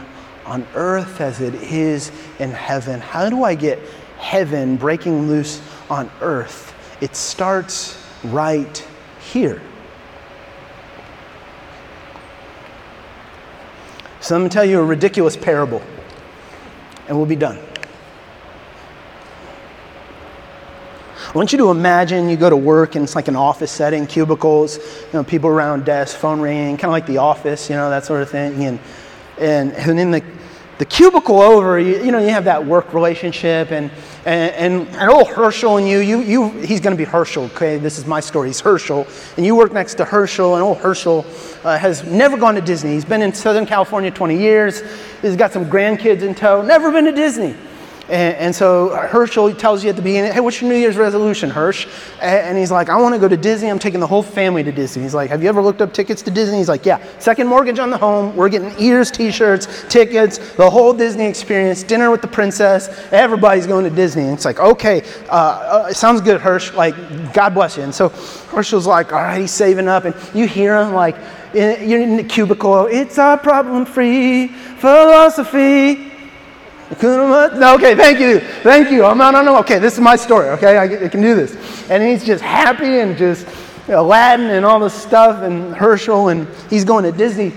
on 0.45 0.67
earth 0.75 1.21
as 1.21 1.39
it 1.39 1.53
is 1.55 2.11
in 2.39 2.51
heaven. 2.51 2.99
How 2.99 3.29
do 3.29 3.45
I 3.45 3.55
get 3.55 3.79
heaven 4.17 4.75
breaking 4.75 5.29
loose 5.29 5.61
on 5.89 6.11
earth? 6.19 6.75
It 6.99 7.15
starts 7.15 8.05
right 8.25 8.85
here. 9.31 9.61
So 14.19 14.37
going 14.37 14.49
to 14.49 14.53
tell 14.53 14.65
you 14.65 14.81
a 14.81 14.85
ridiculous 14.85 15.37
parable, 15.37 15.81
and 17.07 17.15
we'll 17.15 17.25
be 17.25 17.37
done. 17.37 17.57
I 21.33 21.35
want 21.35 21.51
you 21.51 21.57
to 21.57 21.71
imagine 21.71 22.29
you 22.29 22.37
go 22.37 22.51
to 22.51 22.55
work 22.55 22.93
and 22.93 23.01
it's 23.01 23.15
like 23.15 23.27
an 23.27 23.35
office 23.35 23.71
setting, 23.71 24.05
cubicles, 24.05 24.77
you 24.77 25.13
know, 25.13 25.23
people 25.23 25.49
around 25.49 25.83
desks, 25.83 26.13
phone 26.15 26.39
ringing, 26.39 26.77
kind 26.77 26.85
of 26.85 26.91
like 26.91 27.07
the 27.07 27.17
office, 27.17 27.71
you 27.71 27.75
know, 27.75 27.89
that 27.89 28.05
sort 28.05 28.21
of 28.21 28.29
thing. 28.29 28.63
And, 28.63 28.79
and, 29.39 29.73
and 29.73 29.99
in 29.99 30.11
the, 30.11 30.23
the 30.77 30.85
cubicle 30.85 31.41
over, 31.41 31.79
you, 31.79 32.03
you 32.03 32.11
know, 32.11 32.19
you 32.19 32.29
have 32.29 32.45
that 32.45 32.63
work 32.63 32.93
relationship 32.93 33.71
and, 33.71 33.89
and, 34.25 34.87
and, 34.87 35.09
old 35.09 35.27
Herschel 35.27 35.77
and 35.77 35.89
you, 35.89 36.01
you, 36.01 36.21
you 36.21 36.49
he's 36.59 36.79
going 36.79 36.95
to 36.95 36.97
be 36.97 37.03
Herschel, 37.03 37.45
okay? 37.45 37.77
This 37.77 37.97
is 37.97 38.05
my 38.05 38.19
story. 38.19 38.49
He's 38.49 38.59
Herschel. 38.59 39.07
And 39.35 39.43
you 39.43 39.55
work 39.55 39.73
next 39.73 39.95
to 39.95 40.05
Herschel, 40.05 40.53
and 40.53 40.61
old 40.61 40.77
Herschel 40.77 41.25
uh, 41.63 41.79
has 41.79 42.03
never 42.03 42.37
gone 42.37 42.53
to 42.53 42.61
Disney. 42.61 42.91
He's 42.91 43.05
been 43.05 43.23
in 43.23 43.33
Southern 43.33 43.65
California 43.65 44.11
20 44.11 44.37
years. 44.37 44.83
He's 45.23 45.35
got 45.35 45.51
some 45.51 45.65
grandkids 45.65 46.21
in 46.21 46.35
tow, 46.35 46.61
never 46.61 46.91
been 46.91 47.05
to 47.05 47.11
Disney. 47.11 47.55
And, 48.09 48.35
and, 48.35 48.55
so 48.55 48.89
Herschel 48.89 49.53
tells 49.55 49.81
you 49.81 49.89
at 49.89 49.95
the 49.95 50.01
beginning, 50.01 50.33
hey, 50.33 50.41
what's 50.41 50.61
your 50.61 50.69
New 50.69 50.77
Year's 50.77 50.97
resolution, 50.97 51.49
Hirsch? 51.49 51.87
And, 52.21 52.57
he's 52.57 52.69
like, 52.69 52.89
I 52.89 52.97
want 52.97 53.15
to 53.15 53.19
go 53.19 53.29
to 53.29 53.37
Disney. 53.37 53.69
I'm 53.69 53.79
taking 53.79 54.01
the 54.01 54.07
whole 54.07 54.21
family 54.21 54.61
to 54.61 54.73
Disney. 54.73 55.03
He's 55.03 55.13
like, 55.13 55.29
have 55.29 55.41
you 55.41 55.47
ever 55.47 55.61
looked 55.61 55.81
up 55.81 55.93
tickets 55.93 56.21
to 56.23 56.31
Disney? 56.31 56.57
He's 56.57 56.67
like, 56.67 56.85
yeah. 56.85 57.01
Second 57.19 57.47
mortgage 57.47 57.79
on 57.79 57.89
the 57.89 57.97
home. 57.97 58.35
We're 58.35 58.49
getting 58.49 58.73
ears, 58.77 59.09
t-shirts, 59.09 59.85
tickets, 59.87 60.37
the 60.55 60.69
whole 60.69 60.93
Disney 60.93 61.25
experience, 61.25 61.81
dinner 61.81 62.11
with 62.11 62.21
the 62.21 62.27
princess. 62.27 62.89
Everybody's 63.13 63.67
going 63.67 63.85
to 63.85 63.95
Disney. 63.95 64.23
And 64.23 64.33
it's 64.33 64.45
like, 64.45 64.59
okay, 64.59 65.03
uh, 65.29 65.33
uh, 65.33 65.93
sounds 65.93 66.19
good, 66.19 66.41
Hirsch. 66.41 66.73
Like, 66.73 66.95
God 67.33 67.53
bless 67.53 67.77
you. 67.77 67.83
And 67.83 67.95
so 67.95 68.09
Herschel's 68.09 68.85
like, 68.85 69.13
all 69.13 69.19
right, 69.19 69.39
he's 69.39 69.51
saving 69.51 69.87
up. 69.87 70.03
And 70.03 70.13
you 70.33 70.45
hear 70.45 70.77
him 70.77 70.93
like, 70.93 71.15
you're 71.53 72.01
in 72.01 72.17
the 72.17 72.23
cubicle. 72.23 72.87
It's 72.87 73.17
our 73.17 73.37
problem-free 73.37 74.47
philosophy. 74.47 76.12
No, 77.59 77.75
okay, 77.75 77.95
thank 77.95 78.19
you. 78.19 78.39
Thank 78.39 78.91
you. 78.91 79.05
I'm 79.05 79.17
not, 79.17 79.31
no, 79.45 79.57
okay, 79.59 79.79
this 79.79 79.93
is 79.93 79.99
my 79.99 80.15
story, 80.15 80.49
okay? 80.49 80.77
I, 80.77 80.83
I, 81.05 81.07
can 81.09 81.21
do 81.21 81.35
this. 81.35 81.55
And 81.89 82.03
he's 82.03 82.23
just 82.23 82.43
happy 82.43 82.99
and 82.99 83.17
just 83.17 83.47
Aladdin 83.87 84.49
and 84.49 84.65
all 84.65 84.79
this 84.79 84.93
stuff 84.93 85.43
and 85.43 85.75
Herschel, 85.75 86.29
and 86.29 86.47
he's 86.69 86.85
going 86.85 87.03
to 87.03 87.11
Disney. 87.11 87.53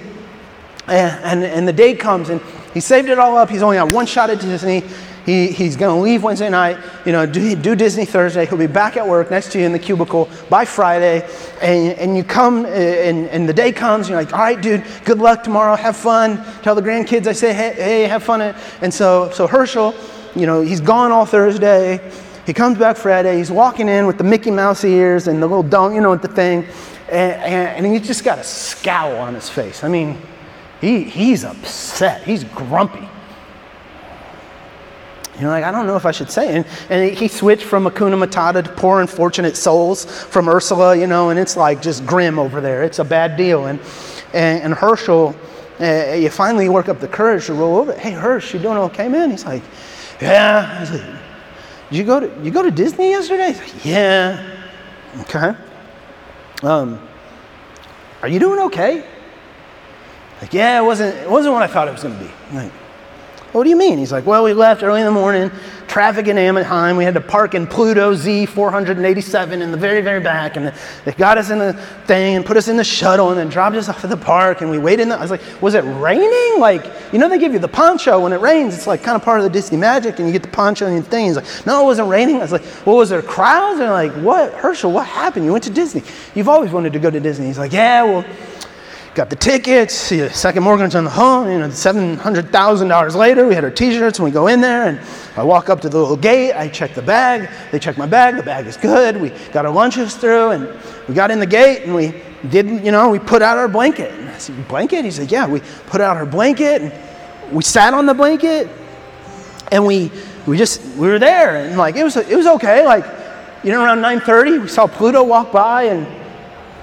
And, 0.86 1.24
and, 1.24 1.44
and 1.44 1.68
the 1.68 1.72
day 1.72 1.94
comes, 1.94 2.28
and 2.28 2.40
he 2.74 2.80
saved 2.80 3.08
it 3.08 3.18
all 3.18 3.36
up. 3.36 3.50
He's 3.50 3.62
only 3.62 3.76
got 3.76 3.92
one 3.92 4.06
shot 4.06 4.30
at 4.30 4.40
Disney. 4.40 4.84
He, 5.26 5.48
he's 5.48 5.76
going 5.76 5.94
to 5.94 6.00
leave 6.00 6.22
Wednesday 6.22 6.48
night, 6.48 6.78
you 7.04 7.10
know, 7.10 7.26
do, 7.26 7.56
do, 7.56 7.74
Disney 7.74 8.04
Thursday. 8.04 8.46
He'll 8.46 8.56
be 8.56 8.68
back 8.68 8.96
at 8.96 9.06
work 9.06 9.28
next 9.28 9.50
to 9.52 9.58
you 9.58 9.66
in 9.66 9.72
the 9.72 9.78
cubicle 9.78 10.30
by 10.48 10.64
Friday. 10.64 11.28
And, 11.60 11.98
and 11.98 12.16
you 12.16 12.22
come, 12.22 12.64
uh, 12.64 12.68
and, 12.68 13.28
and 13.30 13.48
the 13.48 13.52
day 13.52 13.72
comes, 13.72 14.08
you're 14.08 14.16
like, 14.16 14.32
all 14.32 14.38
right, 14.38 14.60
dude, 14.60 14.84
good 15.04 15.18
luck 15.18 15.42
tomorrow. 15.42 15.74
Have 15.74 15.96
fun. 15.96 16.36
Tell 16.62 16.76
the 16.76 16.80
grandkids 16.80 17.26
I 17.26 17.32
say, 17.32 17.52
hey, 17.52 17.74
hey 17.74 18.02
have 18.04 18.22
fun. 18.22 18.40
And 18.80 18.94
so, 18.94 19.28
so 19.32 19.48
Herschel, 19.48 19.96
you 20.36 20.46
know, 20.46 20.62
he's 20.62 20.80
gone 20.80 21.10
all 21.10 21.26
Thursday. 21.26 22.08
He 22.46 22.52
comes 22.52 22.78
back 22.78 22.96
Friday. 22.96 23.36
He's 23.36 23.50
walking 23.50 23.88
in 23.88 24.06
with 24.06 24.18
the 24.18 24.24
Mickey 24.24 24.52
Mouse 24.52 24.84
ears 24.84 25.26
and 25.26 25.42
the 25.42 25.48
little 25.48 25.64
dome, 25.64 25.92
you 25.92 26.02
know, 26.02 26.10
with 26.10 26.22
the 26.22 26.28
thing. 26.28 26.64
And, 27.08 27.32
and, 27.42 27.84
and 27.84 27.86
he's 27.86 28.06
just 28.06 28.22
got 28.22 28.38
a 28.38 28.44
scowl 28.44 29.16
on 29.16 29.34
his 29.34 29.48
face. 29.48 29.82
I 29.82 29.88
mean, 29.88 30.22
he, 30.80 31.02
he's 31.02 31.44
upset. 31.44 32.22
He's 32.22 32.44
grumpy. 32.44 33.08
You're 35.40 35.50
like, 35.50 35.64
I 35.64 35.70
don't 35.70 35.86
know 35.86 35.96
if 35.96 36.06
I 36.06 36.12
should 36.12 36.30
say 36.30 36.56
it. 36.56 36.66
And, 36.88 37.16
he 37.16 37.28
switched 37.28 37.64
from 37.64 37.84
Hakuna 37.84 38.22
Matata 38.22 38.64
to 38.64 38.70
Poor 38.70 39.00
Unfortunate 39.00 39.56
Souls 39.56 40.04
from 40.04 40.48
Ursula, 40.48 40.96
you 40.96 41.06
know, 41.06 41.30
and 41.30 41.38
it's 41.38 41.56
like 41.56 41.82
just 41.82 42.06
grim 42.06 42.38
over 42.38 42.60
there. 42.60 42.82
It's 42.82 42.98
a 42.98 43.04
bad 43.04 43.36
deal. 43.36 43.66
And, 43.66 43.78
and, 44.32 44.62
and 44.62 44.74
Herschel, 44.74 45.36
uh, 45.78 46.14
you 46.14 46.30
finally 46.30 46.68
work 46.70 46.88
up 46.88 47.00
the 47.00 47.08
courage 47.08 47.46
to 47.46 47.54
roll 47.54 47.76
over. 47.76 47.92
Hey, 47.92 48.12
Hirsch, 48.12 48.54
you 48.54 48.60
doing 48.60 48.78
okay, 48.78 49.08
man? 49.08 49.30
He's 49.30 49.44
like, 49.44 49.62
yeah. 50.20 50.80
He's 50.80 50.90
like, 50.90 51.20
did 51.90 51.98
you 51.98 52.04
go 52.04 52.20
to, 52.20 52.42
you 52.42 52.50
go 52.50 52.62
to 52.62 52.70
Disney 52.70 53.10
yesterday? 53.10 53.52
He's 53.52 53.58
like, 53.60 53.84
yeah. 53.84 54.56
Okay. 55.20 55.54
Um, 56.62 57.06
are 58.22 58.28
you 58.28 58.38
doing 58.38 58.58
okay? 58.60 59.06
Like, 60.40 60.54
yeah, 60.54 60.80
it 60.80 60.84
wasn't, 60.84 61.14
it 61.14 61.30
wasn't 61.30 61.54
what 61.54 61.62
I 61.62 61.66
thought 61.66 61.88
it 61.88 61.92
was 61.92 62.02
going 62.02 62.18
to 62.18 62.24
be. 62.24 62.30
Like, 62.54 62.72
what 63.56 63.64
do 63.64 63.70
you 63.70 63.76
mean? 63.76 63.98
He's 63.98 64.12
like, 64.12 64.26
Well, 64.26 64.44
we 64.44 64.52
left 64.52 64.82
early 64.82 65.00
in 65.00 65.06
the 65.06 65.12
morning, 65.12 65.50
traffic 65.88 66.28
in 66.28 66.36
Anaheim. 66.36 66.96
We 66.96 67.04
had 67.04 67.14
to 67.14 67.20
park 67.20 67.54
in 67.54 67.66
Pluto 67.66 68.14
Z487 68.14 69.62
in 69.62 69.70
the 69.70 69.76
very, 69.78 70.02
very 70.02 70.20
back. 70.20 70.56
And 70.56 70.74
they 71.04 71.12
got 71.12 71.38
us 71.38 71.50
in 71.50 71.58
the 71.58 71.72
thing 72.06 72.36
and 72.36 72.44
put 72.44 72.56
us 72.56 72.68
in 72.68 72.76
the 72.76 72.84
shuttle 72.84 73.30
and 73.30 73.38
then 73.38 73.48
dropped 73.48 73.76
us 73.76 73.88
off 73.88 74.04
at 74.04 74.10
the 74.10 74.16
park. 74.16 74.60
And 74.60 74.70
we 74.70 74.78
waited 74.78 75.04
in 75.04 75.08
the, 75.08 75.16
I 75.16 75.22
was 75.22 75.30
like, 75.30 75.40
Was 75.62 75.74
it 75.74 75.84
raining? 75.84 76.60
Like, 76.60 76.84
you 77.12 77.18
know, 77.18 77.28
they 77.28 77.38
give 77.38 77.54
you 77.54 77.58
the 77.58 77.68
poncho 77.68 78.20
when 78.20 78.32
it 78.32 78.40
rains. 78.40 78.74
It's 78.74 78.86
like 78.86 79.02
kind 79.02 79.16
of 79.16 79.22
part 79.22 79.40
of 79.40 79.44
the 79.44 79.50
Disney 79.50 79.78
magic. 79.78 80.18
And 80.18 80.28
you 80.28 80.32
get 80.32 80.42
the 80.42 80.48
poncho 80.48 80.86
and 80.86 80.98
the 80.98 81.08
thing. 81.08 81.26
He's 81.26 81.36
like, 81.36 81.66
No, 81.66 81.82
it 81.82 81.84
wasn't 81.84 82.08
raining. 82.08 82.36
I 82.36 82.40
was 82.40 82.52
like, 82.52 82.64
Well, 82.84 82.96
was 82.96 83.08
there 83.08 83.22
crowds? 83.22 83.80
And 83.80 83.90
like, 83.90 84.12
What? 84.22 84.52
Herschel, 84.52 84.92
what 84.92 85.06
happened? 85.06 85.46
You 85.46 85.52
went 85.52 85.64
to 85.64 85.70
Disney. 85.70 86.02
You've 86.34 86.48
always 86.48 86.72
wanted 86.72 86.92
to 86.92 86.98
go 86.98 87.10
to 87.10 87.20
Disney. 87.20 87.46
He's 87.46 87.58
like, 87.58 87.72
Yeah, 87.72 88.04
well, 88.04 88.24
got 89.16 89.30
the 89.30 89.36
tickets, 89.36 89.94
second 89.94 90.62
mortgage 90.62 90.94
on 90.94 91.04
the 91.04 91.10
home, 91.10 91.50
you 91.50 91.58
know, 91.58 91.68
$700,000 91.68 93.14
later, 93.14 93.48
we 93.48 93.54
had 93.54 93.64
our 93.64 93.70
t-shirts 93.70 94.18
and 94.18 94.26
we 94.26 94.30
go 94.30 94.46
in 94.46 94.60
there 94.60 94.88
and 94.88 95.00
I 95.38 95.42
walk 95.42 95.70
up 95.70 95.80
to 95.80 95.88
the 95.88 95.98
little 95.98 96.18
gate, 96.18 96.52
I 96.52 96.68
check 96.68 96.92
the 96.92 97.00
bag, 97.00 97.48
they 97.72 97.78
check 97.78 97.96
my 97.96 98.04
bag, 98.04 98.36
the 98.36 98.42
bag 98.42 98.66
is 98.66 98.76
good, 98.76 99.18
we 99.18 99.30
got 99.52 99.64
our 99.64 99.72
lunches 99.72 100.14
through 100.16 100.50
and 100.50 100.68
we 101.08 101.14
got 101.14 101.30
in 101.30 101.40
the 101.40 101.46
gate 101.46 101.84
and 101.84 101.94
we 101.94 102.12
didn't. 102.50 102.84
you 102.84 102.92
know, 102.92 103.08
we 103.08 103.18
put 103.18 103.40
out 103.40 103.56
our 103.56 103.68
blanket. 103.68 104.12
And 104.12 104.28
I 104.28 104.36
said, 104.36 104.68
blanket? 104.68 105.06
He 105.06 105.10
said, 105.10 105.32
yeah, 105.32 105.46
we 105.46 105.60
put 105.86 106.02
out 106.02 106.18
our 106.18 106.26
blanket 106.26 106.82
and 106.82 106.92
we 107.50 107.62
sat 107.62 107.94
on 107.94 108.04
the 108.04 108.14
blanket 108.14 108.68
and 109.72 109.86
we, 109.86 110.12
we 110.46 110.58
just, 110.58 110.84
we 110.96 111.08
were 111.08 111.18
there 111.18 111.56
and 111.56 111.78
like, 111.78 111.96
it 111.96 112.04
was, 112.04 112.18
it 112.18 112.36
was 112.36 112.46
okay. 112.46 112.84
Like, 112.84 113.06
you 113.64 113.72
know, 113.72 113.82
around 113.82 114.00
9.30, 114.00 114.60
we 114.60 114.68
saw 114.68 114.86
Pluto 114.86 115.24
walk 115.24 115.52
by 115.52 115.84
and 115.84 116.25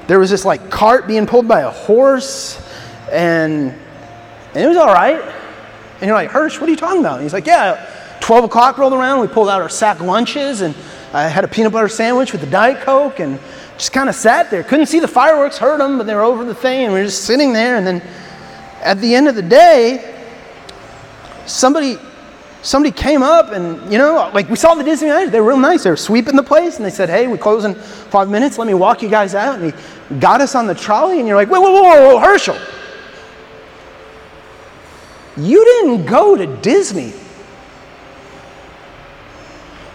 there 0.08 0.20
was 0.20 0.30
this 0.30 0.46
like 0.46 0.70
cart 0.70 1.08
being 1.08 1.26
pulled 1.26 1.48
by 1.48 1.62
a 1.62 1.70
horse, 1.70 2.62
and, 3.12 3.72
and 4.54 4.64
it 4.64 4.68
was 4.68 4.78
all 4.78 4.94
right. 4.94 5.22
And 5.22 6.08
you're 6.08 6.16
like, 6.16 6.30
Hirsch, 6.30 6.60
what 6.60 6.68
are 6.68 6.72
you 6.72 6.78
talking 6.78 7.00
about? 7.00 7.16
And 7.16 7.24
he's 7.24 7.34
like, 7.34 7.46
yeah, 7.46 8.18
12 8.22 8.46
o'clock 8.46 8.78
rolled 8.78 8.94
around, 8.94 9.22
we 9.22 9.28
pulled 9.28 9.50
out 9.50 9.62
our 9.62 9.70
sack 9.70 10.00
lunches, 10.02 10.62
and 10.62 10.76
I 11.14 11.28
had 11.28 11.44
a 11.44 11.48
peanut 11.48 11.72
butter 11.72 11.88
sandwich 11.88 12.32
with 12.34 12.44
a 12.44 12.50
Diet 12.50 12.82
Coke, 12.82 13.20
and 13.20 13.40
just 13.78 13.94
kind 13.94 14.10
of 14.10 14.16
sat 14.16 14.52
there. 14.52 14.64
Couldn't 14.64 14.88
see 14.88 15.00
the 15.00 15.08
fireworks, 15.08 15.58
heard 15.58 15.80
them, 15.80 15.98
but 15.98 16.06
they 16.06 16.16
were 16.16 16.24
over 16.24 16.44
the 16.44 16.56
thing, 16.56 16.86
and 16.86 16.94
we 16.94 17.00
were 17.00 17.06
just 17.06 17.26
sitting 17.26 17.54
there. 17.54 17.78
And 17.78 17.86
then 17.86 18.02
at 18.82 19.00
the 19.00 19.16
end 19.16 19.28
of 19.28 19.36
the 19.36 19.42
day, 19.42 20.14
somebody 21.46 21.98
somebody 22.64 22.92
came 22.92 23.22
up 23.22 23.52
and, 23.52 23.92
you 23.92 24.00
know, 24.00 24.32
like 24.34 24.50
we 24.50 24.56
saw 24.56 24.74
the 24.74 24.84
Disney 24.84 25.10
guys, 25.10 25.30
they 25.30 25.40
were 25.40 25.50
real 25.50 25.58
nice. 25.58 25.84
They 25.84 25.90
were 25.90 25.98
sweeping 25.98 26.36
the 26.36 26.44
place 26.44 26.78
and 26.78 26.86
they 26.86 26.90
said, 26.90 27.10
hey, 27.10 27.28
we 27.28 27.38
close 27.38 27.66
in 27.66 27.76
five 27.76 28.30
minutes. 28.30 28.58
Let 28.58 28.68
me 28.68 28.74
walk 28.74 29.04
you 29.04 29.10
guys 29.10 29.36
out. 29.36 29.60
And 29.60 29.72
he 29.72 30.18
got 30.18 30.42
us 30.42 30.56
on 30.56 30.66
the 30.66 30.74
trolley 30.74 31.20
and 31.20 31.28
you're 31.28 31.38
like, 31.38 31.50
whoa, 31.50 31.62
whoa, 31.62 31.72
whoa, 31.72 31.84
whoa, 31.84 32.20
Herschel. 32.20 32.58
You 35.38 35.64
didn't 35.64 36.06
go 36.06 36.36
to 36.36 36.48
Disney. 36.62 37.14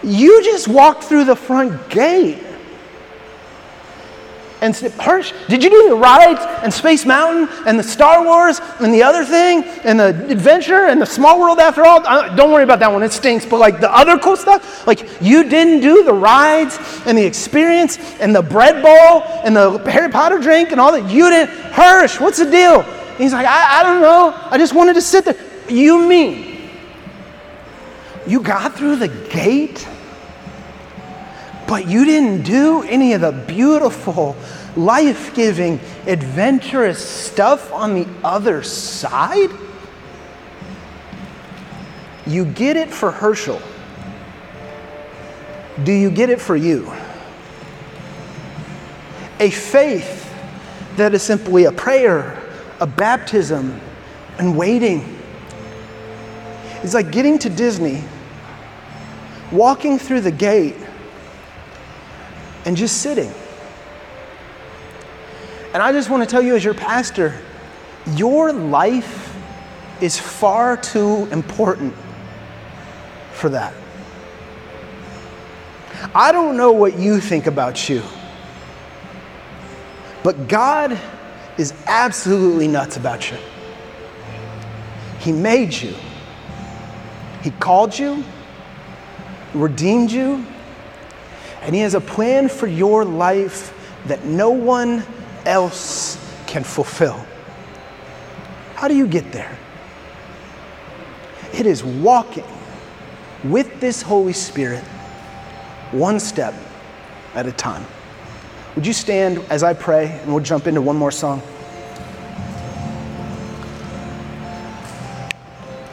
You 0.03 0.45
just 0.45 0.69
walked 0.69 1.05
through 1.05 1.25
the 1.25 1.37
front 1.37 1.89
gate 1.91 2.43
and 4.61 4.77
Hirsch, 4.77 5.33
did 5.49 5.63
you 5.63 5.71
do 5.71 5.89
the 5.91 5.95
rides 5.95 6.41
and 6.63 6.73
Space 6.73 7.07
Mountain 7.07 7.49
and 7.67 7.79
the 7.79 7.83
Star 7.83 8.25
Wars 8.25 8.61
and 8.81 8.93
the 8.93 9.03
other 9.03 9.25
thing 9.25 9.63
and 9.85 10.01
the 10.01 10.09
adventure 10.31 10.87
and 10.87 11.01
the 11.01 11.07
Small 11.07 11.39
World 11.39 11.61
after 11.61 11.85
all? 11.85 12.01
Don't 12.35 12.51
worry 12.51 12.65
about 12.65 12.81
that 12.81 12.93
one, 12.93 13.03
it 13.03 13.13
stinks. 13.13 13.47
But 13.47 13.61
like 13.61 13.81
the 13.81 13.95
other 13.95 14.19
cool 14.19 14.37
stuff, 14.37 14.87
like 14.87 15.07
you 15.21 15.49
didn't 15.49 15.81
do 15.81 16.03
the 16.03 16.13
rides 16.13 16.79
and 17.07 17.17
the 17.17 17.25
experience 17.25 17.99
and 18.21 18.35
the 18.35 18.43
bread 18.43 18.83
bowl 18.83 19.23
and 19.45 19.55
the 19.55 19.79
Harry 19.91 20.11
Potter 20.11 20.39
drink 20.39 20.73
and 20.73 20.81
all 20.81 20.91
that. 20.93 21.09
You 21.09 21.31
didn't. 21.31 21.55
Hirsch, 21.73 22.21
what's 22.21 22.39
the 22.39 22.51
deal? 22.51 22.81
And 22.81 23.19
he's 23.19 23.33
like, 23.33 23.47
I, 23.47 23.81
I 23.81 23.83
don't 23.85 24.01
know. 24.01 24.35
I 24.51 24.59
just 24.59 24.75
wanted 24.75 24.95
to 24.95 25.03
sit 25.03 25.25
there. 25.25 25.37
You 25.69 26.07
mean 26.09 26.71
you 28.27 28.41
got 28.41 28.75
through 28.75 28.97
the 28.97 29.09
gate? 29.09 29.87
But 31.69 31.87
you 31.87 32.07
didn't 32.07 32.45
do 32.45 32.83
any 32.85 33.13
of 33.13 33.21
the 33.21 33.31
beautiful, 33.31 34.35
life 34.75 35.35
giving, 35.35 35.79
adventurous 36.07 36.99
stuff 36.99 37.71
on 37.75 37.95
the 37.95 38.09
other 38.25 38.63
side? 38.63 39.51
You 42.27 42.47
get 42.47 42.79
it 42.79 42.89
for 42.89 43.11
Herschel. 43.11 43.61
Do 45.85 45.93
you 45.93 46.11
get 46.11 46.31
it 46.31 46.41
for 46.41 46.57
you? 46.57 46.91
A 49.39 49.51
faith 49.51 50.35
that 50.97 51.13
is 51.13 51.23
simply 51.23 51.65
a 51.65 51.73
prayer, 51.73 52.43
a 52.81 52.87
baptism, 52.87 53.79
and 54.39 54.57
waiting. 54.57 55.19
It's 56.83 56.95
like 56.95 57.13
getting 57.13 57.39
to 57.41 57.51
Disney, 57.51 58.03
walking 59.53 59.99
through 59.99 60.23
the 60.23 60.31
gate, 60.31 60.77
and 62.69 62.77
just 62.77 63.01
sitting. 63.01 63.33
And 65.73 65.83
I 65.83 65.91
just 65.91 66.11
want 66.11 66.23
to 66.23 66.29
tell 66.29 66.43
you, 66.43 66.55
as 66.55 66.63
your 66.63 66.75
pastor, 66.75 67.35
your 68.09 68.53
life 68.53 69.35
is 70.03 70.21
far 70.21 70.77
too 70.77 71.27
important 71.33 71.95
for 73.33 73.49
that. 73.49 73.73
I 76.15 76.31
don't 76.31 76.59
know 76.59 76.71
what 76.73 76.99
you 76.99 77.21
think 77.21 77.47
about 77.47 77.89
you, 77.89 78.03
but 80.23 80.47
God 80.47 81.01
is 81.57 81.73
absolutely 81.87 82.69
nuts 82.69 82.99
about 82.99 83.31
you. 83.31 83.39
He 85.21 85.33
made 85.33 85.73
you, 85.73 85.95
He 87.43 87.51
called 87.51 87.99
you, 87.99 88.23
redeemed 89.55 90.11
you, 90.11 90.45
and 91.63 91.75
He 91.75 91.81
has 91.83 91.95
a 91.95 92.01
plan 92.01 92.49
for 92.49 92.67
your 92.67 93.05
life 93.05 93.75
that 94.07 94.25
no 94.25 94.51
one 94.51 95.05
else 95.45 96.17
can 96.47 96.65
fulfill. 96.65 97.27
How 98.75 98.89
do 98.89 98.97
you 98.97 99.07
get 99.07 99.33
there? 99.33 99.59
It 101.53 101.67
is 101.67 101.83
walking 101.83 102.45
with 103.45 103.81
this 103.81 104.03
Holy 104.03 104.33
Spirit 104.33 104.85
one 105.91 106.21
step 106.21 106.55
at 107.35 107.47
a 107.47 107.53
time. 107.53 107.85
Would 108.75 108.87
you 108.87 108.93
stand 108.93 109.39
as 109.51 109.63
I 109.63 109.75
pray 109.75 110.21
and 110.23 110.33
we'll 110.33 110.45
jump 110.45 110.67
into 110.67 110.81
one 110.81 110.97
more 110.97 111.11
song? 111.11 111.43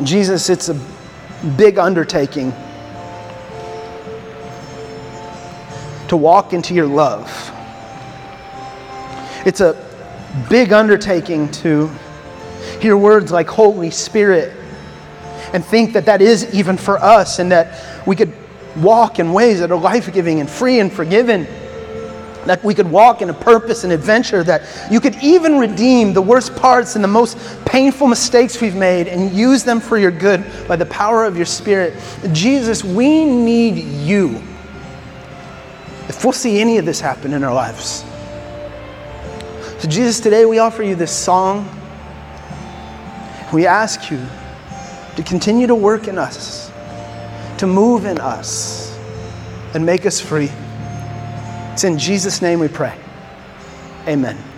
Jesus, 0.03 0.49
it's 0.49 0.69
a 0.69 0.79
big 1.57 1.79
undertaking 1.79 2.53
to 6.09 6.17
walk 6.17 6.53
into 6.53 6.73
your 6.73 6.87
love. 6.87 7.51
It's 9.45 9.61
a 9.61 9.81
big 10.49 10.73
undertaking 10.73 11.51
to 11.51 11.89
hear 12.79 12.97
words 12.97 13.31
like 13.31 13.47
Holy 13.47 13.91
Spirit 13.91 14.53
and 15.53 15.63
think 15.63 15.93
that 15.93 16.05
that 16.05 16.21
is 16.21 16.53
even 16.53 16.77
for 16.77 16.97
us 16.97 17.39
and 17.39 17.51
that 17.51 18.07
we 18.07 18.15
could 18.15 18.33
walk 18.77 19.19
in 19.19 19.31
ways 19.31 19.59
that 19.59 19.71
are 19.71 19.79
life 19.79 20.11
giving 20.11 20.39
and 20.39 20.49
free 20.49 20.79
and 20.79 20.91
forgiven. 20.91 21.47
That 22.45 22.63
we 22.63 22.75
could 22.75 22.89
walk 22.89 23.23
in 23.23 23.29
a 23.29 23.33
purpose 23.33 23.83
and 23.83 23.93
adventure, 23.93 24.43
that 24.43 24.91
you 24.91 24.99
could 24.99 25.15
even 25.23 25.57
redeem 25.57 26.13
the 26.13 26.21
worst 26.21 26.55
parts 26.55 26.95
and 26.95 27.03
the 27.03 27.07
most 27.07 27.37
painful 27.65 28.07
mistakes 28.07 28.61
we've 28.61 28.75
made 28.75 29.07
and 29.07 29.31
use 29.31 29.63
them 29.63 29.79
for 29.79 29.97
your 29.97 30.11
good 30.11 30.45
by 30.67 30.75
the 30.75 30.85
power 30.85 31.25
of 31.25 31.37
your 31.37 31.47
Spirit. 31.47 31.99
Jesus, 32.33 32.83
we 32.83 33.25
need 33.25 33.77
you 34.05 34.43
if 36.15 36.23
we'll 36.23 36.33
see 36.33 36.59
any 36.61 36.77
of 36.77 36.85
this 36.85 37.01
happen 37.01 37.33
in 37.33 37.43
our 37.43 37.53
lives. 37.53 38.05
So, 39.79 39.89
Jesus, 39.89 40.19
today 40.19 40.45
we 40.45 40.59
offer 40.59 40.81
you 40.81 40.95
this 40.95 41.11
song. 41.11 41.69
We 43.53 43.65
ask 43.65 44.09
you 44.09 44.25
to 45.17 45.23
continue 45.23 45.67
to 45.67 45.75
work 45.75 46.07
in 46.07 46.17
us, 46.17 46.71
to 47.57 47.67
move 47.67 48.05
in 48.05 48.19
us, 48.19 48.97
and 49.73 49.85
make 49.85 50.05
us 50.05 50.21
free. 50.21 50.51
It's 51.73 51.83
in 51.83 51.99
Jesus' 51.99 52.41
name 52.41 52.59
we 52.59 52.69
pray. 52.69 52.97
Amen. 54.07 54.54